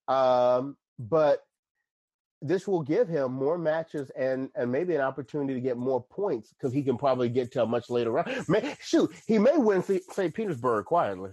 Um, 0.08 0.76
but 0.98 1.40
this 2.40 2.68
will 2.68 2.82
give 2.82 3.08
him 3.08 3.32
more 3.32 3.58
matches 3.58 4.10
and 4.10 4.50
and 4.54 4.70
maybe 4.70 4.94
an 4.94 5.00
opportunity 5.00 5.54
to 5.54 5.60
get 5.60 5.76
more 5.76 6.02
points 6.02 6.52
because 6.52 6.72
he 6.72 6.82
can 6.82 6.96
probably 6.96 7.28
get 7.28 7.52
to 7.52 7.62
a 7.62 7.66
much 7.66 7.90
later 7.90 8.12
round. 8.12 8.48
May, 8.48 8.76
shoot, 8.80 9.12
he 9.26 9.38
may 9.38 9.56
win 9.56 9.82
St. 9.82 10.34
Petersburg 10.34 10.84
quietly. 10.84 11.30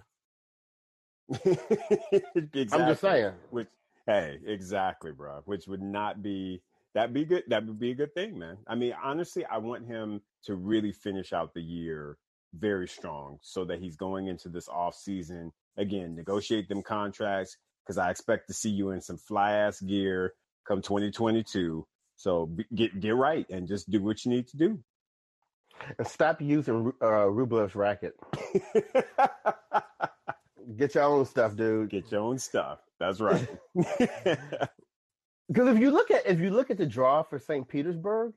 exactly. 1.29 2.67
I'm 2.71 2.87
just 2.87 3.01
saying. 3.01 3.33
Which, 3.49 3.67
hey, 4.07 4.39
exactly, 4.45 5.11
bro. 5.11 5.41
Which 5.45 5.67
would 5.67 5.81
not 5.81 6.21
be 6.23 6.61
that 6.95 7.13
be 7.13 7.25
good. 7.25 7.43
That 7.47 7.65
would 7.65 7.79
be 7.79 7.91
a 7.91 7.95
good 7.95 8.13
thing, 8.13 8.39
man. 8.39 8.57
I 8.67 8.75
mean, 8.75 8.93
honestly, 9.01 9.45
I 9.45 9.57
want 9.57 9.85
him 9.85 10.21
to 10.45 10.55
really 10.55 10.91
finish 10.91 11.33
out 11.33 11.53
the 11.53 11.61
year 11.61 12.17
very 12.53 12.87
strong, 12.87 13.37
so 13.41 13.65
that 13.65 13.79
he's 13.79 13.97
going 13.97 14.27
into 14.27 14.49
this 14.49 14.69
off 14.69 14.95
season 14.95 15.51
again, 15.77 16.15
negotiate 16.15 16.69
them 16.69 16.81
contracts 16.81 17.57
because 17.83 17.97
I 17.97 18.09
expect 18.09 18.47
to 18.47 18.53
see 18.53 18.69
you 18.69 18.91
in 18.91 19.01
some 19.01 19.17
fly 19.17 19.51
ass 19.51 19.81
gear 19.81 20.33
come 20.67 20.81
2022. 20.81 21.85
So 22.17 22.49
get 22.73 22.99
get 22.99 23.15
right 23.15 23.45
and 23.49 23.67
just 23.67 23.89
do 23.89 24.01
what 24.01 24.23
you 24.25 24.31
need 24.31 24.47
to 24.49 24.57
do. 24.57 24.79
And 25.97 26.07
stop 26.07 26.41
using 26.41 26.93
uh, 27.01 27.27
Rublev's 27.27 27.75
racket. 27.75 28.13
get 30.77 30.95
your 30.95 31.03
own 31.03 31.25
stuff, 31.25 31.55
dude. 31.55 31.89
Get 31.89 32.11
your 32.11 32.21
own 32.21 32.39
stuff. 32.39 32.79
That's 32.99 33.19
right. 33.19 33.47
Because 35.47 35.75
if 35.75 35.79
you 35.79 35.91
look 35.91 36.11
at 36.11 36.25
if 36.25 36.39
you 36.39 36.49
look 36.49 36.71
at 36.71 36.77
the 36.77 36.85
draw 36.85 37.23
for 37.23 37.39
St. 37.39 37.67
Petersburg, 37.67 38.33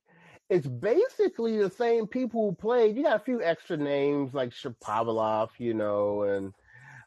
it's 0.50 0.66
basically 0.66 1.56
the 1.56 1.70
same 1.70 2.06
people 2.06 2.50
who 2.50 2.54
played. 2.54 2.96
You 2.96 3.02
got 3.02 3.16
a 3.16 3.24
few 3.24 3.42
extra 3.42 3.76
names 3.76 4.34
like 4.34 4.50
Shapovalov, 4.50 5.50
you 5.58 5.74
know, 5.74 6.22
and 6.22 6.52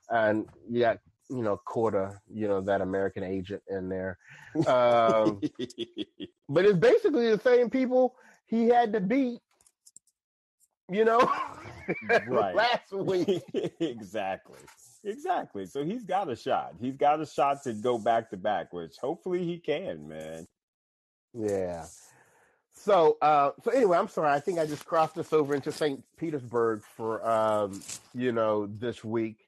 and 0.09 0.45
you 0.69 0.81
got 0.81 0.99
you 1.31 1.43
know, 1.43 1.59
Korda, 1.65 2.17
you 2.29 2.47
know, 2.47 2.61
that 2.61 2.81
American 2.81 3.23
agent 3.23 3.63
in 3.69 3.87
there. 3.87 4.17
Um, 4.67 5.41
but 6.49 6.65
it's 6.65 6.77
basically 6.77 7.29
the 7.29 7.39
same 7.41 7.69
people 7.69 8.15
he 8.45 8.67
had 8.67 8.91
to 8.93 8.99
beat, 8.99 9.39
you 10.89 11.05
know, 11.05 11.31
right. 12.27 12.53
last 12.53 12.91
week. 12.91 13.41
exactly. 13.79 14.59
Exactly. 15.05 15.65
So 15.65 15.83
he's 15.83 16.03
got 16.03 16.29
a 16.29 16.35
shot. 16.35 16.73
He's 16.79 16.97
got 16.97 17.21
a 17.21 17.25
shot 17.25 17.63
to 17.63 17.73
go 17.73 17.97
back 17.97 18.29
to 18.31 18.37
back, 18.37 18.73
which 18.73 18.97
hopefully 18.99 19.45
he 19.45 19.57
can, 19.57 20.07
man. 20.07 20.45
Yeah. 21.33 21.85
So, 22.73 23.17
uh, 23.21 23.51
so 23.63 23.71
anyway, 23.71 23.97
I'm 23.97 24.09
sorry. 24.09 24.31
I 24.31 24.39
think 24.39 24.59
I 24.59 24.65
just 24.65 24.85
crossed 24.85 25.17
us 25.17 25.31
over 25.31 25.55
into 25.55 25.71
St. 25.71 26.03
Petersburg 26.17 26.83
for, 26.95 27.27
um, 27.27 27.81
you 28.13 28.31
know, 28.31 28.67
this 28.67 29.03
week 29.03 29.45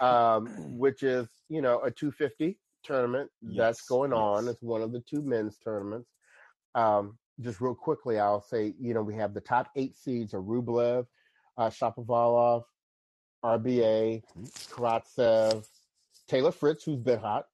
um, 0.00 0.46
which 0.78 1.02
is 1.02 1.28
you 1.48 1.62
know 1.62 1.80
a 1.80 1.90
250 1.90 2.58
tournament 2.84 3.30
yes, 3.42 3.56
that's 3.56 3.82
going 3.86 4.10
yes. 4.12 4.18
on. 4.18 4.48
It's 4.48 4.62
one 4.62 4.82
of 4.82 4.92
the 4.92 5.00
two 5.00 5.22
men's 5.22 5.58
tournaments. 5.58 6.10
Um, 6.74 7.18
just 7.40 7.60
real 7.60 7.74
quickly, 7.74 8.18
I'll 8.18 8.42
say 8.42 8.74
you 8.80 8.94
know 8.94 9.02
we 9.02 9.14
have 9.14 9.34
the 9.34 9.40
top 9.40 9.70
eight 9.76 9.96
seeds 9.96 10.34
are 10.34 10.42
Rublev, 10.42 11.06
uh, 11.58 11.70
Shapovalov, 11.70 12.64
RBA, 13.44 14.22
mm-hmm. 14.22 14.44
Karatsev, 14.44 15.66
Taylor 16.28 16.52
Fritz, 16.52 16.84
who's 16.84 16.98
been 16.98 17.20
hot, 17.20 17.46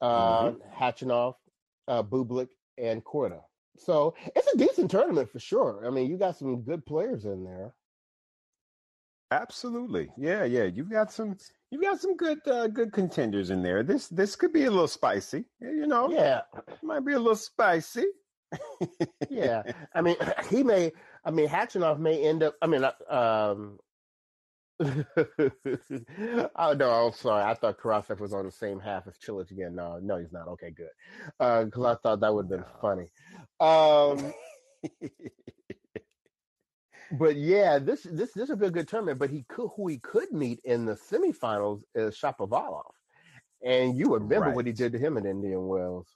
uh, 0.00 0.50
mm-hmm. 0.50 0.82
Khachanov, 0.82 1.34
uh, 1.88 2.02
Bublik, 2.02 2.48
and 2.78 3.04
Korda. 3.04 3.40
So 3.78 4.14
it's 4.36 4.52
a 4.52 4.58
decent 4.58 4.90
tournament 4.90 5.30
for 5.30 5.38
sure. 5.38 5.84
I 5.86 5.90
mean, 5.90 6.10
you 6.10 6.18
got 6.18 6.36
some 6.36 6.60
good 6.62 6.84
players 6.84 7.24
in 7.24 7.44
there. 7.44 7.72
Absolutely, 9.30 10.10
yeah, 10.18 10.44
yeah. 10.44 10.64
You've 10.64 10.90
got 10.90 11.12
some 11.12 11.36
you 11.70 11.80
got 11.80 12.00
some 12.00 12.16
good 12.16 12.46
uh, 12.46 12.66
good 12.68 12.92
contenders 12.92 13.50
in 13.50 13.62
there. 13.62 13.82
This 13.82 14.08
this 14.08 14.36
could 14.36 14.52
be 14.52 14.64
a 14.64 14.70
little 14.70 14.88
spicy, 14.88 15.44
you 15.60 15.86
know. 15.86 16.10
Yeah, 16.10 16.42
might 16.82 17.04
be 17.04 17.12
a 17.12 17.18
little 17.18 17.36
spicy. 17.36 18.06
yeah, 19.30 19.62
I 19.94 20.02
mean, 20.02 20.16
he 20.50 20.62
may. 20.62 20.92
I 21.24 21.30
mean, 21.30 21.48
Khachanov 21.48 21.98
may 21.98 22.26
end 22.26 22.42
up. 22.42 22.56
I 22.60 22.66
mean, 22.66 22.84
uh, 22.84 22.92
um. 23.08 23.78
oh 24.82 26.72
no! 26.72 26.90
I'm 26.90 27.12
sorry. 27.12 27.44
I 27.44 27.54
thought 27.54 27.78
Karatsev 27.78 28.18
was 28.18 28.32
on 28.32 28.46
the 28.46 28.50
same 28.50 28.80
half 28.80 29.06
as 29.06 29.14
Cilic 29.18 29.50
again. 29.50 29.74
No, 29.74 29.98
no, 30.02 30.16
he's 30.16 30.32
not. 30.32 30.48
Okay, 30.48 30.70
good. 30.70 30.88
Because 31.38 31.84
uh, 31.84 31.92
I 31.92 31.94
thought 31.96 32.20
that 32.20 32.34
would 32.34 32.50
have 32.50 32.50
been 32.50 32.64
funny. 32.80 33.08
Um, 33.60 34.32
but 37.12 37.36
yeah, 37.36 37.78
this 37.78 38.02
this 38.02 38.32
this 38.32 38.48
would 38.48 38.60
be 38.60 38.66
a 38.66 38.70
good 38.70 38.88
tournament. 38.88 39.18
But 39.18 39.30
he 39.30 39.44
could 39.48 39.70
who 39.76 39.88
he 39.88 39.98
could 39.98 40.32
meet 40.32 40.60
in 40.64 40.84
the 40.84 40.94
semifinals 40.94 41.82
is 41.94 42.16
Shapovalov, 42.16 42.90
and 43.64 43.98
you 43.98 44.14
remember 44.14 44.46
right. 44.46 44.54
what 44.54 44.66
he 44.66 44.72
did 44.72 44.92
to 44.92 44.98
him 44.98 45.16
in 45.16 45.26
Indian 45.26 45.66
Wells. 45.66 46.08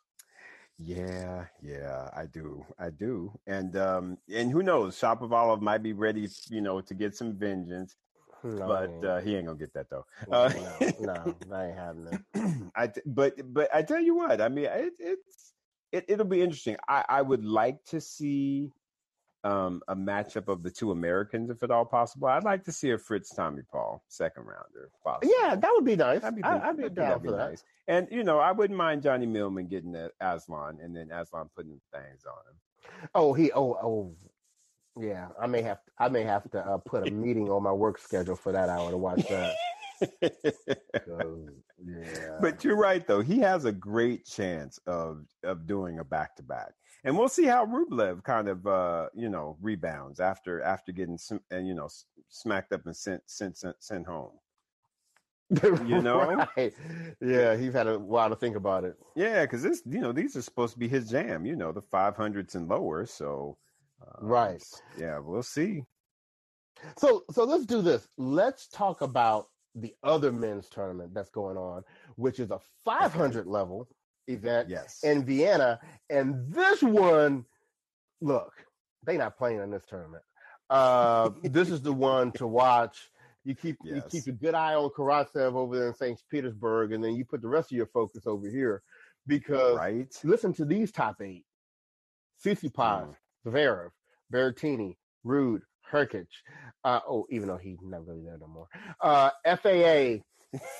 Yeah, 0.78 1.44
yeah, 1.62 2.10
I 2.16 2.26
do, 2.26 2.64
I 2.78 2.90
do, 2.90 3.32
and 3.46 3.76
um, 3.76 4.18
and 4.32 4.50
who 4.50 4.62
knows, 4.62 4.98
Shapovalov 4.98 5.60
might 5.60 5.82
be 5.82 5.92
ready, 5.92 6.28
you 6.48 6.60
know, 6.60 6.80
to 6.80 6.94
get 6.94 7.16
some 7.16 7.34
vengeance. 7.34 7.94
No, 8.42 8.66
but 8.66 9.08
uh, 9.08 9.20
he 9.20 9.36
ain't 9.36 9.46
gonna 9.46 9.58
get 9.58 9.72
that 9.74 9.88
though. 9.88 10.04
No, 10.28 10.36
uh, 10.36 10.52
no, 11.00 11.14
no, 11.14 11.34
I 11.52 11.66
ain't 11.66 11.78
having 11.78 12.04
that. 12.04 12.70
I 12.76 12.90
but 13.06 13.34
but 13.54 13.74
I 13.74 13.82
tell 13.82 14.00
you 14.00 14.16
what, 14.16 14.40
I 14.40 14.48
mean, 14.48 14.66
it, 14.66 14.92
it's 14.98 15.54
it, 15.92 16.18
will 16.18 16.24
be 16.24 16.42
interesting. 16.42 16.76
I, 16.88 17.04
I 17.08 17.22
would 17.22 17.44
like 17.44 17.82
to 17.86 18.00
see 18.00 18.72
um, 19.44 19.82
a 19.88 19.94
matchup 19.94 20.48
of 20.48 20.62
the 20.62 20.70
two 20.70 20.90
Americans, 20.90 21.50
if 21.50 21.62
at 21.62 21.70
all 21.70 21.84
possible. 21.84 22.28
I'd 22.28 22.44
like 22.44 22.64
to 22.64 22.72
see 22.72 22.90
a 22.90 22.98
Fritz 22.98 23.34
Tommy 23.34 23.62
Paul 23.70 24.02
second 24.08 24.44
rounder. 24.44 24.90
Possible. 25.04 25.32
Yeah, 25.40 25.54
that 25.54 25.70
would 25.74 25.84
be 25.84 25.96
nice. 25.96 26.24
I'd 26.24 26.34
be, 26.34 26.42
I, 26.42 26.70
would 26.70 26.82
be 26.82 26.88
down 26.88 27.20
for 27.20 27.32
that. 27.32 27.50
Nice. 27.50 27.64
And 27.86 28.08
you 28.10 28.24
know, 28.24 28.38
I 28.38 28.52
wouldn't 28.52 28.76
mind 28.76 29.02
Johnny 29.02 29.26
Millman 29.26 29.68
getting 29.68 29.92
the 29.92 30.10
Aslan, 30.20 30.78
and 30.82 30.96
then 30.96 31.10
Aslan 31.12 31.50
putting 31.54 31.80
things 31.92 32.24
on 32.26 32.50
him. 32.50 33.08
Oh, 33.14 33.34
he. 33.34 33.52
Oh, 33.52 33.76
oh. 33.82 34.16
Yeah, 34.98 35.28
I 35.40 35.46
may 35.46 35.62
have. 35.62 35.84
To, 35.84 35.90
I 35.98 36.08
may 36.08 36.22
have 36.22 36.50
to 36.52 36.60
uh, 36.60 36.78
put 36.78 37.06
a 37.06 37.10
meeting 37.10 37.50
on 37.50 37.62
my 37.62 37.72
work 37.72 37.98
schedule 37.98 38.36
for 38.36 38.52
that 38.52 38.68
hour 38.68 38.90
to 38.90 38.96
watch 38.96 39.26
that. 39.28 39.54
yeah. 40.22 40.30
But 42.40 42.64
you're 42.64 42.76
right, 42.76 43.06
though. 43.06 43.20
He 43.20 43.38
has 43.40 43.64
a 43.64 43.72
great 43.72 44.24
chance 44.24 44.78
of 44.86 45.26
of 45.42 45.66
doing 45.66 45.98
a 45.98 46.04
back 46.04 46.36
to 46.36 46.42
back 46.42 46.72
and 47.04 47.16
we'll 47.16 47.28
see 47.28 47.44
how 47.44 47.66
Rublev 47.66 48.24
kind 48.24 48.48
of 48.48 48.66
uh, 48.66 49.08
you 49.14 49.28
know 49.28 49.56
rebounds 49.60 50.20
after 50.20 50.62
after 50.62 50.92
getting 50.92 51.18
and 51.50 51.66
you 51.66 51.74
know 51.74 51.88
smacked 52.28 52.72
up 52.72 52.86
and 52.86 52.96
sent 52.96 53.22
sent 53.26 53.56
sent, 53.56 53.76
sent 53.80 54.06
home. 54.06 54.32
You 55.62 56.00
know, 56.00 56.46
right. 56.56 56.72
yeah, 57.20 57.54
he's 57.54 57.74
had 57.74 57.86
a 57.86 57.98
while 57.98 58.30
to 58.30 58.34
think 58.34 58.56
about 58.56 58.82
it. 58.84 58.96
Yeah, 59.14 59.42
because 59.42 59.62
this 59.62 59.82
you 59.86 60.00
know 60.00 60.10
these 60.10 60.36
are 60.36 60.42
supposed 60.42 60.72
to 60.72 60.78
be 60.78 60.88
his 60.88 61.10
jam. 61.10 61.44
You 61.44 61.54
know, 61.54 61.70
the 61.70 61.82
five 61.82 62.16
hundreds 62.16 62.54
and 62.54 62.66
lower. 62.66 63.04
So, 63.04 63.58
um, 64.00 64.26
right, 64.26 64.64
yeah, 64.98 65.18
we'll 65.18 65.42
see. 65.42 65.82
So 66.98 67.24
so 67.30 67.44
let's 67.44 67.66
do 67.66 67.82
this. 67.82 68.08
Let's 68.16 68.66
talk 68.68 69.02
about 69.02 69.48
the 69.74 69.94
other 70.02 70.32
men's 70.32 70.68
tournament 70.68 71.12
that's 71.14 71.30
going 71.30 71.56
on, 71.56 71.82
which 72.16 72.38
is 72.40 72.50
a 72.50 72.60
500 72.84 73.46
level 73.46 73.88
event 74.26 74.68
yes. 74.68 75.00
in 75.02 75.24
Vienna. 75.24 75.80
And 76.10 76.52
this 76.52 76.82
one, 76.82 77.44
look, 78.20 78.52
they 79.04 79.16
not 79.16 79.36
playing 79.36 79.60
in 79.60 79.70
this 79.70 79.84
tournament. 79.88 80.22
Uh, 80.70 81.30
this 81.42 81.70
is 81.70 81.82
the 81.82 81.92
one 81.92 82.32
to 82.32 82.46
watch. 82.46 83.10
You 83.44 83.54
keep 83.54 83.76
yes. 83.84 84.02
you 84.10 84.20
keep 84.20 84.34
a 84.34 84.36
good 84.36 84.54
eye 84.54 84.74
on 84.74 84.88
Karatsev 84.90 85.54
over 85.54 85.78
there 85.78 85.88
in 85.88 85.94
St. 85.94 86.18
Petersburg, 86.30 86.92
and 86.92 87.04
then 87.04 87.14
you 87.14 87.26
put 87.26 87.42
the 87.42 87.48
rest 87.48 87.70
of 87.70 87.76
your 87.76 87.86
focus 87.86 88.26
over 88.26 88.48
here 88.48 88.82
because 89.26 89.76
right. 89.76 90.08
listen 90.24 90.54
to 90.54 90.64
these 90.64 90.90
top 90.90 91.20
eight: 91.20 91.44
Tsitsipas, 92.42 92.72
mm. 93.08 93.14
Zverev, 93.46 93.90
Berrettini, 94.32 94.96
Ruud, 95.26 95.60
Hurkacz. 95.92 96.26
Uh, 96.84 97.00
oh, 97.06 97.26
even 97.28 97.48
though 97.48 97.58
he's 97.58 97.78
not 97.82 98.06
really 98.06 98.22
there 98.22 98.38
no 98.38 98.46
more. 98.46 98.68
Uh, 99.00 99.30
FAA, 99.44 100.22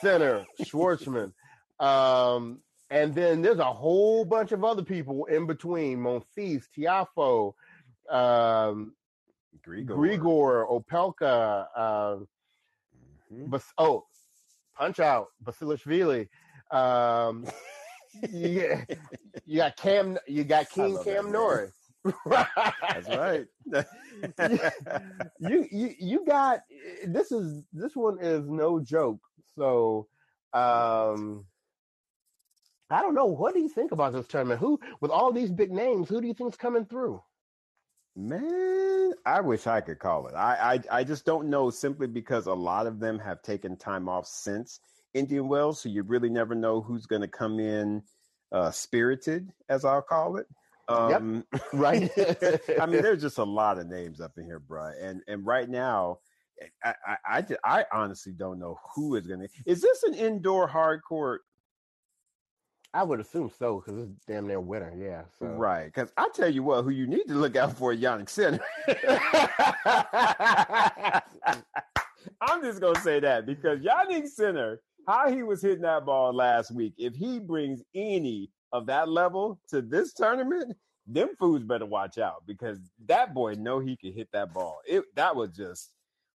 Sinner, 0.00 0.46
Schwartzman, 0.62 1.32
um, 1.80 2.60
and 2.90 3.14
then 3.14 3.42
there's 3.42 3.58
a 3.58 3.64
whole 3.64 4.24
bunch 4.24 4.52
of 4.52 4.64
other 4.64 4.82
people 4.82 5.24
in 5.26 5.46
between 5.46 5.98
Monfils, 5.98 6.64
Tiafoe, 6.76 7.54
um, 8.10 8.94
Grigor, 9.66 9.86
Grigor 9.86 10.70
Opelka, 10.70 11.66
uh, 11.74 12.16
mm-hmm. 13.32 13.50
Bas- 13.50 13.72
oh, 13.78 14.04
Punch 14.76 15.00
Out, 15.00 15.28
Basilashvili. 15.42 16.28
Um, 16.70 17.46
you, 18.30 18.78
you 19.46 19.56
got 19.58 19.76
Cam, 19.76 20.18
you 20.26 20.44
got 20.44 20.70
King 20.70 20.98
Cam 21.04 21.32
Norrie. 21.32 21.70
That's 22.26 23.08
right. 23.08 23.46
you, 25.40 25.66
you 25.70 25.94
you 25.98 26.24
got 26.26 26.60
this 27.06 27.32
is 27.32 27.64
this 27.72 27.96
one 27.96 28.18
is 28.20 28.46
no 28.46 28.78
joke. 28.78 29.20
So 29.56 30.06
um 30.52 31.46
I 32.94 33.02
don't 33.02 33.14
know. 33.14 33.26
What 33.26 33.54
do 33.54 33.60
you 33.60 33.68
think 33.68 33.90
about 33.90 34.12
this 34.12 34.28
tournament? 34.28 34.60
Who, 34.60 34.78
with 35.00 35.10
all 35.10 35.32
these 35.32 35.50
big 35.50 35.72
names, 35.72 36.08
who 36.08 36.20
do 36.20 36.28
you 36.28 36.34
think's 36.34 36.56
coming 36.56 36.84
through? 36.84 37.20
Man, 38.14 39.12
I 39.26 39.40
wish 39.40 39.66
I 39.66 39.80
could 39.80 39.98
call 39.98 40.28
it. 40.28 40.34
I, 40.34 40.74
I, 40.90 40.98
I 41.00 41.04
just 41.04 41.24
don't 41.24 41.50
know 41.50 41.70
simply 41.70 42.06
because 42.06 42.46
a 42.46 42.54
lot 42.54 42.86
of 42.86 43.00
them 43.00 43.18
have 43.18 43.42
taken 43.42 43.76
time 43.76 44.08
off 44.08 44.28
since 44.28 44.78
Indian 45.12 45.48
Wells, 45.48 45.80
so 45.80 45.88
you 45.88 46.04
really 46.04 46.30
never 46.30 46.54
know 46.54 46.80
who's 46.80 47.06
going 47.06 47.22
to 47.22 47.28
come 47.28 47.58
in 47.58 48.00
uh, 48.52 48.70
spirited, 48.70 49.52
as 49.68 49.84
I'll 49.84 50.00
call 50.00 50.36
it. 50.36 50.46
Um, 50.86 51.44
yep. 51.52 51.62
right. 51.72 52.10
I 52.80 52.86
mean, 52.86 53.02
there's 53.02 53.22
just 53.22 53.38
a 53.38 53.44
lot 53.44 53.78
of 53.78 53.88
names 53.88 54.20
up 54.20 54.38
in 54.38 54.44
here, 54.44 54.60
bro. 54.60 54.92
And 55.00 55.20
and 55.26 55.44
right 55.44 55.68
now, 55.68 56.18
I 56.84 56.94
I, 57.04 57.16
I, 57.26 57.56
I 57.64 57.84
honestly 57.92 58.32
don't 58.32 58.60
know 58.60 58.78
who 58.94 59.16
is 59.16 59.26
going 59.26 59.40
to. 59.40 59.48
Is 59.66 59.80
this 59.80 60.04
an 60.04 60.14
indoor 60.14 60.68
hard 60.68 61.02
court 61.02 61.42
I 62.94 63.02
would 63.02 63.18
assume 63.18 63.50
so 63.58 63.82
because 63.84 64.08
it's 64.08 64.24
damn 64.24 64.46
near 64.46 64.60
winter. 64.60 64.92
Yeah. 64.96 65.22
So. 65.40 65.46
Right. 65.46 65.86
Because 65.86 66.12
I 66.16 66.28
tell 66.32 66.48
you 66.48 66.62
what, 66.62 66.84
who 66.84 66.90
you 66.90 67.08
need 67.08 67.24
to 67.26 67.34
look 67.34 67.56
out 67.56 67.76
for, 67.76 67.92
Jannik 67.92 68.28
Sinner. 68.28 68.60
I'm 72.40 72.62
just 72.62 72.80
gonna 72.80 73.00
say 73.00 73.18
that 73.18 73.46
because 73.46 73.80
Jannik 73.80 74.28
Sinner, 74.28 74.80
how 75.08 75.28
he 75.28 75.42
was 75.42 75.60
hitting 75.60 75.82
that 75.82 76.06
ball 76.06 76.32
last 76.32 76.70
week, 76.70 76.94
if 76.96 77.16
he 77.16 77.40
brings 77.40 77.82
any 77.96 78.48
of 78.72 78.86
that 78.86 79.08
level 79.08 79.58
to 79.70 79.82
this 79.82 80.12
tournament, 80.12 80.76
them 81.04 81.30
fools 81.36 81.64
better 81.64 81.86
watch 81.86 82.18
out 82.18 82.44
because 82.46 82.78
that 83.06 83.34
boy 83.34 83.54
know 83.54 83.80
he 83.80 83.96
can 83.96 84.12
hit 84.12 84.28
that 84.32 84.54
ball. 84.54 84.78
It 84.86 85.02
that 85.16 85.34
was 85.34 85.50
just, 85.50 85.90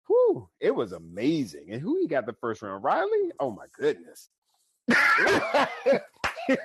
whoo, 0.10 0.50
it 0.60 0.76
was 0.76 0.92
amazing. 0.92 1.72
And 1.72 1.82
who 1.82 1.98
he 2.02 2.08
got 2.08 2.26
the 2.26 2.34
first 2.34 2.62
round? 2.62 2.84
Reilly? 2.84 3.32
Oh 3.40 3.52
my 3.52 3.68
goodness. 3.78 4.28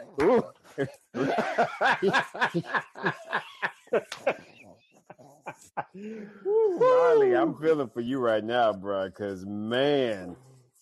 Reilly, 5.94 7.36
I'm 7.36 7.54
feeling 7.56 7.88
for 7.88 8.00
you 8.00 8.18
right 8.18 8.42
now, 8.44 8.72
bro. 8.72 9.06
Because 9.06 9.44
man, 9.44 10.36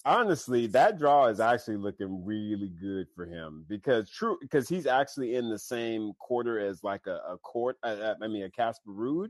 honestly, 0.05 0.67
that 0.69 0.99
draw 0.99 1.27
is 1.27 1.41
actually 1.41 1.77
looking 1.77 2.25
really 2.25 2.71
good 2.81 3.07
for 3.15 3.27
him. 3.27 3.65
Because 3.69 4.11
true, 4.11 4.39
because 4.41 4.69
he's 4.69 4.87
actually 4.87 5.35
in 5.37 5.49
the 5.49 5.59
same 5.59 6.13
quarter 6.19 6.59
as 6.59 6.83
like 6.83 7.07
a, 7.07 7.21
a 7.29 7.39
court. 7.39 7.77
Uh, 7.83 8.15
I 8.23 8.29
mean, 8.29 8.45
a 8.45 8.51
Casper 8.51 8.91
Ruud. 8.91 9.29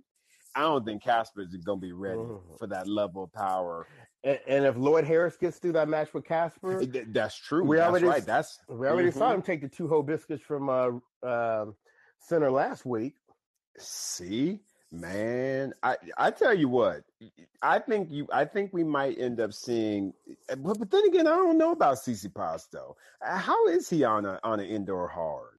I 0.54 0.60
don't 0.62 0.84
think 0.84 1.02
Casper 1.02 1.40
is 1.40 1.56
going 1.64 1.80
to 1.80 1.86
be 1.86 1.92
ready 1.92 2.18
mm-hmm. 2.18 2.56
for 2.58 2.66
that 2.66 2.86
level 2.86 3.24
of 3.24 3.32
power 3.32 3.86
and, 4.24 4.38
and, 4.46 4.64
if 4.64 4.76
Lloyd 4.76 5.04
Harris 5.04 5.36
gets 5.36 5.58
through 5.58 5.72
that 5.72 5.88
match 5.88 6.14
with 6.14 6.24
Casper, 6.24 6.84
that's 6.84 7.36
true. 7.36 7.64
We 7.64 7.76
that's 7.76 7.90
already 7.90 8.06
right. 8.06 8.24
That's 8.24 8.58
we 8.68 8.86
already 8.86 9.08
mm-hmm. 9.08 9.18
saw 9.18 9.32
him 9.32 9.42
take 9.42 9.60
the 9.60 9.68
two 9.68 9.88
whole 9.88 10.02
biscuits 10.02 10.42
from 10.42 10.68
uh, 10.68 11.26
uh, 11.26 11.66
Sinner 12.18 12.50
last 12.50 12.86
week. 12.86 13.14
See, 13.78 14.60
man, 14.90 15.72
I 15.82 15.96
I 16.16 16.30
tell 16.30 16.54
you 16.54 16.68
what, 16.68 17.02
I 17.62 17.78
think 17.78 18.10
you 18.10 18.28
I 18.32 18.44
think 18.44 18.72
we 18.72 18.84
might 18.84 19.18
end 19.18 19.40
up 19.40 19.52
seeing, 19.52 20.12
but, 20.48 20.78
but 20.78 20.90
then 20.90 21.04
again, 21.06 21.26
I 21.26 21.36
don't 21.36 21.58
know 21.58 21.72
about 21.72 21.96
Tsitsipas 21.96 22.68
though. 22.70 22.96
How 23.20 23.66
is 23.68 23.88
he 23.90 24.04
on 24.04 24.24
a 24.24 24.38
on 24.44 24.60
an 24.60 24.66
indoor 24.66 25.08
hard? 25.08 25.51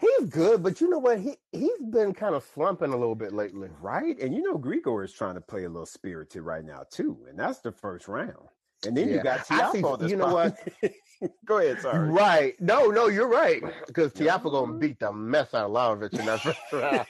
He's 0.00 0.28
good, 0.30 0.62
but 0.62 0.80
you 0.80 0.88
know 0.88 0.98
what? 0.98 1.20
He 1.20 1.36
he's 1.52 1.82
been 1.90 2.14
kind 2.14 2.34
of 2.34 2.42
slumping 2.54 2.92
a 2.92 2.96
little 2.96 3.14
bit 3.14 3.32
lately, 3.32 3.68
right? 3.80 4.18
And 4.18 4.34
you 4.34 4.42
know, 4.42 4.58
Grigor 4.58 5.04
is 5.04 5.12
trying 5.12 5.34
to 5.34 5.40
play 5.40 5.64
a 5.64 5.68
little 5.68 5.86
spirited 5.86 6.42
right 6.42 6.64
now 6.64 6.84
too, 6.90 7.18
and 7.28 7.38
that's 7.38 7.58
the 7.58 7.72
first 7.72 8.08
round. 8.08 8.48
And 8.86 8.96
then 8.96 9.08
yeah. 9.08 9.16
you 9.16 9.22
got 9.22 9.40
Tiafoe. 9.40 10.08
You 10.08 10.16
know 10.16 10.32
what? 10.32 10.56
Go 11.44 11.58
ahead, 11.58 11.82
sorry. 11.82 12.08
Right. 12.08 12.58
No, 12.60 12.86
no, 12.86 13.08
you're 13.08 13.28
right. 13.28 13.62
Because 13.86 14.10
Tiafoe 14.12 14.50
gonna 14.50 14.72
beat 14.78 14.98
the 15.00 15.12
mess 15.12 15.52
out 15.52 15.66
of 15.66 15.72
Lajovic 15.72 16.18
in 16.18 16.24
that 16.24 16.40
first 16.40 16.58
round. 16.72 17.06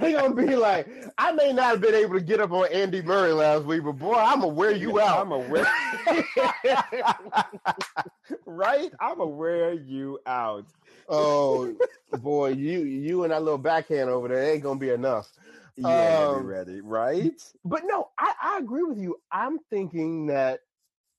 he 0.00 0.12
gonna 0.12 0.34
be 0.34 0.56
like, 0.56 0.88
I 1.16 1.30
may 1.30 1.52
not 1.52 1.66
have 1.66 1.80
been 1.80 1.94
able 1.94 2.14
to 2.14 2.20
get 2.20 2.40
up 2.40 2.50
on 2.50 2.66
Andy 2.72 3.02
Murray 3.02 3.32
last 3.32 3.66
week, 3.66 3.84
but 3.84 3.92
boy, 3.92 4.14
I'm 4.14 4.40
gonna 4.40 4.52
wear 4.52 4.72
you 4.72 5.00
out. 5.02 5.20
I'm 5.20 5.28
gonna 5.28 5.48
wear 5.48 5.64
right? 8.46 8.92
I'm 9.00 9.18
gonna 9.18 9.30
wear 9.30 9.72
you 9.72 10.18
out. 10.26 10.66
Oh 11.08 11.76
boy, 12.18 12.50
you 12.50 12.80
you 12.80 13.24
and 13.24 13.32
that 13.32 13.42
little 13.42 13.58
backhand 13.58 14.08
over 14.08 14.28
there 14.28 14.52
ain't 14.52 14.62
gonna 14.62 14.78
be 14.78 14.90
enough. 14.90 15.30
Yeah, 15.76 16.28
um, 16.28 16.42
be 16.42 16.48
ready, 16.48 16.80
right? 16.80 17.42
But 17.64 17.82
no, 17.84 18.08
I, 18.18 18.32
I 18.42 18.58
agree 18.58 18.82
with 18.82 18.98
you. 18.98 19.16
I'm 19.30 19.58
thinking 19.70 20.26
that 20.26 20.60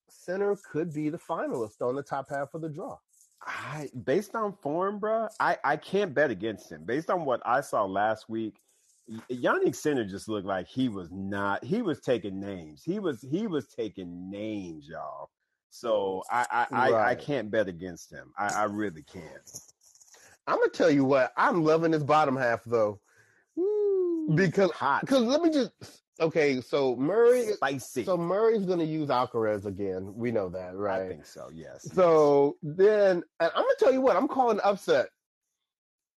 Sinner 0.09 0.57
could 0.71 0.93
be 0.93 1.09
the 1.09 1.19
finalist 1.19 1.81
on 1.81 1.95
the 1.95 2.03
top 2.03 2.29
half 2.29 2.53
of 2.53 2.61
the 2.61 2.69
draw. 2.69 2.97
I, 3.45 3.89
based 4.03 4.35
on 4.35 4.53
form, 4.53 4.99
bro, 4.99 5.27
I, 5.39 5.57
I 5.63 5.77
can't 5.77 6.13
bet 6.13 6.31
against 6.31 6.71
him. 6.71 6.83
Based 6.85 7.09
on 7.09 7.23
what 7.23 7.41
I 7.45 7.61
saw 7.61 7.85
last 7.85 8.27
week, 8.29 8.59
Jannik 9.31 9.75
Sinner 9.75 10.03
just 10.03 10.27
looked 10.27 10.47
like 10.47 10.67
he 10.67 10.89
was 10.89 11.09
not. 11.11 11.63
He 11.63 11.81
was 11.81 12.01
taking 12.01 12.39
names. 12.39 12.83
He 12.83 12.99
was 12.99 13.21
he 13.21 13.47
was 13.47 13.67
taking 13.67 14.29
names, 14.29 14.87
y'all. 14.87 15.29
So 15.79 16.23
I 16.31 16.45
I, 16.49 16.67
right. 16.71 16.93
I, 16.93 17.09
I, 17.11 17.15
can't 17.15 17.51
bet 17.51 17.67
against 17.67 18.11
him. 18.11 18.31
I, 18.37 18.47
I 18.47 18.63
really 18.63 19.03
can't. 19.03 19.25
I'm 20.47 20.57
gonna 20.57 20.69
tell 20.69 20.89
you 20.89 21.05
what. 21.05 21.33
I'm 21.37 21.63
loving 21.63 21.91
this 21.91 22.03
bottom 22.03 22.35
half 22.35 22.63
though, 22.65 22.99
because 24.33 24.71
hot. 24.71 25.01
Because 25.01 25.23
let 25.23 25.41
me 25.41 25.51
just 25.51 25.71
Okay, 26.19 26.61
so 26.61 26.95
Murray, 26.95 27.43
spicy. 27.53 28.03
So 28.03 28.17
Murray's 28.17 28.65
going 28.65 28.79
to 28.79 28.85
use 28.85 29.09
Alcaraz 29.09 29.65
again. 29.65 30.13
We 30.15 30.31
know 30.31 30.49
that, 30.49 30.75
right? 30.75 31.03
I 31.03 31.07
think 31.07 31.25
so. 31.25 31.49
Yes. 31.53 31.87
So 31.93 32.57
yes. 32.61 32.75
then, 32.77 33.23
I'm 33.39 33.51
to 33.51 33.75
tell 33.77 33.93
you 33.93 34.01
what. 34.01 34.15
I'm 34.15 34.27
calling 34.27 34.59
upset. 34.63 35.09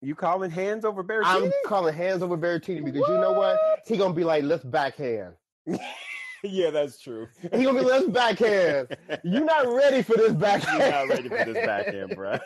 You 0.00 0.14
calling 0.14 0.50
hands 0.50 0.86
over 0.86 1.04
Berrettini? 1.04 1.24
I'm 1.24 1.52
calling 1.66 1.94
hands 1.94 2.22
over 2.22 2.38
Berrettini 2.38 2.82
because 2.82 3.02
what? 3.02 3.10
you 3.10 3.20
know 3.20 3.32
what? 3.32 3.58
He 3.86 3.98
gonna 3.98 4.14
be 4.14 4.24
like, 4.24 4.44
let's 4.44 4.64
backhand. 4.64 5.34
yeah, 6.42 6.70
that's 6.70 7.00
true. 7.00 7.28
He 7.42 7.64
gonna 7.64 7.80
be 7.80 7.84
let's 7.84 8.06
backhand. 8.06 8.96
You're 9.24 9.44
not 9.44 9.68
ready 9.68 10.02
for 10.02 10.16
this 10.16 10.32
backhand. 10.32 10.80
You're 10.80 10.90
not 10.90 11.08
ready 11.08 11.28
for 11.28 11.52
this 11.52 11.66
backhand, 11.66 12.16
bro. 12.16 12.38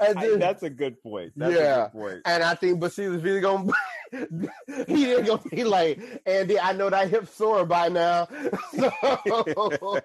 I, 0.00 0.36
that's 0.38 0.62
a 0.62 0.70
good 0.70 1.02
point. 1.02 1.32
That's 1.34 1.54
yeah, 1.54 1.88
good 1.92 1.92
point. 1.92 2.20
and 2.26 2.42
I 2.42 2.54
think 2.54 2.78
Basile's 2.78 3.22
really 3.22 3.40
gonna 3.40 3.72
he 4.86 5.12
ain't 5.12 5.26
gonna 5.26 5.42
be 5.50 5.64
like 5.64 6.00
Andy. 6.26 6.58
I 6.58 6.72
know 6.72 6.90
that 6.90 7.08
hip 7.10 7.28
sore 7.28 7.64
by 7.64 7.88
now. 7.88 8.28
So, 8.76 8.90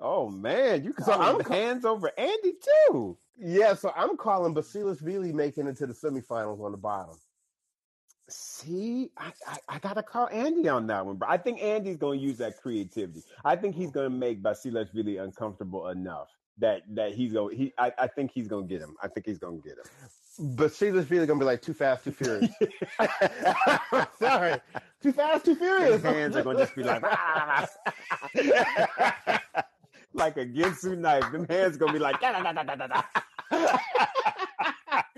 oh 0.00 0.28
man, 0.28 0.84
you 0.84 0.92
call 0.92 1.06
so 1.06 1.20
I'm 1.20 1.40
hands 1.40 1.84
over 1.84 2.10
Andy 2.16 2.54
too. 2.88 3.16
Yeah, 3.38 3.74
so 3.74 3.92
I'm 3.96 4.16
calling 4.16 4.54
Basilashvili 4.54 5.32
making 5.32 5.66
it 5.66 5.76
to 5.78 5.86
the 5.86 5.94
semifinals 5.94 6.60
on 6.60 6.70
the 6.72 6.78
bottom. 6.78 7.16
See, 8.28 9.10
I, 9.18 9.32
I, 9.46 9.58
I, 9.68 9.78
gotta 9.80 10.02
call 10.02 10.28
Andy 10.28 10.66
on 10.68 10.86
that 10.86 11.04
one, 11.04 11.16
bro. 11.16 11.28
I 11.28 11.36
think 11.36 11.62
Andy's 11.62 11.98
gonna 11.98 12.18
use 12.18 12.38
that 12.38 12.56
creativity. 12.60 13.22
I 13.44 13.54
think 13.54 13.74
he's 13.76 13.90
gonna 13.90 14.08
make 14.08 14.42
Basilashvili 14.42 15.22
uncomfortable 15.22 15.88
enough 15.88 16.28
that 16.58 16.82
that 16.94 17.12
he's 17.12 17.34
gonna 17.34 17.54
He, 17.54 17.74
I, 17.78 17.92
I 17.98 18.06
think 18.06 18.30
he's 18.32 18.48
gonna 18.48 18.66
get 18.66 18.80
him. 18.80 18.96
I 19.02 19.08
think 19.08 19.26
he's 19.26 19.38
gonna 19.38 19.58
get 19.58 19.74
him. 19.74 19.84
But 20.56 20.70
Basilashvili 20.70 21.26
gonna 21.26 21.38
be 21.38 21.44
like 21.44 21.60
too 21.60 21.74
fast, 21.74 22.04
too 22.04 22.12
furious. 22.12 22.50
Sorry, 24.18 24.58
too 25.02 25.12
fast, 25.12 25.44
too 25.44 25.54
furious. 25.54 25.96
His 25.96 26.02
hands 26.02 26.34
are 26.36 26.42
gonna 26.42 26.60
just 26.60 26.74
be 26.74 26.82
like. 26.82 27.02
like 30.14 30.36
a 30.38 30.46
Ginsu 30.46 30.96
knife. 30.96 31.30
Them 31.30 31.46
hands 31.46 31.76
gonna 31.76 31.92
be 31.92 31.98
like 31.98 32.20
da, 32.20 32.40
da, 32.40 32.52
da, 32.52 32.62
da, 32.62 32.74
da, 32.74 32.86
da. 32.86 33.02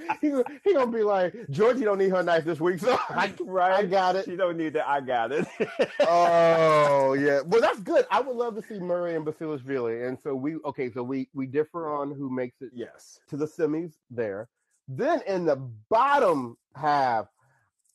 he, 0.20 0.32
he 0.64 0.74
gonna 0.74 0.90
be 0.90 1.02
like, 1.02 1.34
Georgie 1.50 1.84
don't 1.84 1.98
need 1.98 2.10
her 2.10 2.22
knife 2.22 2.44
this 2.44 2.60
week, 2.60 2.80
so 2.80 2.98
I, 3.08 3.32
right. 3.40 3.72
I 3.72 3.86
got 3.86 4.16
it. 4.16 4.26
She 4.26 4.36
don't 4.36 4.56
need 4.56 4.74
that. 4.74 4.88
I 4.88 5.00
got 5.00 5.32
it. 5.32 5.46
oh 6.00 7.14
yeah, 7.14 7.40
well 7.46 7.60
that's 7.60 7.80
good. 7.80 8.06
I 8.10 8.20
would 8.20 8.36
love 8.36 8.54
to 8.56 8.62
see 8.62 8.78
Murray 8.78 9.14
and 9.16 9.26
Basilashvili, 9.26 10.06
and 10.06 10.18
so 10.22 10.34
we 10.34 10.56
okay. 10.64 10.90
So 10.90 11.02
we 11.02 11.28
we 11.34 11.46
differ 11.46 11.94
on 11.94 12.12
who 12.12 12.30
makes 12.30 12.60
it. 12.60 12.70
Yes, 12.74 13.20
to 13.28 13.36
the 13.36 13.46
semis 13.46 13.94
there. 14.10 14.48
Then 14.88 15.22
in 15.26 15.46
the 15.46 15.56
bottom 15.88 16.56
half, 16.74 17.26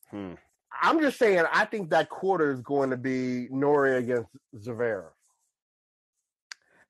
hmm. 0.09 0.33
I'm 0.81 0.99
just 1.01 1.19
saying 1.19 1.43
I 1.51 1.65
think 1.65 1.91
that 1.91 2.09
quarter 2.09 2.51
is 2.51 2.61
going 2.61 2.89
to 2.89 2.97
be 2.97 3.47
Norrie 3.51 3.97
against 3.97 4.29
Zverev. 4.55 5.05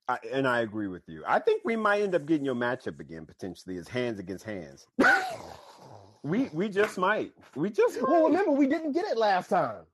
I, 0.08 0.18
and 0.32 0.46
I 0.48 0.60
agree 0.60 0.88
with 0.88 1.02
you. 1.08 1.22
I 1.26 1.38
think 1.38 1.62
we 1.64 1.76
might 1.76 2.02
end 2.02 2.14
up 2.14 2.26
getting 2.26 2.44
your 2.44 2.54
matchup 2.54 3.00
again 3.00 3.24
potentially 3.24 3.76
as 3.76 3.88
hands 3.88 4.18
against 4.18 4.44
hands. 4.44 4.86
we 6.22 6.48
we 6.52 6.68
just 6.68 6.98
might. 6.98 7.32
We 7.54 7.70
just 7.70 8.00
might. 8.00 8.10
Well, 8.10 8.24
remember 8.24 8.52
we 8.52 8.66
didn't 8.66 8.92
get 8.92 9.04
it 9.06 9.16
last 9.16 9.48
time. 9.48 9.84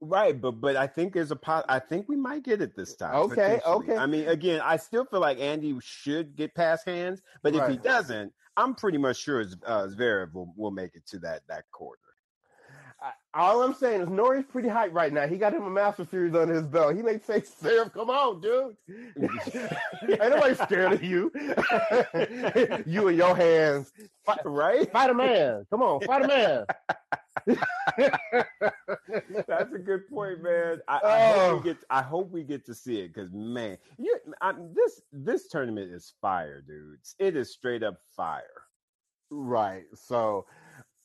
Right, 0.00 0.40
but 0.40 0.52
but 0.52 0.76
I 0.76 0.86
think 0.86 1.12
there's 1.12 1.30
a 1.30 1.36
pot. 1.36 1.66
I 1.68 1.78
think 1.78 2.08
we 2.08 2.16
might 2.16 2.42
get 2.42 2.62
it 2.62 2.74
this 2.74 2.96
time. 2.96 3.14
Okay, 3.14 3.60
okay. 3.66 3.96
I 3.96 4.06
mean, 4.06 4.28
again, 4.28 4.60
I 4.64 4.76
still 4.76 5.04
feel 5.04 5.20
like 5.20 5.38
Andy 5.38 5.76
should 5.82 6.36
get 6.36 6.54
past 6.54 6.86
hands, 6.86 7.20
but 7.42 7.54
if 7.54 7.68
he 7.68 7.76
doesn't, 7.76 8.32
I'm 8.56 8.74
pretty 8.74 8.98
much 8.98 9.18
sure 9.18 9.44
uh, 9.66 9.88
Zverev 9.88 10.32
will, 10.32 10.54
will 10.56 10.70
make 10.70 10.94
it 10.94 11.06
to 11.08 11.18
that 11.20 11.42
that 11.48 11.64
quarter 11.70 12.09
all 13.34 13.62
I'm 13.62 13.74
saying 13.74 14.00
is 14.00 14.08
Norrie's 14.08 14.44
pretty 14.46 14.68
hyped 14.68 14.92
right 14.92 15.12
now. 15.12 15.26
He 15.26 15.36
got 15.36 15.54
him 15.54 15.62
a 15.62 15.70
Master 15.70 16.04
Series 16.04 16.34
under 16.34 16.54
his 16.54 16.66
belt. 16.66 16.96
He 16.96 17.02
may 17.02 17.18
say, 17.20 17.42
Seraph, 17.42 17.92
come 17.92 18.10
on, 18.10 18.40
dude. 18.40 18.76
Ain't 20.08 20.20
nobody 20.20 20.54
scared 20.54 20.92
of 20.94 21.04
you. 21.04 21.30
you 22.86 23.08
and 23.08 23.16
your 23.16 23.36
hands. 23.36 23.92
Fight, 24.26 24.40
right? 24.44 24.90
Fight 24.90 25.10
a 25.10 25.14
man. 25.14 25.66
Come 25.70 25.82
on, 25.82 26.00
fight 26.00 26.24
a 26.24 26.28
man. 26.28 26.64
That's 29.46 29.72
a 29.72 29.78
good 29.78 30.08
point, 30.08 30.42
man. 30.42 30.80
I, 30.88 31.00
I, 31.04 31.32
hope 31.32 31.36
we 31.36 31.58
oh. 31.58 31.60
get. 31.60 31.76
I 31.88 32.02
hope 32.02 32.30
we 32.30 32.42
get 32.42 32.66
to 32.66 32.74
see 32.74 33.00
it 33.00 33.14
because, 33.14 33.30
man, 33.32 33.78
you, 33.96 34.18
I, 34.40 34.52
this 34.74 35.00
this 35.12 35.48
tournament 35.48 35.92
is 35.92 36.12
fire, 36.20 36.62
dudes. 36.66 37.14
It 37.18 37.36
is 37.36 37.52
straight 37.52 37.82
up 37.82 37.98
fire. 38.16 38.42
Right. 39.30 39.84
So, 39.94 40.46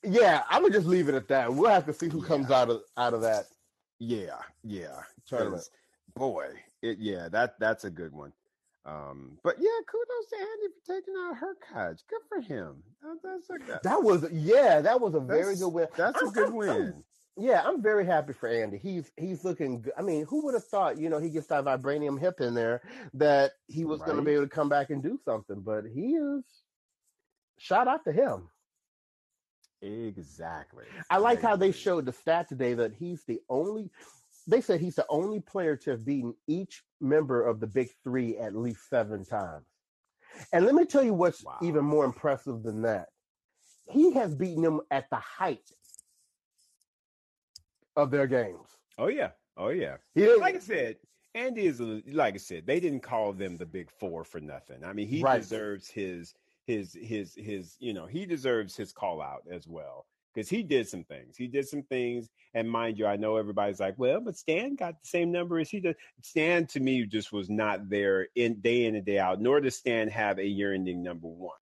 yeah, 0.08 0.43
I'm 0.49 0.62
gonna 0.62 0.74
just 0.74 0.88
leave 0.88 1.10
it 1.10 1.16
at 1.16 1.28
that. 1.30 1.53
We'll 1.53 1.70
have 1.70 1.86
to 1.86 1.93
see 1.93 2.10
who 2.10 2.22
yeah. 2.22 2.28
comes 2.28 2.51
out 2.51 2.70
of 2.70 2.82
out 2.97 3.14
of 3.14 3.22
that. 3.22 3.45
Yeah, 3.99 4.39
yeah. 4.64 5.01
Tournament. 5.28 5.70
Boy, 6.16 6.49
it 6.82 6.97
yeah, 6.99 7.30
that 7.30 7.60
that's 7.60 7.84
a 7.84 7.89
good 7.89 8.14
one. 8.14 8.34
Um, 8.86 9.39
but 9.43 9.56
yeah, 9.60 9.70
kudos 9.88 10.30
to 10.30 10.38
Andy 10.38 10.74
for 10.74 10.93
taking 10.93 11.16
out 11.18 11.38
her 11.38 11.56
Hurkacz. 11.74 12.03
Good 12.08 12.22
for 12.30 12.39
him. 12.39 12.84
That, 13.01 13.39
a, 13.49 13.80
that 13.84 14.03
was 14.03 14.26
yeah, 14.32 14.82
that 14.82 15.01
was 15.01 15.16
a 15.16 15.20
very 15.20 15.56
good 15.56 15.70
win. 15.70 15.88
That's 15.97 16.22
I'm, 16.22 16.28
a 16.28 16.32
good 16.32 16.53
win. 16.53 16.70
I'm, 16.70 17.03
yeah, 17.38 17.64
I'm 17.66 17.82
very 17.82 18.06
happy 18.06 18.34
for 18.34 18.47
Andy. 18.47 18.78
He's 18.78 19.12
he's 19.18 19.43
looking 19.43 19.82
good. 19.82 19.93
I 19.97 20.03
mean, 20.03 20.26
who 20.26 20.45
would 20.45 20.53
have 20.53 20.66
thought, 20.66 20.97
you 20.97 21.10
know, 21.10 21.20
he 21.20 21.30
gets 21.30 21.47
that 21.47 21.66
vibranium 21.66 22.20
hip 22.20 22.39
in 22.39 22.53
there 22.53 22.82
that 23.16 23.53
he 23.68 23.86
was 23.86 23.99
right. 23.99 24.08
going 24.08 24.18
to 24.20 24.24
be 24.24 24.32
able 24.34 24.43
to 24.43 24.49
come 24.49 24.70
back 24.70 24.89
and 24.91 25.01
do 25.01 25.20
something, 25.26 25.62
but 25.62 25.86
he 25.86 26.14
is 26.14 26.43
shout 27.58 27.88
out 27.88 28.06
to 28.06 28.12
him. 28.12 28.49
Exactly. 29.82 30.86
I 31.09 31.17
like 31.17 31.41
how 31.41 31.55
they 31.55 31.71
showed 31.71 32.05
the 32.05 32.13
stat 32.13 32.47
today 32.49 32.73
that 32.73 32.93
he's 32.93 33.23
the 33.26 33.39
only. 33.49 33.91
They 34.47 34.61
said 34.61 34.80
he's 34.80 34.95
the 34.95 35.05
only 35.09 35.39
player 35.39 35.76
to 35.78 35.91
have 35.91 36.05
beaten 36.05 36.34
each 36.47 36.84
member 37.01 37.45
of 37.45 37.59
the 37.59 37.67
big 37.67 37.89
three 38.03 38.38
at 38.38 38.55
least 38.55 38.89
seven 38.89 39.26
times. 39.26 39.65
And 40.53 40.65
let 40.65 40.76
me 40.76 40.86
tell 40.86 41.03
you 41.03 41.13
what's 41.13 41.43
wow. 41.43 41.57
even 41.61 41.86
more 41.86 42.05
impressive 42.05 42.63
than 42.63 42.82
that. 42.84 43.07
He 43.89 44.13
has 44.13 44.36
beaten 44.36 44.63
them 44.63 44.82
at 44.91 45.09
the 45.09 45.17
height 45.17 45.69
of 47.95 48.11
their 48.11 48.28
games. 48.28 48.67
Oh 48.97 49.07
yeah. 49.07 49.32
Oh 49.57 49.69
yeah. 49.69 49.97
He 50.13 50.34
like 50.36 50.55
I 50.55 50.59
said, 50.59 50.97
Andy 51.34 51.67
is 51.67 51.80
like 51.80 52.36
I 52.36 52.38
said, 52.38 52.65
they 52.65 52.80
didn't 52.80 53.01
call 53.01 53.34
them 53.34 53.57
the 53.57 53.65
big 53.65 53.89
four 53.99 54.23
for 54.23 54.39
nothing. 54.39 54.84
I 54.84 54.93
mean, 54.93 55.07
he 55.07 55.21
right. 55.21 55.41
deserves 55.41 55.89
his 55.89 56.34
his 56.66 56.97
his 56.99 57.34
his 57.36 57.76
you 57.80 57.93
know 57.93 58.05
he 58.05 58.26
deserves 58.26 58.76
his 58.76 58.91
call 58.91 59.22
out 59.22 59.43
as 59.51 59.68
well 59.68 60.05
because 60.34 60.49
he 60.49 60.63
did 60.63 60.88
some 60.88 61.03
things. 61.03 61.38
He 61.38 61.47
did 61.47 61.68
some 61.68 61.84
things, 61.84 62.30
and 62.53 62.70
mind 62.70 62.97
you, 62.99 63.05
I 63.05 63.16
know 63.16 63.38
everybody's 63.38 63.80
like, 63.80 63.95
"Well, 63.97 64.20
but 64.20 64.38
Stan 64.38 64.76
got 64.76 65.01
the 65.01 65.07
same 65.07 65.32
number 65.32 65.59
as 65.59 65.70
he 65.70 65.80
did." 65.80 65.95
Stan 66.22 66.68
to 66.68 66.80
me 66.80 67.05
just 67.05 67.32
was 67.32 67.49
not 67.49 67.89
there 67.89 68.28
in 68.36 68.55
day 68.61 68.86
in 68.86 68.95
and 68.95 69.05
day 69.05 69.20
out. 69.20 69.41
Nor 69.41 69.61
does 69.61 69.76
Stan 69.76 70.07
have 70.09 70.39
a 70.39 70.45
year-ending 70.45 71.01
number 71.01 71.28
one 71.28 71.57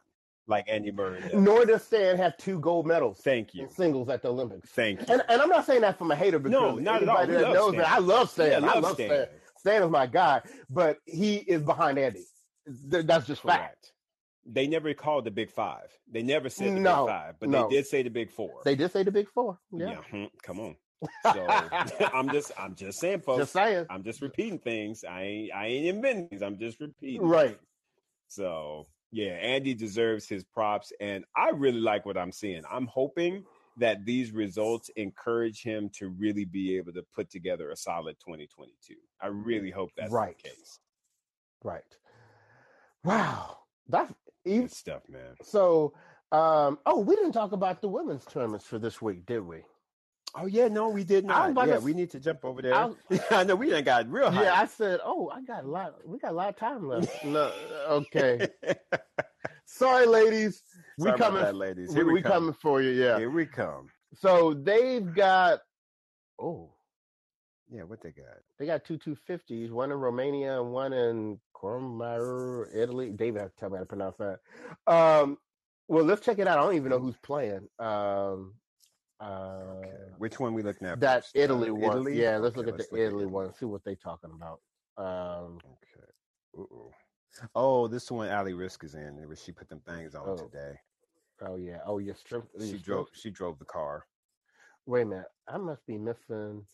like 0.48 0.66
Andy 0.68 0.92
Murray. 0.92 1.22
Does. 1.22 1.34
Nor 1.34 1.66
does 1.66 1.84
Stan 1.84 2.18
have 2.18 2.36
two 2.38 2.60
gold 2.60 2.86
medals. 2.86 3.22
Thank 3.24 3.54
you. 3.54 3.68
singles 3.74 4.10
at 4.10 4.22
the 4.22 4.30
Olympics. 4.30 4.70
Thank 4.70 5.00
you. 5.02 5.06
And, 5.10 5.24
and 5.30 5.42
I'm 5.42 5.50
not 5.50 5.66
saying 5.66 5.82
that 5.82 5.98
from 5.98 6.12
a 6.12 6.16
hater 6.16 6.40
because 6.40 6.52
no, 6.52 6.76
not 6.76 7.02
at 7.02 7.10
all. 7.10 7.26
That 7.26 7.54
knows 7.54 7.74
Stan. 7.74 7.86
I 7.86 8.00
love 8.00 8.30
Stan. 8.30 8.52
Yeah, 8.52 8.58
I 8.58 8.60
love, 8.60 8.76
I 8.76 8.80
love 8.80 8.94
Stan. 8.96 9.08
Stan. 9.10 9.28
Stan 9.58 9.84
is 9.84 9.90
my 9.90 10.08
guy, 10.08 10.42
but 10.70 10.98
he 11.06 11.38
is 11.38 11.62
behind 11.62 11.98
Andy. 11.98 12.26
That's 12.66 13.26
just 13.26 13.42
Correct. 13.42 13.92
They 14.46 14.68
never 14.68 14.94
called 14.94 15.26
the 15.26 15.32
Big 15.32 15.50
Five. 15.50 15.98
They 16.12 16.22
never 16.22 16.50
said 16.50 16.76
the 16.76 16.80
no, 16.80 17.06
Big 17.06 17.14
Five, 17.14 17.36
but 17.40 17.50
no. 17.50 17.68
they 17.70 17.78
did 17.78 17.88
say 17.88 18.04
the 18.04 18.10
Big 18.10 18.30
Four. 18.30 18.62
They 18.66 18.76
did 18.76 18.92
say 18.92 19.04
the 19.04 19.12
Big 19.12 19.30
Four. 19.30 19.60
Yeah, 19.72 19.92
yeah 19.92 20.02
hmm, 20.10 20.26
come 20.42 20.60
on. 20.60 20.76
So 21.34 21.48
I'm 22.14 22.30
just 22.32 22.52
I'm 22.58 22.76
just 22.76 23.00
saying, 23.00 23.22
folks. 23.22 23.40
Just 23.40 23.54
saying. 23.54 23.86
I'm 23.90 24.04
just 24.04 24.22
repeating 24.22 24.60
things. 24.60 25.04
I 25.04 25.22
ain't 25.24 25.54
I 25.54 25.66
ain't 25.68 25.88
inventing 25.88 26.30
things. 26.30 26.42
I'm 26.42 26.58
just 26.58 26.80
repeating. 26.80 27.26
Right. 27.26 27.60
So 28.28 28.88
yeah, 29.12 29.34
Andy 29.34 29.74
deserves 29.74 30.28
his 30.28 30.44
props, 30.44 30.92
and 31.00 31.24
I 31.36 31.50
really 31.50 31.80
like 31.80 32.06
what 32.06 32.18
I'm 32.18 32.32
seeing. 32.32 32.64
I'm 32.70 32.88
hoping 32.88 33.46
that 33.78 34.06
these 34.06 34.32
results 34.32 34.90
encourage 34.96 35.64
him 35.64 35.90
to 35.94 36.10
really 36.10 36.46
be 36.46 36.78
able 36.78 36.94
to 36.94 37.04
put 37.16 37.30
together 37.30 37.70
a 37.70 37.76
solid 37.76 38.16
2022. 38.20 38.96
I 39.22 39.28
really 39.28 39.72
hope 39.72 39.92
that's 39.96 40.12
right. 40.12 40.36
the 40.38 40.50
case. 40.50 40.80
Right. 41.64 41.82
Wow. 43.04 43.58
That's 43.88 44.14
Good 44.46 44.72
stuff, 44.72 45.04
man. 45.10 45.36
So, 45.42 45.94
um, 46.32 46.80
oh, 46.86 47.00
we 47.00 47.16
didn't 47.16 47.34
talk 47.34 47.52
about 47.52 47.82
the 47.82 47.88
women's 47.88 48.26
tournaments 48.26 48.66
for 48.66 48.80
this 48.80 49.02
week, 49.02 49.26
did 49.26 49.42
we? 49.42 49.64
Oh 50.36 50.48
yeah, 50.48 50.68
no, 50.68 50.90
we 50.90 51.04
did 51.04 51.26
not. 51.26 51.56
Yeah, 51.68 51.76
to, 51.76 51.80
we 51.82 51.94
need 51.94 52.10
to 52.12 52.20
jump 52.20 52.44
over 52.44 52.62
there. 52.62 52.74
I 53.32 53.44
know 53.44 53.56
we 53.56 53.72
ain't 53.72 53.86
got 53.86 54.10
real. 54.10 54.32
High. 54.32 54.46
Yeah, 54.46 54.60
I 54.60 54.66
said, 54.66 55.00
oh, 55.06 55.30
I 55.30 55.42
got 55.42 55.64
a 55.64 55.68
lot. 55.68 55.94
We 56.08 56.18
got 56.18 56.32
a 56.32 56.36
lot 56.36 56.50
of 56.50 56.56
time 56.56 56.88
left. 56.88 57.24
no, 57.24 57.52
okay. 57.88 58.48
Sorry, 59.66 60.08
ladies. 60.08 60.64
Sorry 61.00 61.12
we 61.12 61.18
coming, 61.18 61.44
that, 61.44 61.56
ladies. 61.56 61.94
Here 61.94 62.06
we, 62.06 62.14
we 62.14 62.22
come. 62.24 62.32
coming 62.32 62.54
for 62.54 62.82
you. 62.82 62.92
Yeah, 62.92 63.20
here 63.20 63.30
we 63.30 63.46
come. 63.46 63.90
So 64.20 64.56
they've 64.56 65.14
got. 65.14 65.60
Oh, 66.40 66.73
yeah, 67.70 67.84
what 67.84 68.02
they 68.02 68.12
got? 68.12 68.26
They 68.60 68.66
got 68.66 68.86
two 68.86 68.98
two 68.98 69.16
fifties, 69.16 69.72
one 69.72 69.92
in 69.92 69.98
Romania 69.98 70.62
and 70.62 70.72
one 70.72 70.94
in 70.94 71.40
Courmayeur, 71.56 72.68
Italy. 72.76 73.12
David, 73.12 73.52
tell 73.60 73.70
me 73.70 73.78
how 73.78 73.82
to 73.82 73.86
pronounce 73.86 74.18
that. 74.18 74.40
Um, 74.88 75.38
well, 75.88 76.04
let's 76.06 76.22
check 76.26 76.40
it 76.40 76.48
out. 76.48 76.60
I 76.60 76.64
don't 76.64 76.76
even 76.76 76.90
know 76.90 77.00
who's 77.00 77.18
playing. 77.18 77.68
Um, 77.80 78.54
Uh, 79.20 79.78
okay. 79.78 79.90
Which 80.18 80.40
one 80.40 80.54
we 80.54 80.64
looking 80.64 80.88
at? 80.88 81.00
That 81.00 81.24
first? 81.24 81.36
Italy 81.36 81.70
uh, 81.70 81.74
one. 81.74 81.98
Italy? 81.98 82.22
Yeah, 82.22 82.38
let's 82.38 82.58
okay, 82.58 82.66
look 82.66 82.68
at 82.68 82.80
let's 82.80 82.90
the 82.90 82.98
look 82.98 83.08
Italy 83.08 83.24
at 83.26 83.32
one. 83.32 83.54
See 83.54 83.66
what 83.66 83.84
they 83.86 83.96
talking 83.96 84.32
about. 84.36 84.60
Um, 84.98 85.60
okay. 85.66 86.10
Ooh. 86.58 86.92
Oh, 87.56 87.88
this 87.88 88.12
one 88.12 88.30
Ali 88.30 88.54
Riske 88.54 88.84
is 88.84 88.96
in. 88.96 89.26
She 89.44 89.52
put 89.52 89.70
them 89.70 89.82
things 89.88 90.14
on 90.14 90.28
oh. 90.28 90.36
today. 90.36 90.74
Oh 91.42 91.56
yeah. 91.56 91.80
Oh 91.86 92.00
yeah. 92.00 92.14
Strip, 92.14 92.44
she 92.60 92.78
drove. 92.78 93.08
She 93.14 93.30
drove 93.30 93.58
the 93.60 93.66
car. 93.66 94.06
Wait 94.86 95.04
a 95.04 95.06
minute. 95.06 95.26
I 95.48 95.58
must 95.58 95.86
be 95.86 95.98
missing. 95.98 96.66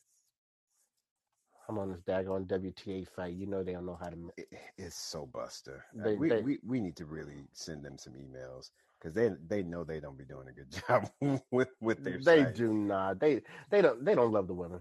I'm 1.69 1.77
on 1.77 1.91
this 1.91 2.01
daggone 2.01 2.47
WTA 2.47 3.07
fight. 3.07 3.35
You 3.35 3.45
know 3.45 3.63
they 3.63 3.73
don't 3.73 3.85
know 3.85 3.97
how 4.01 4.09
to. 4.09 4.31
It, 4.37 4.51
it's 4.77 4.95
so 4.95 5.27
buster. 5.27 5.85
They, 5.93 6.15
we, 6.15 6.29
they, 6.29 6.41
we 6.41 6.57
we 6.65 6.79
need 6.79 6.95
to 6.95 7.05
really 7.05 7.45
send 7.53 7.85
them 7.85 7.97
some 7.97 8.13
emails 8.13 8.71
because 8.99 9.13
they 9.13 9.29
they 9.47 9.61
know 9.61 9.83
they 9.83 9.99
don't 9.99 10.17
be 10.17 10.25
doing 10.25 10.47
a 10.47 10.51
good 10.51 10.67
job 10.87 11.41
with 11.51 11.69
with 11.79 12.03
their. 12.03 12.17
They 12.17 12.43
site. 12.43 12.55
do 12.55 12.73
not. 12.73 13.19
They 13.19 13.41
they 13.69 13.83
don't 13.83 14.03
they 14.03 14.15
don't 14.15 14.31
love 14.31 14.47
the 14.47 14.53
women. 14.55 14.79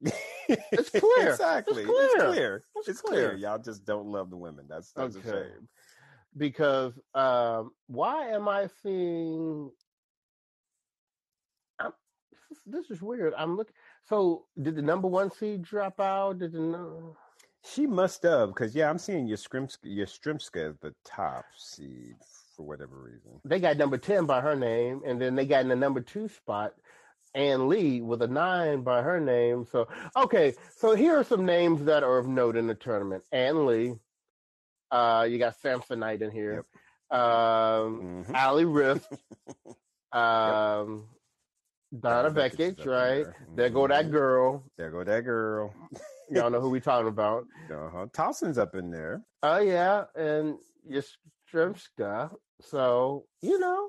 it's 0.00 0.90
clear. 1.00 1.30
exactly. 1.30 1.84
It's 1.84 1.90
clear. 1.90 2.04
It's 2.04 2.24
clear. 2.24 2.64
It's, 2.74 2.88
it's 2.88 3.00
clear. 3.00 3.28
clear. 3.30 3.38
Y'all 3.38 3.58
just 3.58 3.84
don't 3.84 4.06
love 4.06 4.30
the 4.30 4.36
women. 4.36 4.64
That's 4.68 4.92
that's 4.92 5.16
okay. 5.16 5.28
a 5.28 5.32
shame. 5.32 5.68
Because 6.36 6.98
um, 7.14 7.70
why 7.86 8.30
am 8.30 8.48
I 8.48 8.68
seeing? 8.82 9.70
I'm, 11.78 11.92
this 12.66 12.90
is 12.90 13.00
weird. 13.00 13.32
I'm 13.38 13.56
looking. 13.56 13.74
So 14.08 14.46
did 14.60 14.76
the 14.76 14.82
number 14.82 15.08
one 15.08 15.30
seed 15.30 15.62
drop 15.62 16.00
out? 16.00 16.38
Did 16.38 16.52
the 16.52 16.60
no? 16.60 17.16
She 17.62 17.86
must 17.86 18.22
have, 18.22 18.48
because 18.48 18.74
yeah, 18.74 18.88
I'm 18.88 18.98
seeing 18.98 19.26
your 19.26 19.36
Skrimska, 19.36 19.78
your 19.82 20.06
Strimska 20.06 20.70
at 20.70 20.80
the 20.80 20.94
top 21.04 21.44
seed 21.56 22.16
for 22.56 22.64
whatever 22.64 22.96
reason. 22.96 23.40
They 23.44 23.60
got 23.60 23.76
number 23.76 23.98
ten 23.98 24.24
by 24.24 24.40
her 24.40 24.56
name, 24.56 25.02
and 25.06 25.20
then 25.20 25.34
they 25.34 25.44
got 25.44 25.62
in 25.62 25.68
the 25.68 25.76
number 25.76 26.00
two 26.00 26.28
spot 26.28 26.72
Ann 27.34 27.68
Li 27.68 28.00
with 28.00 28.22
a 28.22 28.26
nine 28.26 28.82
by 28.82 29.02
her 29.02 29.20
name. 29.20 29.66
So 29.70 29.88
okay, 30.16 30.54
so 30.76 30.94
here 30.94 31.16
are 31.16 31.24
some 31.24 31.44
names 31.44 31.84
that 31.84 32.02
are 32.02 32.18
of 32.18 32.26
note 32.26 32.56
in 32.56 32.66
the 32.66 32.74
tournament. 32.74 33.24
Ann 33.32 33.66
Li, 33.66 33.94
uh, 34.90 35.26
you 35.28 35.38
got 35.38 35.60
Samsonite 35.62 36.22
in 36.22 36.30
here. 36.30 36.64
Yep. 37.10 37.20
Um, 37.20 38.24
mm-hmm. 38.24 38.34
Ali 38.36 38.64
Riske, 38.64 39.18
um, 40.12 41.04
yep. 41.08 41.19
Donna 41.98 42.30
Vekic, 42.30 42.86
right? 42.86 43.24
There. 43.24 43.36
There. 43.56 43.70
go 43.70 43.88
that 43.88 44.04
mm-hmm. 44.04 44.12
girl. 44.12 44.64
There 44.78 44.90
go 44.90 45.02
that 45.02 45.24
girl. 45.24 45.74
Y'all 46.30 46.50
know 46.50 46.60
who 46.60 46.70
we 46.70 46.80
talking 46.80 47.08
about. 47.08 47.44
Uh-huh. 47.72 48.06
Towson's 48.12 48.58
up 48.58 48.76
in 48.76 48.90
there. 48.90 49.22
Oh 49.42 49.58
yeah, 49.58 50.04
and 50.14 50.56
Yastremska. 50.88 52.30
So 52.60 53.24
you 53.42 53.58
know, 53.58 53.88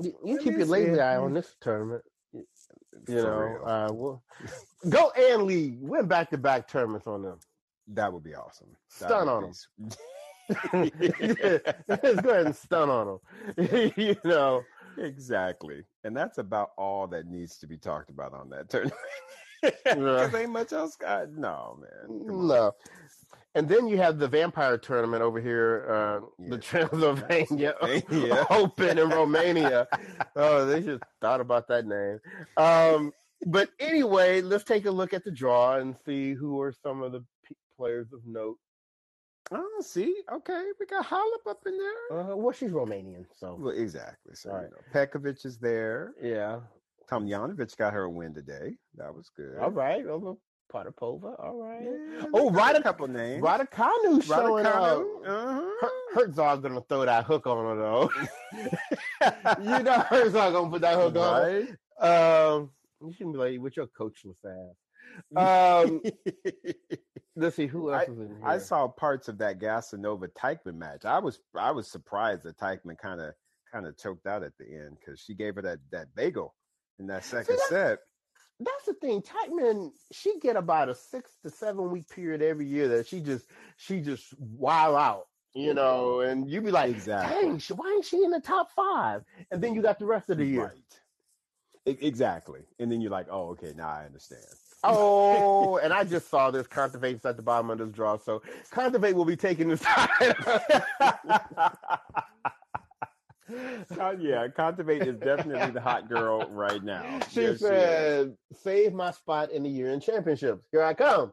you, 0.00 0.14
you 0.24 0.38
keep 0.38 0.56
your 0.56 0.66
lazy 0.66 1.00
eye 1.00 1.18
on 1.18 1.34
this 1.34 1.54
tournament. 1.60 2.02
You 2.32 2.44
For 3.06 3.60
know, 3.64 3.70
uh, 3.70 3.92
well, 3.92 4.22
go 4.88 5.10
and 5.10 5.42
Lee. 5.42 5.76
Win 5.78 6.06
back 6.06 6.30
to 6.30 6.38
back 6.38 6.68
tournaments 6.68 7.06
on 7.06 7.22
them. 7.22 7.38
That 7.88 8.12
would 8.12 8.24
be 8.24 8.34
awesome. 8.34 8.68
Stun 8.88 9.28
on 9.28 9.42
them. 9.42 9.52
Let's 10.72 10.90
go 12.22 12.30
ahead 12.30 12.46
and 12.46 12.56
stun 12.56 12.88
on 12.88 13.20
them. 13.56 13.92
you 13.96 14.16
know. 14.24 14.62
Exactly. 15.00 15.84
And 16.04 16.16
that's 16.16 16.38
about 16.38 16.70
all 16.76 17.06
that 17.08 17.26
needs 17.26 17.58
to 17.58 17.66
be 17.66 17.76
talked 17.76 18.10
about 18.10 18.34
on 18.34 18.50
that 18.50 18.70
tournament. 18.70 18.94
Because 19.84 20.34
ain't 20.34 20.52
much 20.52 20.72
else 20.72 20.96
got 20.96 21.32
no 21.32 21.78
man. 21.82 22.48
No. 22.48 22.72
And 23.54 23.68
then 23.68 23.88
you 23.88 23.98
have 23.98 24.18
the 24.18 24.26
vampire 24.26 24.78
tournament 24.78 25.22
over 25.22 25.38
here, 25.38 25.86
uh, 25.90 26.26
yes. 26.38 26.50
the 26.50 26.58
Transylvania 26.70 27.74
yeah. 28.10 28.44
Open 28.48 28.96
in 28.96 29.10
Romania. 29.10 29.86
oh, 30.36 30.64
they 30.64 30.80
just 30.80 31.02
thought 31.20 31.42
about 31.42 31.68
that 31.68 31.84
name. 31.84 32.20
Um, 32.56 33.12
but 33.46 33.68
anyway, 33.80 34.40
let's 34.40 34.64
take 34.64 34.86
a 34.86 34.90
look 34.90 35.12
at 35.12 35.24
the 35.24 35.30
draw 35.30 35.76
and 35.76 35.94
see 36.06 36.32
who 36.32 36.60
are 36.60 36.72
some 36.82 37.02
of 37.02 37.12
the 37.12 37.20
p- 37.46 37.56
players 37.76 38.06
of 38.14 38.20
note. 38.24 38.56
Oh, 39.52 39.82
see, 39.82 40.14
okay, 40.32 40.64
we 40.78 40.86
got 40.86 41.06
Halep 41.06 41.48
up 41.48 41.62
in 41.66 41.76
there. 41.76 42.20
Uh, 42.20 42.36
well, 42.36 42.52
she's 42.52 42.70
Romanian, 42.70 43.24
so 43.36 43.56
well, 43.58 43.74
exactly. 43.74 44.34
So 44.34 44.52
right. 44.52 44.62
you 44.62 44.70
know, 44.70 44.76
Petkovic 44.94 45.44
is 45.44 45.58
there. 45.58 46.12
Yeah, 46.22 46.60
Tomljanovic 47.10 47.76
got 47.76 47.92
her 47.92 48.04
a 48.04 48.10
win 48.10 48.32
today. 48.32 48.76
That 48.96 49.14
was 49.14 49.28
good. 49.36 49.58
All 49.58 49.72
right, 49.72 50.06
over 50.06 50.34
Potapova. 50.72 51.34
All 51.42 51.60
right. 51.60 51.82
Yeah, 51.82 52.26
oh, 52.32 52.50
right 52.50 52.76
a 52.76 52.82
couple 52.82 53.08
names. 53.08 53.42
Raducanu 53.42 54.22
showing 54.22 54.66
up. 54.66 55.04
Uh-huh. 55.26 55.88
Hercog 56.14 56.62
gonna 56.62 56.80
throw 56.88 57.04
that 57.04 57.24
hook 57.24 57.46
on 57.46 57.64
her 57.64 57.76
though. 57.76 58.10
you 59.62 59.82
know 59.82 60.04
Hercog 60.10 60.52
gonna 60.52 60.70
put 60.70 60.82
that 60.82 60.94
hook 60.94 61.14
right? 61.16 61.68
on. 62.00 62.54
Um, 62.56 62.70
you 63.04 63.12
shouldn't 63.12 63.34
be 63.34 63.38
like 63.38 63.60
with 63.60 63.76
your 63.76 63.86
coachless 63.86 64.36
ass. 64.44 64.76
Um, 65.36 66.02
let's 67.36 67.56
see 67.56 67.66
who 67.66 67.92
else 67.92 68.04
I, 68.08 68.12
is 68.12 68.18
in 68.18 68.28
here. 68.28 68.40
I 68.44 68.58
saw 68.58 68.88
parts 68.88 69.28
of 69.28 69.38
that 69.38 69.58
Gasanova 69.58 70.28
Teichmann 70.38 70.76
match. 70.76 71.04
I 71.04 71.18
was 71.18 71.40
I 71.56 71.70
was 71.70 71.90
surprised 71.90 72.44
that 72.44 72.58
Teichmann 72.58 72.98
kind 72.98 73.20
of 73.20 73.34
kind 73.72 73.86
of 73.86 73.96
choked 73.96 74.26
out 74.26 74.42
at 74.42 74.52
the 74.58 74.66
end 74.66 74.96
because 74.98 75.20
she 75.20 75.34
gave 75.34 75.54
her 75.56 75.62
that 75.62 75.78
that 75.92 76.14
bagel 76.14 76.54
in 76.98 77.06
that 77.06 77.24
second 77.24 77.58
see, 77.58 77.66
set 77.68 77.98
that's 78.60 78.84
the 78.86 78.94
thing. 78.94 79.22
Teichmann, 79.22 79.90
she 80.12 80.38
get 80.38 80.56
about 80.56 80.88
a 80.88 80.94
six 80.94 81.32
to 81.42 81.50
seven 81.50 81.90
week 81.90 82.08
period 82.08 82.42
every 82.42 82.66
year 82.66 82.88
that 82.88 83.06
she 83.06 83.20
just 83.20 83.46
she 83.76 84.00
just 84.00 84.34
wow 84.38 84.94
out, 84.94 85.26
you 85.54 85.72
know, 85.74 86.20
and 86.20 86.48
you 86.48 86.60
be 86.60 86.70
like, 86.70 86.90
exactly. 86.90 87.42
dang, 87.42 87.60
why 87.76 87.90
ain't 87.90 88.04
she 88.04 88.22
in 88.22 88.30
the 88.30 88.40
top 88.40 88.70
five? 88.70 89.22
And 89.50 89.62
then 89.62 89.74
you 89.74 89.82
got 89.82 89.98
the 89.98 90.06
rest 90.06 90.30
of 90.30 90.38
the 90.38 90.44
year. 90.44 90.66
Right. 90.66 91.96
Exactly. 92.02 92.60
And 92.78 92.92
then 92.92 93.00
you're 93.00 93.10
like, 93.10 93.26
oh, 93.30 93.50
okay, 93.50 93.72
now 93.74 93.88
I 93.88 94.04
understand. 94.04 94.44
Oh, 94.82 95.76
and 95.78 95.92
I 95.92 96.04
just 96.04 96.30
saw 96.30 96.50
this 96.50 96.66
Kontaveit 96.66 97.24
at 97.24 97.36
the 97.36 97.42
bottom 97.42 97.70
of 97.70 97.78
this 97.78 97.90
draw. 97.90 98.16
So 98.16 98.42
Kontaveit 98.72 99.14
will 99.14 99.24
be 99.24 99.36
taking 99.36 99.68
this 99.68 99.80
time. 99.82 100.08
yeah, 104.20 104.46
Kontaveit 104.48 105.06
is 105.06 105.16
definitely 105.16 105.70
the 105.72 105.80
hot 105.80 106.08
girl 106.08 106.48
right 106.50 106.82
now. 106.82 107.20
She 107.30 107.42
yes, 107.42 107.60
said, 107.60 108.36
she 108.52 108.58
"Save 108.58 108.92
my 108.94 109.10
spot 109.10 109.50
in 109.52 109.62
the 109.62 109.70
year-end 109.70 110.02
championships. 110.02 110.66
Here 110.72 110.82
I 110.82 110.94
come. 110.94 111.32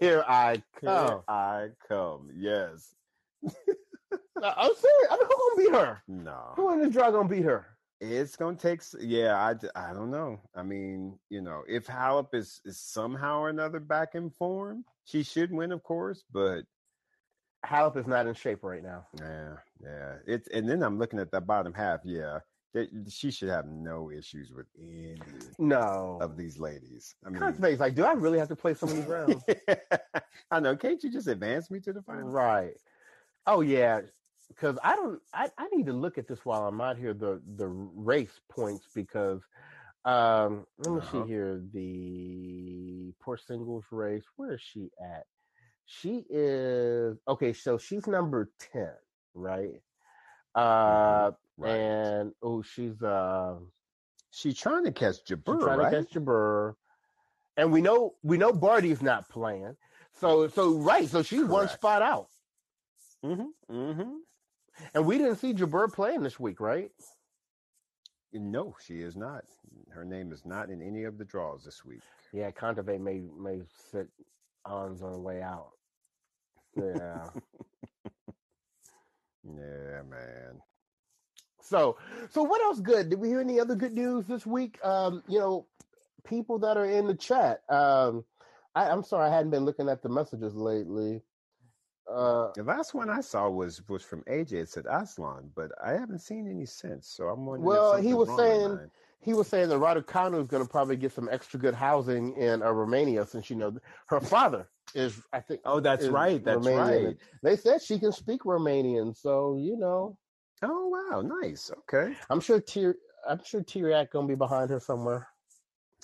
Here 0.00 0.24
I 0.26 0.62
come. 0.80 0.88
Oh. 0.88 1.06
Here 1.06 1.22
I 1.28 1.68
come. 1.88 2.28
Yes. 2.36 2.94
I'm 4.42 4.74
serious. 4.74 5.08
I 5.10 5.16
mean, 5.16 5.26
who 5.26 5.36
gonna 5.36 5.56
beat 5.56 5.72
her? 5.72 6.02
No. 6.08 6.52
Who 6.56 6.72
in 6.72 6.80
this 6.80 6.92
draw 6.92 7.10
gonna 7.10 7.28
beat 7.28 7.44
her? 7.44 7.66
It's 8.04 8.34
gonna 8.34 8.56
take. 8.56 8.82
Yeah, 8.98 9.36
I, 9.36 9.54
I 9.78 9.92
don't 9.92 10.10
know. 10.10 10.40
I 10.56 10.64
mean, 10.64 11.18
you 11.30 11.40
know, 11.40 11.62
if 11.68 11.86
Halep 11.86 12.34
is 12.34 12.60
is 12.64 12.80
somehow 12.80 13.38
or 13.38 13.48
another 13.48 13.78
back 13.78 14.16
in 14.16 14.28
form, 14.28 14.84
she 15.04 15.22
should 15.22 15.52
win, 15.52 15.70
of 15.70 15.84
course. 15.84 16.24
But 16.32 16.62
Halep 17.64 17.96
is 17.96 18.08
not 18.08 18.26
in 18.26 18.34
shape 18.34 18.64
right 18.64 18.82
now. 18.82 19.06
Yeah, 19.20 19.54
yeah. 19.80 20.14
It's 20.26 20.48
and 20.48 20.68
then 20.68 20.82
I'm 20.82 20.98
looking 20.98 21.20
at 21.20 21.30
that 21.30 21.46
bottom 21.46 21.72
half. 21.72 22.00
Yeah, 22.04 22.40
it, 22.74 22.90
she 23.08 23.30
should 23.30 23.50
have 23.50 23.66
no 23.66 24.10
issues 24.10 24.50
with 24.50 24.66
any 24.76 25.20
no 25.60 26.18
of 26.20 26.36
these 26.36 26.58
ladies. 26.58 27.14
I 27.24 27.30
mean, 27.30 27.52
face 27.52 27.78
like, 27.78 27.94
do 27.94 28.04
I 28.04 28.14
really 28.14 28.40
have 28.40 28.48
to 28.48 28.56
play 28.56 28.72
of 28.72 28.80
these 28.80 29.04
rounds? 29.06 29.44
I 30.50 30.58
know. 30.58 30.74
Can't 30.74 31.02
you 31.04 31.12
just 31.12 31.28
advance 31.28 31.70
me 31.70 31.78
to 31.80 31.92
the 31.92 32.02
final? 32.02 32.28
Right. 32.28 32.74
Oh 33.46 33.60
yeah, 33.60 34.00
because 34.54 34.78
I 34.82 34.96
don't. 34.96 35.20
I, 35.32 35.48
I 35.58 35.68
need 35.72 35.86
to 35.86 35.92
look 35.92 36.18
at 36.18 36.28
this 36.28 36.44
while 36.44 36.66
I'm 36.66 36.80
out 36.80 36.98
here. 36.98 37.14
The 37.14 37.40
the 37.56 37.68
race 37.68 38.40
points 38.50 38.86
because 38.94 39.40
um 40.04 40.66
let 40.78 40.92
me 40.92 40.98
uh-huh. 40.98 41.22
see 41.22 41.28
here 41.28 41.62
the 41.72 43.12
poor 43.20 43.36
singles 43.36 43.84
race. 43.90 44.24
Where 44.36 44.54
is 44.54 44.60
she 44.60 44.90
at? 45.00 45.24
She 45.86 46.24
is 46.28 47.18
okay. 47.28 47.52
So 47.52 47.78
she's 47.78 48.06
number 48.06 48.50
ten, 48.72 48.92
right? 49.34 49.80
Mm-hmm. 50.56 50.60
Uh, 50.60 51.30
right. 51.56 51.70
and 51.70 52.32
oh, 52.42 52.62
she's 52.62 53.02
uh, 53.02 53.54
she's 54.30 54.58
trying 54.58 54.84
to 54.84 54.92
catch 54.92 55.24
Jabeur, 55.24 55.60
trying 55.60 55.78
right? 55.78 55.90
to 55.90 56.02
catch 56.02 56.14
Jabeur, 56.14 56.74
and 57.56 57.72
we 57.72 57.80
know 57.80 58.14
we 58.22 58.36
know 58.36 58.52
Barty's 58.52 59.02
not 59.02 59.28
playing. 59.28 59.76
So 60.20 60.48
so 60.48 60.74
right, 60.74 61.08
so 61.08 61.22
she's 61.22 61.40
Correct. 61.40 61.52
one 61.52 61.68
spot 61.68 62.02
out. 62.02 62.28
Mm-hmm. 63.24 63.74
Mm-hmm. 63.74 64.10
And 64.94 65.06
we 65.06 65.18
didn't 65.18 65.36
see 65.36 65.54
Jabeur 65.54 65.92
playing 65.92 66.22
this 66.22 66.40
week, 66.40 66.60
right? 66.60 66.90
No, 68.32 68.74
she 68.84 69.00
is 69.00 69.16
not. 69.16 69.44
Her 69.90 70.04
name 70.04 70.32
is 70.32 70.44
not 70.46 70.70
in 70.70 70.80
any 70.80 71.04
of 71.04 71.18
the 71.18 71.24
draws 71.24 71.64
this 71.64 71.84
week. 71.84 72.00
Yeah, 72.32 72.50
Kontaveit 72.50 73.00
may 73.00 73.20
may 73.38 73.60
sit 73.90 74.08
on 74.64 74.96
the 74.96 75.18
way 75.18 75.42
out. 75.42 75.72
Yeah. 76.76 77.28
yeah, 79.44 80.02
man. 80.08 80.62
So, 81.60 81.96
so 82.30 82.42
what 82.42 82.62
else 82.62 82.80
good? 82.80 83.10
Did 83.10 83.20
we 83.20 83.28
hear 83.28 83.40
any 83.40 83.60
other 83.60 83.74
good 83.74 83.92
news 83.92 84.26
this 84.26 84.46
week? 84.46 84.78
Um, 84.84 85.22
you 85.28 85.38
know, 85.38 85.66
people 86.24 86.58
that 86.60 86.76
are 86.76 86.86
in 86.86 87.06
the 87.06 87.14
chat. 87.14 87.62
Um, 87.68 88.24
I, 88.74 88.88
I'm 88.88 89.04
sorry, 89.04 89.28
I 89.28 89.34
hadn't 89.34 89.50
been 89.50 89.64
looking 89.64 89.88
at 89.88 90.02
the 90.02 90.08
messages 90.08 90.54
lately. 90.54 91.22
Uh, 92.10 92.48
the 92.54 92.64
last 92.64 92.94
one 92.94 93.08
I 93.08 93.20
saw 93.20 93.48
was 93.48 93.80
was 93.88 94.02
from 94.02 94.22
AJ. 94.24 94.52
It 94.52 94.68
said 94.68 94.86
Aslan, 94.86 95.50
but 95.54 95.70
I 95.82 95.92
haven't 95.92 96.20
seen 96.20 96.48
any 96.48 96.66
since. 96.66 97.06
So 97.08 97.28
I'm 97.28 97.46
wondering. 97.46 97.68
Well, 97.68 97.96
he 98.00 98.14
was 98.14 98.28
saying 98.36 98.90
he 99.20 99.34
was 99.34 99.46
saying 99.46 99.68
that 99.68 99.78
Raducanu 99.78 100.42
is 100.42 100.48
going 100.48 100.64
to 100.64 100.68
probably 100.68 100.96
get 100.96 101.12
some 101.12 101.28
extra 101.30 101.58
good 101.60 101.74
housing 101.74 102.36
in 102.36 102.62
uh, 102.62 102.70
Romania 102.70 103.24
since 103.24 103.48
you 103.48 103.56
know 103.56 103.76
her 104.06 104.20
father 104.20 104.68
is. 104.94 105.20
I 105.32 105.40
think. 105.40 105.60
Oh, 105.64 105.80
that's 105.80 106.08
right. 106.08 106.44
That's 106.44 106.66
Romanian. 106.66 107.06
right. 107.06 107.16
They 107.42 107.56
said 107.56 107.82
she 107.82 107.98
can 107.98 108.12
speak 108.12 108.42
Romanian, 108.42 109.16
so 109.16 109.56
you 109.58 109.76
know. 109.76 110.18
Oh 110.62 110.88
wow, 110.88 111.22
nice. 111.22 111.70
Okay. 111.88 112.14
I'm 112.30 112.40
sure. 112.40 112.62
I'm 113.28 113.40
sure 113.44 113.62
Tiriac 113.62 114.10
gonna 114.10 114.26
be 114.26 114.34
behind 114.34 114.70
her 114.70 114.80
somewhere. 114.80 115.28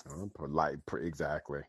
Oh, 0.09 0.29
like 0.47 0.79
exactly. 0.93 1.59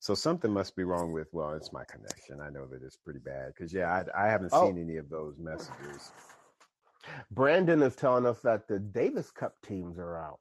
So 0.00 0.14
something 0.14 0.52
must 0.52 0.76
be 0.76 0.84
wrong 0.84 1.12
with. 1.12 1.28
Well, 1.32 1.54
it's 1.54 1.72
my 1.72 1.84
connection. 1.84 2.40
I 2.40 2.50
know 2.50 2.66
that 2.66 2.82
it's 2.82 2.96
pretty 2.96 3.18
bad 3.18 3.48
because 3.48 3.72
yeah, 3.72 4.04
I, 4.14 4.26
I 4.26 4.28
haven't 4.28 4.50
oh. 4.52 4.66
seen 4.66 4.78
any 4.80 4.96
of 4.96 5.08
those 5.08 5.38
messages. 5.38 6.12
Brandon 7.30 7.82
is 7.82 7.96
telling 7.96 8.26
us 8.26 8.40
that 8.42 8.68
the 8.68 8.78
Davis 8.78 9.30
Cup 9.30 9.54
teams 9.66 9.98
are 9.98 10.16
out. 10.16 10.38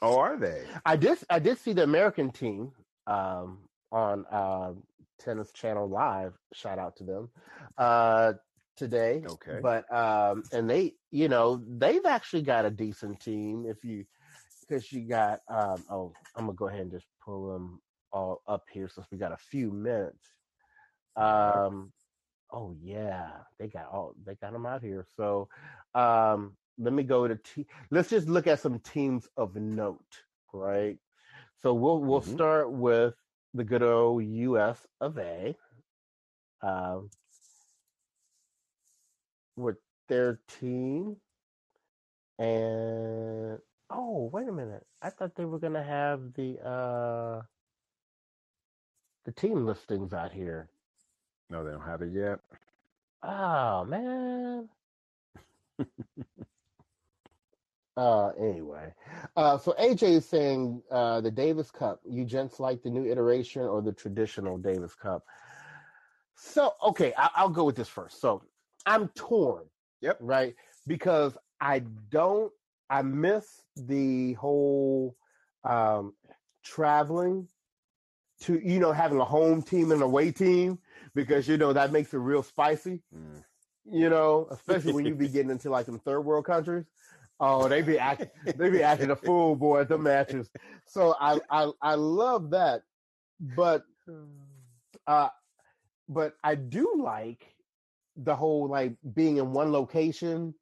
Oh, 0.00 0.18
are 0.18 0.36
they? 0.36 0.64
I 0.86 0.96
did. 0.96 1.18
I 1.28 1.38
did 1.40 1.58
see 1.58 1.72
the 1.72 1.82
American 1.82 2.30
team 2.30 2.70
um, 3.06 3.58
on 3.90 4.24
uh, 4.30 4.72
Tennis 5.18 5.50
Channel 5.52 5.88
Live. 5.88 6.34
Shout 6.52 6.78
out 6.78 6.96
to 6.96 7.04
them 7.04 7.30
uh, 7.78 8.34
today. 8.76 9.24
Okay. 9.26 9.58
But 9.60 9.92
um, 9.92 10.44
and 10.52 10.70
they, 10.70 10.94
you 11.10 11.28
know, 11.28 11.64
they've 11.66 12.06
actually 12.06 12.42
got 12.42 12.64
a 12.64 12.70
decent 12.70 13.18
team. 13.20 13.66
If 13.66 13.82
you, 13.82 14.04
because 14.60 14.92
you 14.92 15.08
got. 15.08 15.40
Um, 15.48 15.82
oh, 15.90 16.12
I'm 16.36 16.46
gonna 16.46 16.56
go 16.56 16.68
ahead 16.68 16.82
and 16.82 16.92
just 16.92 17.06
pull 17.24 17.52
them 17.52 17.80
all 18.12 18.42
up 18.46 18.64
here 18.72 18.88
since 18.88 19.06
we 19.10 19.18
got 19.18 19.32
a 19.32 19.36
few 19.36 19.70
minutes. 19.70 20.26
Um, 21.16 21.92
oh 22.52 22.74
yeah, 22.80 23.30
they 23.58 23.68
got 23.68 23.86
all 23.92 24.14
they 24.24 24.34
got 24.34 24.52
them 24.52 24.66
out 24.66 24.82
here. 24.82 25.06
So, 25.16 25.48
um, 25.94 26.56
let 26.78 26.92
me 26.92 27.02
go 27.02 27.26
to 27.26 27.36
t- 27.36 27.66
let's 27.90 28.10
just 28.10 28.28
look 28.28 28.46
at 28.46 28.60
some 28.60 28.78
teams 28.80 29.28
of 29.36 29.56
note, 29.56 30.22
right? 30.52 30.98
So 31.62 31.74
we'll 31.74 32.00
we'll 32.00 32.20
mm-hmm. 32.20 32.34
start 32.34 32.72
with 32.72 33.14
the 33.54 33.64
good 33.64 33.82
old 33.82 34.24
U.S. 34.24 34.86
of 35.00 35.18
A. 35.18 35.56
Um, 36.60 37.10
with 39.56 39.76
their 40.08 40.40
team, 40.60 41.16
and 42.38 43.58
oh 43.90 44.30
wait 44.32 44.48
a 44.48 44.52
minute, 44.52 44.86
I 45.02 45.10
thought 45.10 45.34
they 45.34 45.44
were 45.44 45.58
gonna 45.58 45.82
have 45.82 46.32
the 46.34 46.58
uh 46.64 47.42
the 49.28 49.32
team 49.32 49.66
listings 49.66 50.14
out 50.14 50.32
here. 50.32 50.70
No, 51.50 51.62
they 51.62 51.70
don't 51.70 51.82
have 51.82 52.00
it 52.00 52.14
yet. 52.14 52.38
Oh 53.22 53.84
man. 53.84 54.70
uh 57.98 58.28
anyway. 58.28 58.94
Uh 59.36 59.58
so 59.58 59.74
AJ 59.78 60.02
is 60.04 60.26
saying 60.26 60.82
uh 60.90 61.20
the 61.20 61.30
Davis 61.30 61.70
Cup, 61.70 62.00
you 62.08 62.24
gents 62.24 62.58
like 62.58 62.82
the 62.82 62.88
new 62.88 63.04
iteration 63.04 63.60
or 63.64 63.82
the 63.82 63.92
traditional 63.92 64.56
Davis 64.56 64.94
Cup. 64.94 65.26
So 66.34 66.72
okay, 66.82 67.12
I- 67.18 67.28
I'll 67.34 67.50
go 67.50 67.64
with 67.64 67.76
this 67.76 67.88
first. 67.88 68.22
So 68.22 68.42
I'm 68.86 69.08
torn. 69.08 69.64
Yep. 70.00 70.16
Right? 70.20 70.54
Because 70.86 71.36
I 71.60 71.80
don't 72.08 72.50
I 72.88 73.02
miss 73.02 73.66
the 73.76 74.32
whole 74.34 75.16
um 75.64 76.14
traveling 76.64 77.46
to 78.40 78.60
you 78.64 78.78
know 78.78 78.92
having 78.92 79.20
a 79.20 79.24
home 79.24 79.62
team 79.62 79.92
and 79.92 80.02
a 80.02 80.04
away 80.04 80.30
team 80.30 80.78
because 81.14 81.48
you 81.48 81.56
know 81.56 81.72
that 81.72 81.92
makes 81.92 82.12
it 82.14 82.18
real 82.18 82.42
spicy. 82.42 83.02
Mm. 83.14 83.44
You 83.90 84.10
know, 84.10 84.48
especially 84.50 84.92
when 84.92 85.06
you 85.06 85.14
be 85.14 85.28
getting 85.28 85.50
into 85.50 85.70
like 85.70 85.86
some 85.86 85.98
third 85.98 86.20
world 86.20 86.44
countries. 86.44 86.84
Oh, 87.40 87.68
they 87.68 87.82
be 87.82 87.98
acting 87.98 88.28
they 88.56 88.70
be 88.70 88.82
acting 88.82 89.10
a 89.10 89.16
fool, 89.16 89.56
boy, 89.56 89.80
at 89.80 89.88
the 89.88 89.98
matches. 89.98 90.50
So 90.86 91.14
I 91.20 91.40
I 91.50 91.70
I 91.80 91.94
love 91.94 92.50
that, 92.50 92.82
but 93.56 93.84
uh, 95.06 95.28
but 96.08 96.34
I 96.42 96.54
do 96.54 97.00
like 97.02 97.44
the 98.16 98.34
whole 98.34 98.68
like 98.68 98.94
being 99.14 99.36
in 99.36 99.52
one 99.52 99.72
location, 99.72 100.54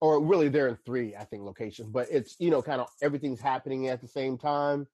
or 0.00 0.22
really 0.22 0.48
they're 0.48 0.68
in 0.68 0.78
three, 0.86 1.16
I 1.16 1.24
think, 1.24 1.42
locations. 1.42 1.88
But 1.90 2.08
it's 2.10 2.36
you 2.38 2.50
know 2.50 2.62
kind 2.62 2.80
of 2.80 2.88
everything's 3.02 3.40
happening 3.40 3.88
at 3.88 4.00
the 4.00 4.08
same 4.08 4.38
time 4.38 4.86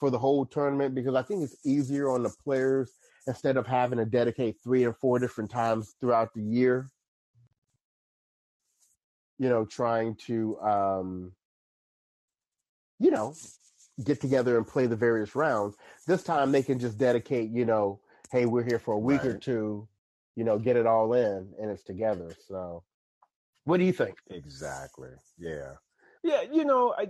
for 0.00 0.10
the 0.10 0.18
whole 0.18 0.46
tournament 0.46 0.94
because 0.94 1.14
I 1.14 1.22
think 1.22 1.42
it's 1.44 1.64
easier 1.64 2.10
on 2.10 2.22
the 2.22 2.34
players 2.42 2.90
instead 3.26 3.58
of 3.58 3.66
having 3.66 3.98
to 3.98 4.06
dedicate 4.06 4.56
three 4.64 4.84
or 4.84 4.94
four 4.94 5.18
different 5.18 5.50
times 5.50 5.94
throughout 6.00 6.32
the 6.34 6.42
year. 6.42 6.88
You 9.38 9.48
know, 9.48 9.64
trying 9.64 10.16
to, 10.26 10.58
um, 10.60 11.32
you 12.98 13.10
know, 13.10 13.34
get 14.04 14.20
together 14.20 14.56
and 14.56 14.66
play 14.66 14.86
the 14.86 14.96
various 14.96 15.34
rounds. 15.34 15.76
This 16.06 16.22
time 16.22 16.52
they 16.52 16.62
can 16.62 16.78
just 16.78 16.98
dedicate, 16.98 17.50
you 17.50 17.64
know, 17.64 18.00
hey, 18.32 18.46
we're 18.46 18.64
here 18.64 18.78
for 18.78 18.94
a 18.94 18.98
week 18.98 19.22
right. 19.22 19.30
or 19.30 19.38
two, 19.38 19.88
you 20.36 20.44
know, 20.44 20.58
get 20.58 20.76
it 20.76 20.86
all 20.86 21.12
in 21.14 21.52
and 21.60 21.70
it's 21.70 21.82
together. 21.82 22.34
So, 22.48 22.82
what 23.64 23.78
do 23.78 23.84
you 23.84 23.92
think? 23.92 24.16
Exactly. 24.30 25.10
Yeah. 25.38 25.72
Yeah, 26.22 26.42
you 26.42 26.64
know, 26.64 26.94
I, 26.98 27.06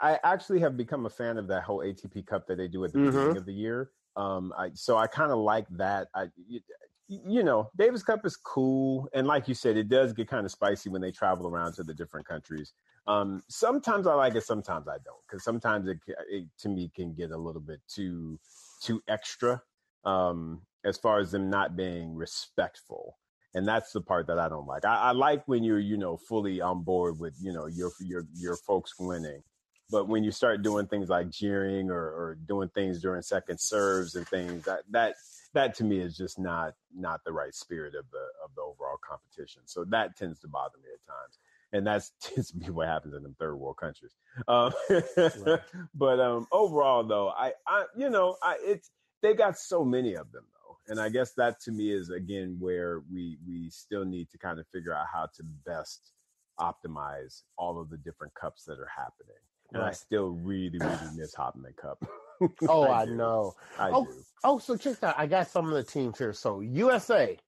I, 0.00 0.12
I 0.12 0.18
actually 0.24 0.60
have 0.60 0.76
become 0.76 1.06
a 1.06 1.10
fan 1.10 1.36
of 1.36 1.46
that 1.48 1.62
whole 1.62 1.80
ATP 1.80 2.26
Cup 2.26 2.46
that 2.46 2.56
they 2.56 2.68
do 2.68 2.84
at 2.84 2.92
the 2.92 2.98
mm-hmm. 2.98 3.10
beginning 3.10 3.36
of 3.36 3.46
the 3.46 3.52
year. 3.52 3.90
Um, 4.16 4.52
I, 4.56 4.70
so 4.74 4.96
I 4.96 5.06
kind 5.06 5.30
of 5.30 5.38
like 5.38 5.66
that. 5.70 6.08
I, 6.14 6.28
you, 6.48 6.60
you 7.08 7.42
know, 7.42 7.70
Davis 7.76 8.02
Cup 8.02 8.24
is 8.24 8.36
cool, 8.36 9.08
and 9.12 9.26
like 9.26 9.48
you 9.48 9.54
said, 9.54 9.76
it 9.76 9.88
does 9.88 10.12
get 10.12 10.28
kind 10.28 10.46
of 10.46 10.52
spicy 10.52 10.88
when 10.88 11.02
they 11.02 11.10
travel 11.10 11.46
around 11.46 11.74
to 11.74 11.82
the 11.82 11.92
different 11.92 12.26
countries. 12.26 12.72
Um, 13.06 13.42
sometimes 13.48 14.06
I 14.06 14.14
like 14.14 14.34
it, 14.34 14.44
sometimes 14.44 14.86
I 14.88 14.96
don't, 15.04 15.20
because 15.28 15.42
sometimes 15.42 15.88
it, 15.88 15.98
it, 16.30 16.46
to 16.60 16.68
me 16.68 16.90
can 16.94 17.12
get 17.12 17.32
a 17.32 17.36
little 17.36 17.60
bit 17.60 17.80
too 17.88 18.38
too 18.82 19.02
extra 19.08 19.60
um, 20.04 20.62
as 20.84 20.96
far 20.96 21.18
as 21.18 21.32
them 21.32 21.50
not 21.50 21.76
being 21.76 22.14
respectful 22.14 23.18
and 23.54 23.66
that's 23.66 23.92
the 23.92 24.00
part 24.00 24.26
that 24.28 24.38
I 24.38 24.48
don't 24.48 24.66
like. 24.66 24.84
I, 24.84 24.96
I, 24.96 25.12
like 25.12 25.46
when 25.46 25.64
you're, 25.64 25.80
you 25.80 25.96
know, 25.96 26.16
fully 26.16 26.60
on 26.60 26.82
board 26.82 27.18
with, 27.18 27.34
you 27.40 27.52
know, 27.52 27.66
your 27.66 27.90
your 28.00 28.26
your 28.34 28.56
folks 28.56 28.94
winning, 28.98 29.42
but 29.90 30.08
when 30.08 30.22
you 30.22 30.30
start 30.30 30.62
doing 30.62 30.86
things 30.86 31.08
like 31.08 31.30
jeering 31.30 31.90
or, 31.90 31.98
or 31.98 32.38
doing 32.46 32.68
things 32.68 33.02
during 33.02 33.22
second 33.22 33.58
serves 33.58 34.14
and 34.14 34.26
things, 34.28 34.64
that 34.64 34.80
that 34.90 35.14
that 35.52 35.74
to 35.76 35.84
me 35.84 35.98
is 35.98 36.16
just 36.16 36.38
not 36.38 36.74
not 36.94 37.24
the 37.24 37.32
right 37.32 37.54
spirit 37.54 37.94
of 37.94 38.04
the 38.12 38.24
of 38.44 38.54
the 38.54 38.62
overall 38.62 38.98
competition. 39.02 39.62
So 39.66 39.84
that 39.86 40.16
tends 40.16 40.38
to 40.40 40.48
bother 40.48 40.78
me 40.78 40.88
at 40.94 41.06
times, 41.06 41.38
and 41.72 41.86
that 41.86 42.04
tends 42.22 42.52
to 42.52 42.56
be 42.56 42.70
what 42.70 42.86
happens 42.86 43.14
in 43.14 43.22
the 43.24 43.34
third 43.38 43.56
world 43.56 43.76
countries. 43.78 44.12
Um, 44.46 44.72
right. 44.88 45.60
But 45.94 46.20
um, 46.20 46.46
overall, 46.52 47.02
though, 47.04 47.28
I, 47.28 47.52
I 47.66 47.86
you 47.96 48.10
know, 48.10 48.36
I 48.42 48.58
it's 48.62 48.90
they 49.22 49.34
got 49.34 49.58
so 49.58 49.84
many 49.84 50.14
of 50.14 50.30
them 50.32 50.44
and 50.90 51.00
I 51.00 51.08
guess 51.08 51.32
that 51.34 51.60
to 51.62 51.72
me 51.72 51.90
is 51.90 52.10
again 52.10 52.56
where 52.58 53.02
we 53.10 53.38
we 53.46 53.70
still 53.70 54.04
need 54.04 54.28
to 54.30 54.38
kind 54.38 54.58
of 54.58 54.66
figure 54.72 54.94
out 54.94 55.06
how 55.12 55.28
to 55.36 55.42
best 55.64 56.12
optimize 56.58 57.42
all 57.56 57.80
of 57.80 57.88
the 57.88 57.96
different 57.96 58.34
cups 58.34 58.64
that 58.64 58.78
are 58.78 58.90
happening. 58.94 59.40
And 59.72 59.82
right. 59.82 59.90
I 59.90 59.92
still 59.92 60.30
really, 60.30 60.78
really 60.78 61.16
miss 61.16 61.34
Hopman 61.34 61.76
Cup. 61.76 62.04
oh, 62.68 62.84
I, 62.84 63.02
I 63.02 63.04
know. 63.06 63.54
I 63.78 63.90
oh, 63.90 64.04
do. 64.04 64.12
oh, 64.44 64.58
so 64.58 64.76
check 64.76 64.98
that. 65.00 65.18
I 65.18 65.26
got 65.26 65.48
some 65.48 65.68
of 65.68 65.74
the 65.74 65.82
teams 65.82 66.18
here. 66.18 66.32
So 66.32 66.60
USA, 66.60 67.38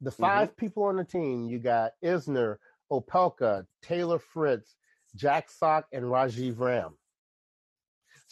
the 0.00 0.10
5 0.10 0.48
mm-hmm. 0.48 0.54
people 0.56 0.84
on 0.84 0.96
the 0.96 1.04
team, 1.04 1.48
you 1.48 1.58
got 1.58 1.92
Isner, 2.02 2.56
Opelka, 2.90 3.66
Taylor 3.82 4.18
Fritz, 4.18 4.76
Jack 5.14 5.50
Sock, 5.50 5.86
and 5.92 6.04
Rajiv 6.04 6.58
Ram. 6.58 6.94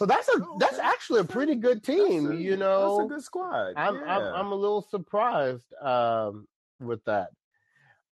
So 0.01 0.07
that's 0.07 0.31
a 0.31 0.41
oh, 0.41 0.57
that's 0.59 0.79
actually 0.79 1.21
a 1.21 1.25
pretty 1.25 1.57
good 1.57 1.85
team, 1.85 2.33
a, 2.33 2.35
you 2.35 2.57
know. 2.57 2.97
That's 2.97 3.05
a 3.05 3.15
good 3.17 3.23
squad. 3.23 3.75
I'm 3.77 3.97
yeah. 3.97 4.17
I'm, 4.17 4.23
I'm 4.35 4.53
a 4.53 4.55
little 4.55 4.81
surprised 4.81 5.75
um, 5.75 6.49
with 6.81 7.05
that. 7.05 7.29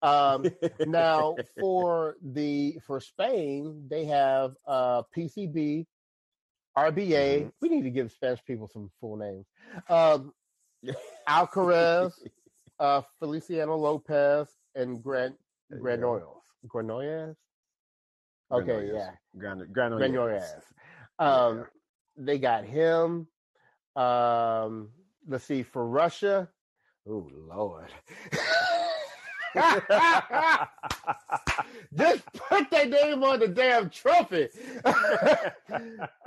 Um, 0.03 0.47
now 0.81 1.37
for 1.61 2.17
the 2.21 2.81
for 2.85 2.99
Spain, 3.01 3.87
they 3.89 4.05
have 4.07 4.55
uh, 4.67 5.03
PCB, 5.17 5.87
RBA. 6.77 7.07
Mm-hmm. 7.07 7.49
We 7.63 7.69
need 7.69 7.83
to 7.83 7.91
give 7.91 8.11
Spanish 8.11 8.45
people 8.45 8.67
some 8.67 8.91
full 9.01 9.17
names. 9.17 9.47
Um, 9.89 10.33
Alcaraz, 11.29 12.15
uh, 12.81 13.03
Feliciano 13.21 13.77
Lopez, 13.77 14.49
and 14.75 15.01
Gran 15.01 15.37
Granollers. 15.73 16.33
Granollers. 16.67 17.37
Okay, 18.51 18.91
yeah. 18.93 19.11
Gran- 19.39 19.69
Granollers. 19.73 20.51
Um, 21.19 21.59
yeah. 21.59 21.65
They 22.17 22.39
got 22.39 22.65
him. 22.65 23.27
Um, 23.95 24.91
let's 25.27 25.45
see 25.45 25.63
for 25.63 25.87
Russia. 25.87 26.49
Oh 27.09 27.29
Lord. 27.33 27.91
Just 31.97 32.25
put 32.35 32.71
their 32.71 32.87
name 32.87 33.25
on 33.25 33.41
the 33.41 33.49
damn 33.49 33.89
trophy. 33.89 34.49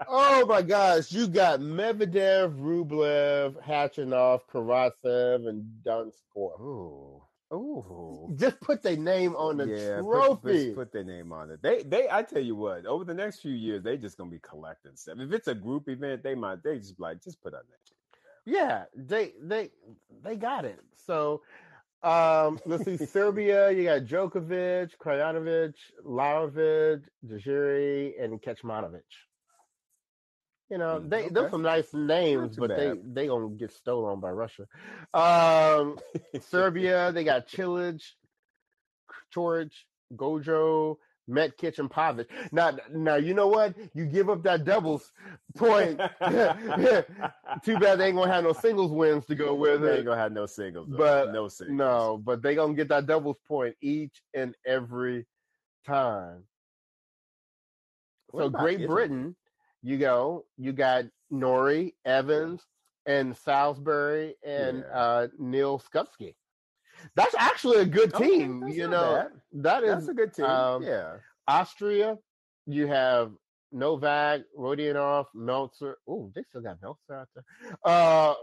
oh 0.07 0.45
my 0.47 0.61
gosh, 0.63 1.11
you 1.11 1.27
got 1.27 1.59
Medvedev, 1.59 2.57
Rublev, 2.59 3.63
Khachanov, 3.63 4.41
Karatsev, 4.51 5.47
and 5.47 5.63
Donskoy. 5.85 6.59
Ooh. 6.59 7.18
Ooh. 7.51 8.31
Just 8.35 8.59
put 8.61 8.83
their 8.83 8.95
name 8.95 9.35
on 9.35 9.57
the 9.57 9.67
yeah, 9.67 10.01
trophy. 10.01 10.69
Put, 10.69 10.75
put, 10.75 10.91
their 10.91 11.03
name 11.03 11.33
on 11.33 11.49
it. 11.49 11.61
They 11.63 11.81
they 11.81 12.07
I 12.09 12.21
tell 12.21 12.41
you 12.41 12.55
what, 12.55 12.85
over 12.85 13.03
the 13.03 13.13
next 13.13 13.39
few 13.39 13.53
years, 13.53 13.83
they 13.83 13.97
just 13.97 14.17
gonna 14.17 14.29
be 14.29 14.39
collecting 14.39 14.95
stuff. 14.95 15.17
If 15.19 15.31
it's 15.31 15.47
a 15.47 15.55
group 15.55 15.89
event, 15.89 16.21
they 16.21 16.35
might 16.35 16.63
they 16.63 16.77
just 16.77 16.99
like 16.99 17.23
just 17.23 17.41
put 17.41 17.53
our 17.55 17.61
name. 17.61 17.99
Yeah, 18.45 18.85
they 18.95 19.33
they 19.41 19.71
they 20.23 20.35
got 20.35 20.65
it. 20.65 20.79
So 21.05 21.41
um 22.03 22.59
let's 22.65 22.85
see, 22.85 22.97
Serbia, 22.97 23.71
you 23.75 23.83
got 23.83 24.03
Djokovic, 24.03 24.91
Krajinovic, 25.03 25.73
Lajovic, 26.05 27.03
Djere, 27.25 28.23
and 28.23 28.39
Kecmanovic. 28.41 29.01
You 30.69 30.77
know, 30.77 30.99
mm, 30.99 31.09
they 31.09 31.25
okay. 31.25 31.33
those 31.33 31.51
some 31.51 31.63
nice 31.63 31.93
names, 31.93 32.55
but 32.55 32.69
bad. 32.69 32.79
they 32.79 33.23
they 33.23 33.27
gonna 33.27 33.49
get 33.49 33.71
stolen 33.71 34.19
by 34.19 34.29
Russia. 34.29 34.67
Um, 35.13 35.97
Serbia, 36.41 37.11
they 37.11 37.23
got 37.23 37.47
Cilic, 37.47 38.03
Coric, 39.33 39.71
Gojo, 40.15 40.97
Mektic, 41.27 41.79
and 41.79 41.89
Pavic. 41.89 42.27
Now, 42.51 42.77
now 42.91 43.15
you 43.15 43.33
know 43.33 43.47
what? 43.47 43.75
You 43.95 44.05
give 44.05 44.29
up 44.29 44.43
that 44.43 44.63
doubles 44.63 45.11
point. 45.57 45.99
Too 47.63 47.79
bad 47.79 47.95
they 47.95 48.07
ain't 48.07 48.15
gonna 48.15 48.31
have 48.31 48.43
no 48.43 48.53
singles 48.53 48.91
wins 48.91 49.25
to 49.25 49.35
go 49.35 49.55
with 49.55 49.81
they 49.81 49.87
it. 49.87 49.95
Ain't 49.97 50.05
gonna 50.05 50.21
have 50.21 50.33
no 50.33 50.45
singles, 50.45 50.87
though. 50.87 50.97
but 50.97 51.33
no 51.33 51.47
singles. 51.47 51.77
No, 51.77 52.21
but 52.23 52.43
they 52.43 52.53
gonna 52.53 52.75
get 52.75 52.89
that 52.89 53.07
doubles 53.07 53.37
point 53.47 53.75
each 53.81 54.21
and 54.35 54.53
every 54.67 55.25
time. 55.83 56.43
What 58.31 58.43
so 58.43 58.49
Great 58.49 58.85
Britain 58.85 59.35
you 59.81 59.97
go, 59.97 60.45
you 60.57 60.73
got 60.73 61.05
Norrie 61.29 61.95
Evans, 62.05 62.65
and 63.09 63.35
Salisbury 63.35 64.35
and 64.45 64.83
yeah. 64.87 64.97
uh, 64.97 65.27
Neal 65.37 65.79
Skupski. 65.79 66.35
That's 67.15 67.35
actually 67.37 67.77
a 67.77 67.85
good 67.85 68.13
team. 68.13 68.63
Okay, 68.63 68.75
you 68.75 68.87
know, 68.87 69.27
that 69.53 69.83
is 69.83 69.89
that's 69.89 70.07
a 70.09 70.13
good 70.13 70.33
team. 70.33 70.45
Um, 70.45 70.83
yeah. 70.83 71.15
Austria, 71.47 72.17
you 72.67 72.87
have 72.87 73.31
Novak, 73.71 74.41
Rodionov, 74.57 75.25
Melzer. 75.35 75.93
Oh, 76.07 76.31
they 76.35 76.43
still 76.43 76.61
got 76.61 76.79
Melzer 76.81 77.21
out 77.21 77.29
there. 77.33 77.45
Uh, 77.83 78.33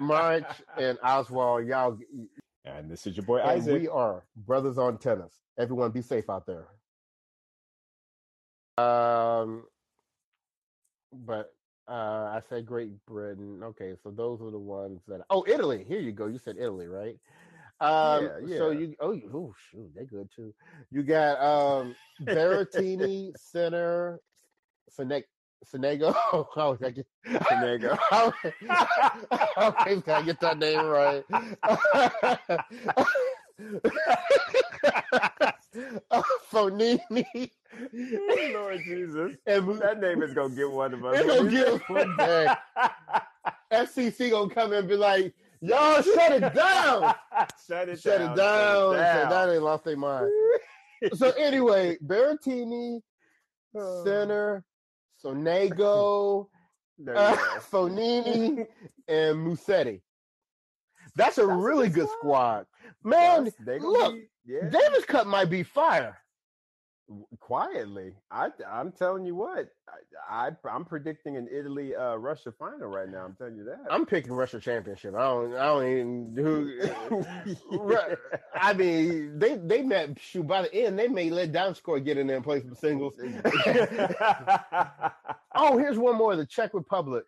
March 0.00 0.44
and 0.78 0.98
Oswald. 1.02 1.66
Y'all. 1.66 1.98
And 2.64 2.90
this 2.90 3.06
is 3.06 3.16
your 3.16 3.26
boy 3.26 3.42
Isaac. 3.42 3.80
We 3.82 3.88
are 3.88 4.24
brothers 4.36 4.78
on 4.78 4.98
tennis. 4.98 5.34
Everyone, 5.58 5.90
be 5.90 6.02
safe 6.02 6.30
out 6.30 6.46
there. 6.46 6.66
Um, 8.78 9.64
but 11.24 11.52
uh, 11.88 11.92
I 12.34 12.40
said 12.48 12.66
Great 12.66 12.90
Britain. 13.06 13.62
Okay, 13.62 13.94
so 14.02 14.10
those 14.10 14.40
are 14.40 14.50
the 14.50 14.58
ones 14.58 15.00
that. 15.08 15.20
Oh, 15.30 15.44
Italy. 15.46 15.84
Here 15.86 16.00
you 16.00 16.12
go. 16.12 16.26
You 16.26 16.38
said 16.38 16.56
Italy, 16.58 16.88
right? 16.88 17.16
Um, 17.80 18.24
yeah, 18.24 18.46
yeah. 18.46 18.58
So 18.58 18.70
you. 18.70 18.94
Oh, 19.00 19.18
oh, 19.32 19.54
shoot, 19.70 19.90
they 19.94 20.04
good 20.04 20.28
too. 20.34 20.54
You 20.90 21.02
got 21.02 21.40
um 21.40 21.94
Berrettini, 22.22 23.32
Sinner, 23.36 24.18
Sinek, 24.90 25.24
Sonego. 25.64 26.14
Oh, 26.32 26.76
I 26.82 26.90
get 26.90 27.06
Sonego. 27.26 27.98
okay, 29.58 30.00
can 30.00 30.14
I 30.14 30.22
get 30.22 30.40
that 30.40 30.58
name 30.58 30.86
right? 30.86 31.24
Fognini. 36.50 37.50
Lord 38.52 38.80
Jesus. 38.84 39.36
And 39.46 39.78
that 39.80 40.00
name 40.00 40.22
is 40.22 40.34
gonna 40.34 40.54
get 40.54 40.70
one 40.70 40.94
of 40.94 41.04
us. 41.04 41.18
It's 41.18 41.26
gonna 41.26 41.50
get 41.50 41.88
one 41.88 42.16
day. 42.16 42.48
FCC 43.72 44.30
gonna 44.30 44.52
come 44.52 44.72
and 44.72 44.88
be 44.88 44.96
like, 44.96 45.34
y'all 45.60 46.02
shut 46.02 46.32
it 46.32 46.54
down. 46.54 47.14
shut 47.66 47.88
it 47.88 48.00
shut 48.00 48.20
down. 48.20 48.32
It 48.32 48.36
down. 48.36 48.94
Shut 48.94 48.94
it 48.94 48.96
down. 48.96 49.30
So 49.30 49.30
that 49.30 49.52
ain't 49.52 49.62
lost 49.62 49.84
their 49.84 49.96
mind. 49.96 50.30
so 51.14 51.30
anyway, 51.32 51.96
Berrettini, 52.04 53.00
oh. 53.76 54.04
Sinner, 54.04 54.64
Sonego, 55.22 56.46
uh, 57.14 57.36
Fognini, 57.70 58.66
and 59.08 59.46
Musetti. 59.46 60.00
That's 61.14 61.38
a 61.38 61.46
That's 61.46 61.58
really 61.58 61.88
good 61.88 62.08
squad. 62.18 62.66
Man, 63.02 63.50
look, 63.80 64.14
be, 64.14 64.28
yeah. 64.46 64.68
Davis 64.68 65.04
Cup 65.04 65.26
might 65.26 65.50
be 65.50 65.62
fire 65.62 66.18
quietly. 67.38 68.14
I 68.30 68.48
I'm 68.68 68.92
telling 68.92 69.24
you 69.24 69.34
what, 69.34 69.68
I, 70.28 70.50
I 70.66 70.74
am 70.74 70.84
predicting 70.84 71.36
an 71.36 71.48
Italy 71.50 71.94
uh, 71.94 72.16
Russia 72.16 72.52
final 72.58 72.88
right 72.88 73.08
now. 73.08 73.24
I'm 73.24 73.34
telling 73.34 73.56
you 73.56 73.64
that. 73.64 73.80
I'm 73.90 74.06
picking 74.06 74.32
Russia 74.32 74.58
championship. 74.58 75.14
I 75.14 75.22
don't 75.22 75.54
I 75.54 75.66
don't 75.66 75.86
even 75.86 76.34
who. 76.36 77.24
I 78.54 78.72
mean, 78.72 79.38
they 79.38 79.56
they 79.56 79.82
met 79.82 80.18
shoot 80.20 80.46
by 80.46 80.62
the 80.62 80.74
end. 80.74 80.98
They 80.98 81.08
may 81.08 81.30
let 81.30 81.52
Donskoy 81.52 82.04
get 82.04 82.18
in 82.18 82.26
there 82.26 82.36
and 82.36 82.44
play 82.44 82.60
some 82.60 82.74
singles. 82.74 83.14
oh, 85.54 85.78
here's 85.78 85.98
one 85.98 86.16
more. 86.16 86.34
The 86.36 86.46
Czech 86.46 86.74
Republic. 86.74 87.24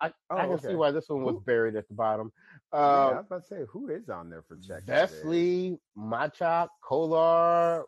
I, 0.00 0.12
oh, 0.28 0.36
I 0.36 0.42
can 0.42 0.52
okay. 0.54 0.68
see 0.68 0.74
why 0.74 0.90
this 0.90 1.08
one 1.08 1.22
was 1.22 1.36
buried 1.46 1.76
at 1.76 1.88
the 1.88 1.94
bottom. 1.94 2.32
Uh, 2.74 2.76
yeah, 2.76 2.82
I 2.82 3.16
was 3.18 3.26
about 3.26 3.42
to 3.42 3.46
say, 3.46 3.60
who 3.70 3.88
is 3.88 4.08
on 4.08 4.30
there 4.30 4.42
for 4.42 4.56
Czech? 4.56 4.84
Vesely, 4.84 5.78
Machac, 5.96 6.68
Kolar, 6.82 7.84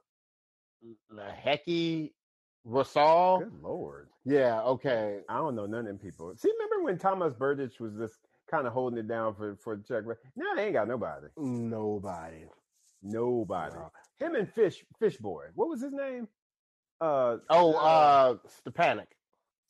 Hecky, 1.44 2.12
Rosol. 2.66 3.40
Good 3.40 3.62
lord. 3.62 4.08
Yeah. 4.24 4.62
Okay. 4.62 5.20
I 5.28 5.36
don't 5.38 5.54
know 5.54 5.66
none 5.66 5.80
of 5.80 5.86
them 5.86 5.98
people. 5.98 6.32
See, 6.36 6.50
remember 6.50 6.84
when 6.84 6.98
Thomas 6.98 7.34
Berdych 7.34 7.80
was 7.80 7.94
just 7.94 8.14
kind 8.50 8.66
of 8.66 8.72
holding 8.72 8.98
it 8.98 9.08
down 9.08 9.34
for 9.34 9.56
for 9.56 9.76
Czech? 9.76 10.04
Now 10.36 10.54
they 10.54 10.66
ain't 10.66 10.74
got 10.74 10.88
nobody. 10.88 11.26
Nobody. 11.36 12.44
Nobody. 13.02 13.74
No. 13.74 13.90
Him 14.18 14.34
and 14.34 14.52
Fish 14.52 14.84
Fish 14.98 15.16
Boy. 15.16 15.46
What 15.54 15.68
was 15.68 15.82
his 15.82 15.92
name? 15.92 16.28
Uh 17.00 17.36
oh, 17.50 17.74
uh, 17.74 17.76
uh 17.76 18.34
Stepanek. 18.64 19.06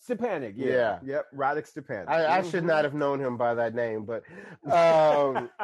Stepanek, 0.04 0.54
yeah. 0.56 0.66
yeah. 0.66 0.98
Yep, 1.04 1.26
Radek 1.34 1.72
Stepanek. 1.72 2.08
I, 2.08 2.26
I 2.26 2.40
mm-hmm. 2.40 2.50
should 2.50 2.64
not 2.64 2.84
have 2.84 2.94
known 2.94 3.20
him 3.20 3.36
by 3.36 3.54
that 3.54 3.74
name, 3.74 4.04
but 4.04 4.22
um 4.70 5.50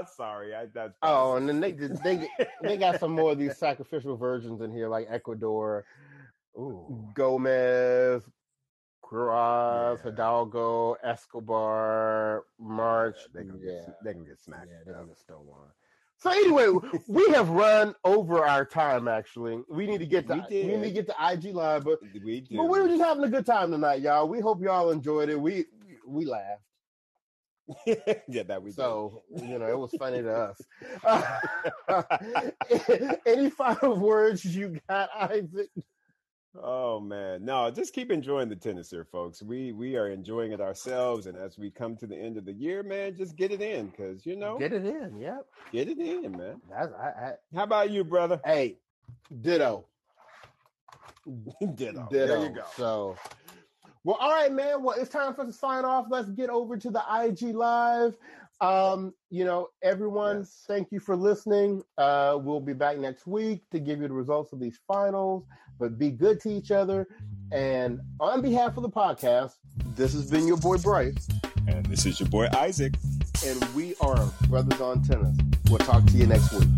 I'm 0.00 0.06
sorry. 0.16 0.54
I, 0.54 0.66
that's 0.72 0.96
oh, 1.02 1.36
and 1.36 1.48
then 1.48 1.60
they 1.60 1.72
they 1.72 2.28
they 2.62 2.76
got 2.76 3.00
some 3.00 3.12
more 3.12 3.32
of 3.32 3.38
these 3.38 3.56
sacrificial 3.56 4.16
virgins 4.16 4.60
in 4.60 4.72
here, 4.72 4.88
like 4.88 5.06
Ecuador, 5.10 5.84
Ooh. 6.56 7.08
Gomez, 7.14 8.22
Quiroz, 9.04 9.98
yeah. 9.98 10.02
Hidalgo, 10.10 10.96
Escobar, 11.02 12.44
March. 12.58 13.16
Yeah, 13.18 13.40
they 13.40 13.48
can 13.48 13.60
yeah. 13.62 13.72
get 13.72 13.94
they 14.04 14.12
can 14.12 14.24
get 14.24 14.40
smacked. 14.40 14.68
Yeah, 14.70 14.92
they're 14.92 15.14
still 15.14 15.42
one. 15.44 15.68
So 16.20 16.30
anyway, 16.30 16.68
we 17.08 17.28
have 17.30 17.48
run 17.48 17.94
over 18.04 18.44
our 18.44 18.66
time. 18.66 19.08
Actually, 19.08 19.62
we 19.70 19.86
need 19.86 19.98
to 19.98 20.06
get 20.06 20.26
to 20.28 20.44
we, 20.50 20.64
we, 20.64 20.76
need 20.76 20.88
to 20.88 20.90
get 20.90 21.06
to 21.06 21.14
IG 21.32 21.54
live, 21.54 21.84
but 21.84 21.98
we 22.22 22.42
do. 22.42 22.58
But 22.58 22.64
we 22.64 22.78
were 22.78 22.88
just 22.88 23.02
having 23.02 23.24
a 23.24 23.28
good 23.28 23.46
time 23.46 23.70
tonight, 23.70 24.02
y'all. 24.02 24.28
We 24.28 24.40
hope 24.40 24.62
y'all 24.62 24.90
enjoyed 24.90 25.30
it. 25.30 25.40
We 25.40 25.64
we 26.06 26.26
laughed. 26.26 26.62
yeah, 28.28 28.42
that 28.42 28.62
we 28.62 28.72
so 28.72 29.22
did. 29.34 29.48
you 29.48 29.58
know 29.58 29.66
it 29.66 29.78
was 29.78 29.92
funny 29.98 30.20
to 30.22 30.30
us. 30.34 30.60
any 33.26 33.48
final 33.48 33.96
words 33.96 34.44
you 34.44 34.78
got, 34.88 35.08
Isaac? 35.18 35.70
Oh 36.58 36.98
man, 36.98 37.44
no, 37.44 37.70
just 37.70 37.94
keep 37.94 38.10
enjoying 38.10 38.48
the 38.48 38.56
tennis 38.56 38.90
here, 38.90 39.04
folks. 39.04 39.40
We 39.40 39.70
we 39.70 39.96
are 39.96 40.08
enjoying 40.08 40.50
it 40.50 40.60
ourselves, 40.60 41.26
and 41.26 41.36
as 41.38 41.56
we 41.56 41.70
come 41.70 41.96
to 41.98 42.08
the 42.08 42.16
end 42.16 42.36
of 42.36 42.44
the 42.44 42.52
year, 42.52 42.82
man, 42.82 43.16
just 43.16 43.36
get 43.36 43.52
it 43.52 43.62
in 43.62 43.86
because 43.86 44.26
you 44.26 44.34
know, 44.34 44.58
get 44.58 44.72
it 44.72 44.84
in. 44.84 45.16
Yep, 45.20 45.46
get 45.70 45.88
it 45.88 45.98
in, 45.98 46.32
man. 46.32 46.60
That's 46.68 46.92
I, 46.94 47.06
I, 47.06 47.32
How 47.54 47.62
about 47.62 47.90
you, 47.90 48.02
brother? 48.02 48.40
Hey, 48.44 48.78
ditto, 49.42 49.86
ditto. 51.26 51.66
Ditto. 51.76 52.08
There 52.10 52.42
you 52.42 52.48
go. 52.48 52.64
So, 52.76 53.16
well, 54.02 54.16
all 54.18 54.32
right, 54.32 54.50
man. 54.50 54.82
Well, 54.82 54.98
it's 54.98 55.10
time 55.10 55.34
for 55.34 55.42
us 55.42 55.48
to 55.48 55.52
sign 55.52 55.84
off. 55.84 56.06
Let's 56.10 56.30
get 56.30 56.50
over 56.50 56.76
to 56.76 56.90
the 56.90 57.02
IG 57.22 57.54
live. 57.54 58.16
Um, 58.60 59.14
you 59.30 59.44
know, 59.44 59.68
everyone, 59.82 60.38
yes. 60.38 60.64
thank 60.66 60.92
you 60.92 61.00
for 61.00 61.16
listening. 61.16 61.82
Uh, 61.96 62.38
we'll 62.40 62.60
be 62.60 62.74
back 62.74 62.98
next 62.98 63.26
week 63.26 63.62
to 63.70 63.80
give 63.80 64.02
you 64.02 64.08
the 64.08 64.14
results 64.14 64.52
of 64.52 64.60
these 64.60 64.78
finals, 64.86 65.44
but 65.78 65.98
be 65.98 66.10
good 66.10 66.40
to 66.40 66.50
each 66.50 66.70
other. 66.70 67.08
And 67.52 68.00
on 68.20 68.42
behalf 68.42 68.76
of 68.76 68.82
the 68.82 68.90
podcast, 68.90 69.54
this 69.96 70.12
has 70.12 70.30
been 70.30 70.46
your 70.46 70.58
boy 70.58 70.76
Bryce. 70.76 71.28
And 71.66 71.86
this 71.86 72.04
is 72.04 72.20
your 72.20 72.28
boy 72.28 72.48
Isaac. 72.56 72.94
And 73.46 73.64
we 73.74 73.94
are 74.00 74.26
Brothers 74.48 74.80
on 74.80 75.02
Tennis. 75.02 75.36
We'll 75.70 75.78
talk 75.78 76.04
to 76.06 76.12
you 76.12 76.26
next 76.26 76.52
week. 76.52 76.68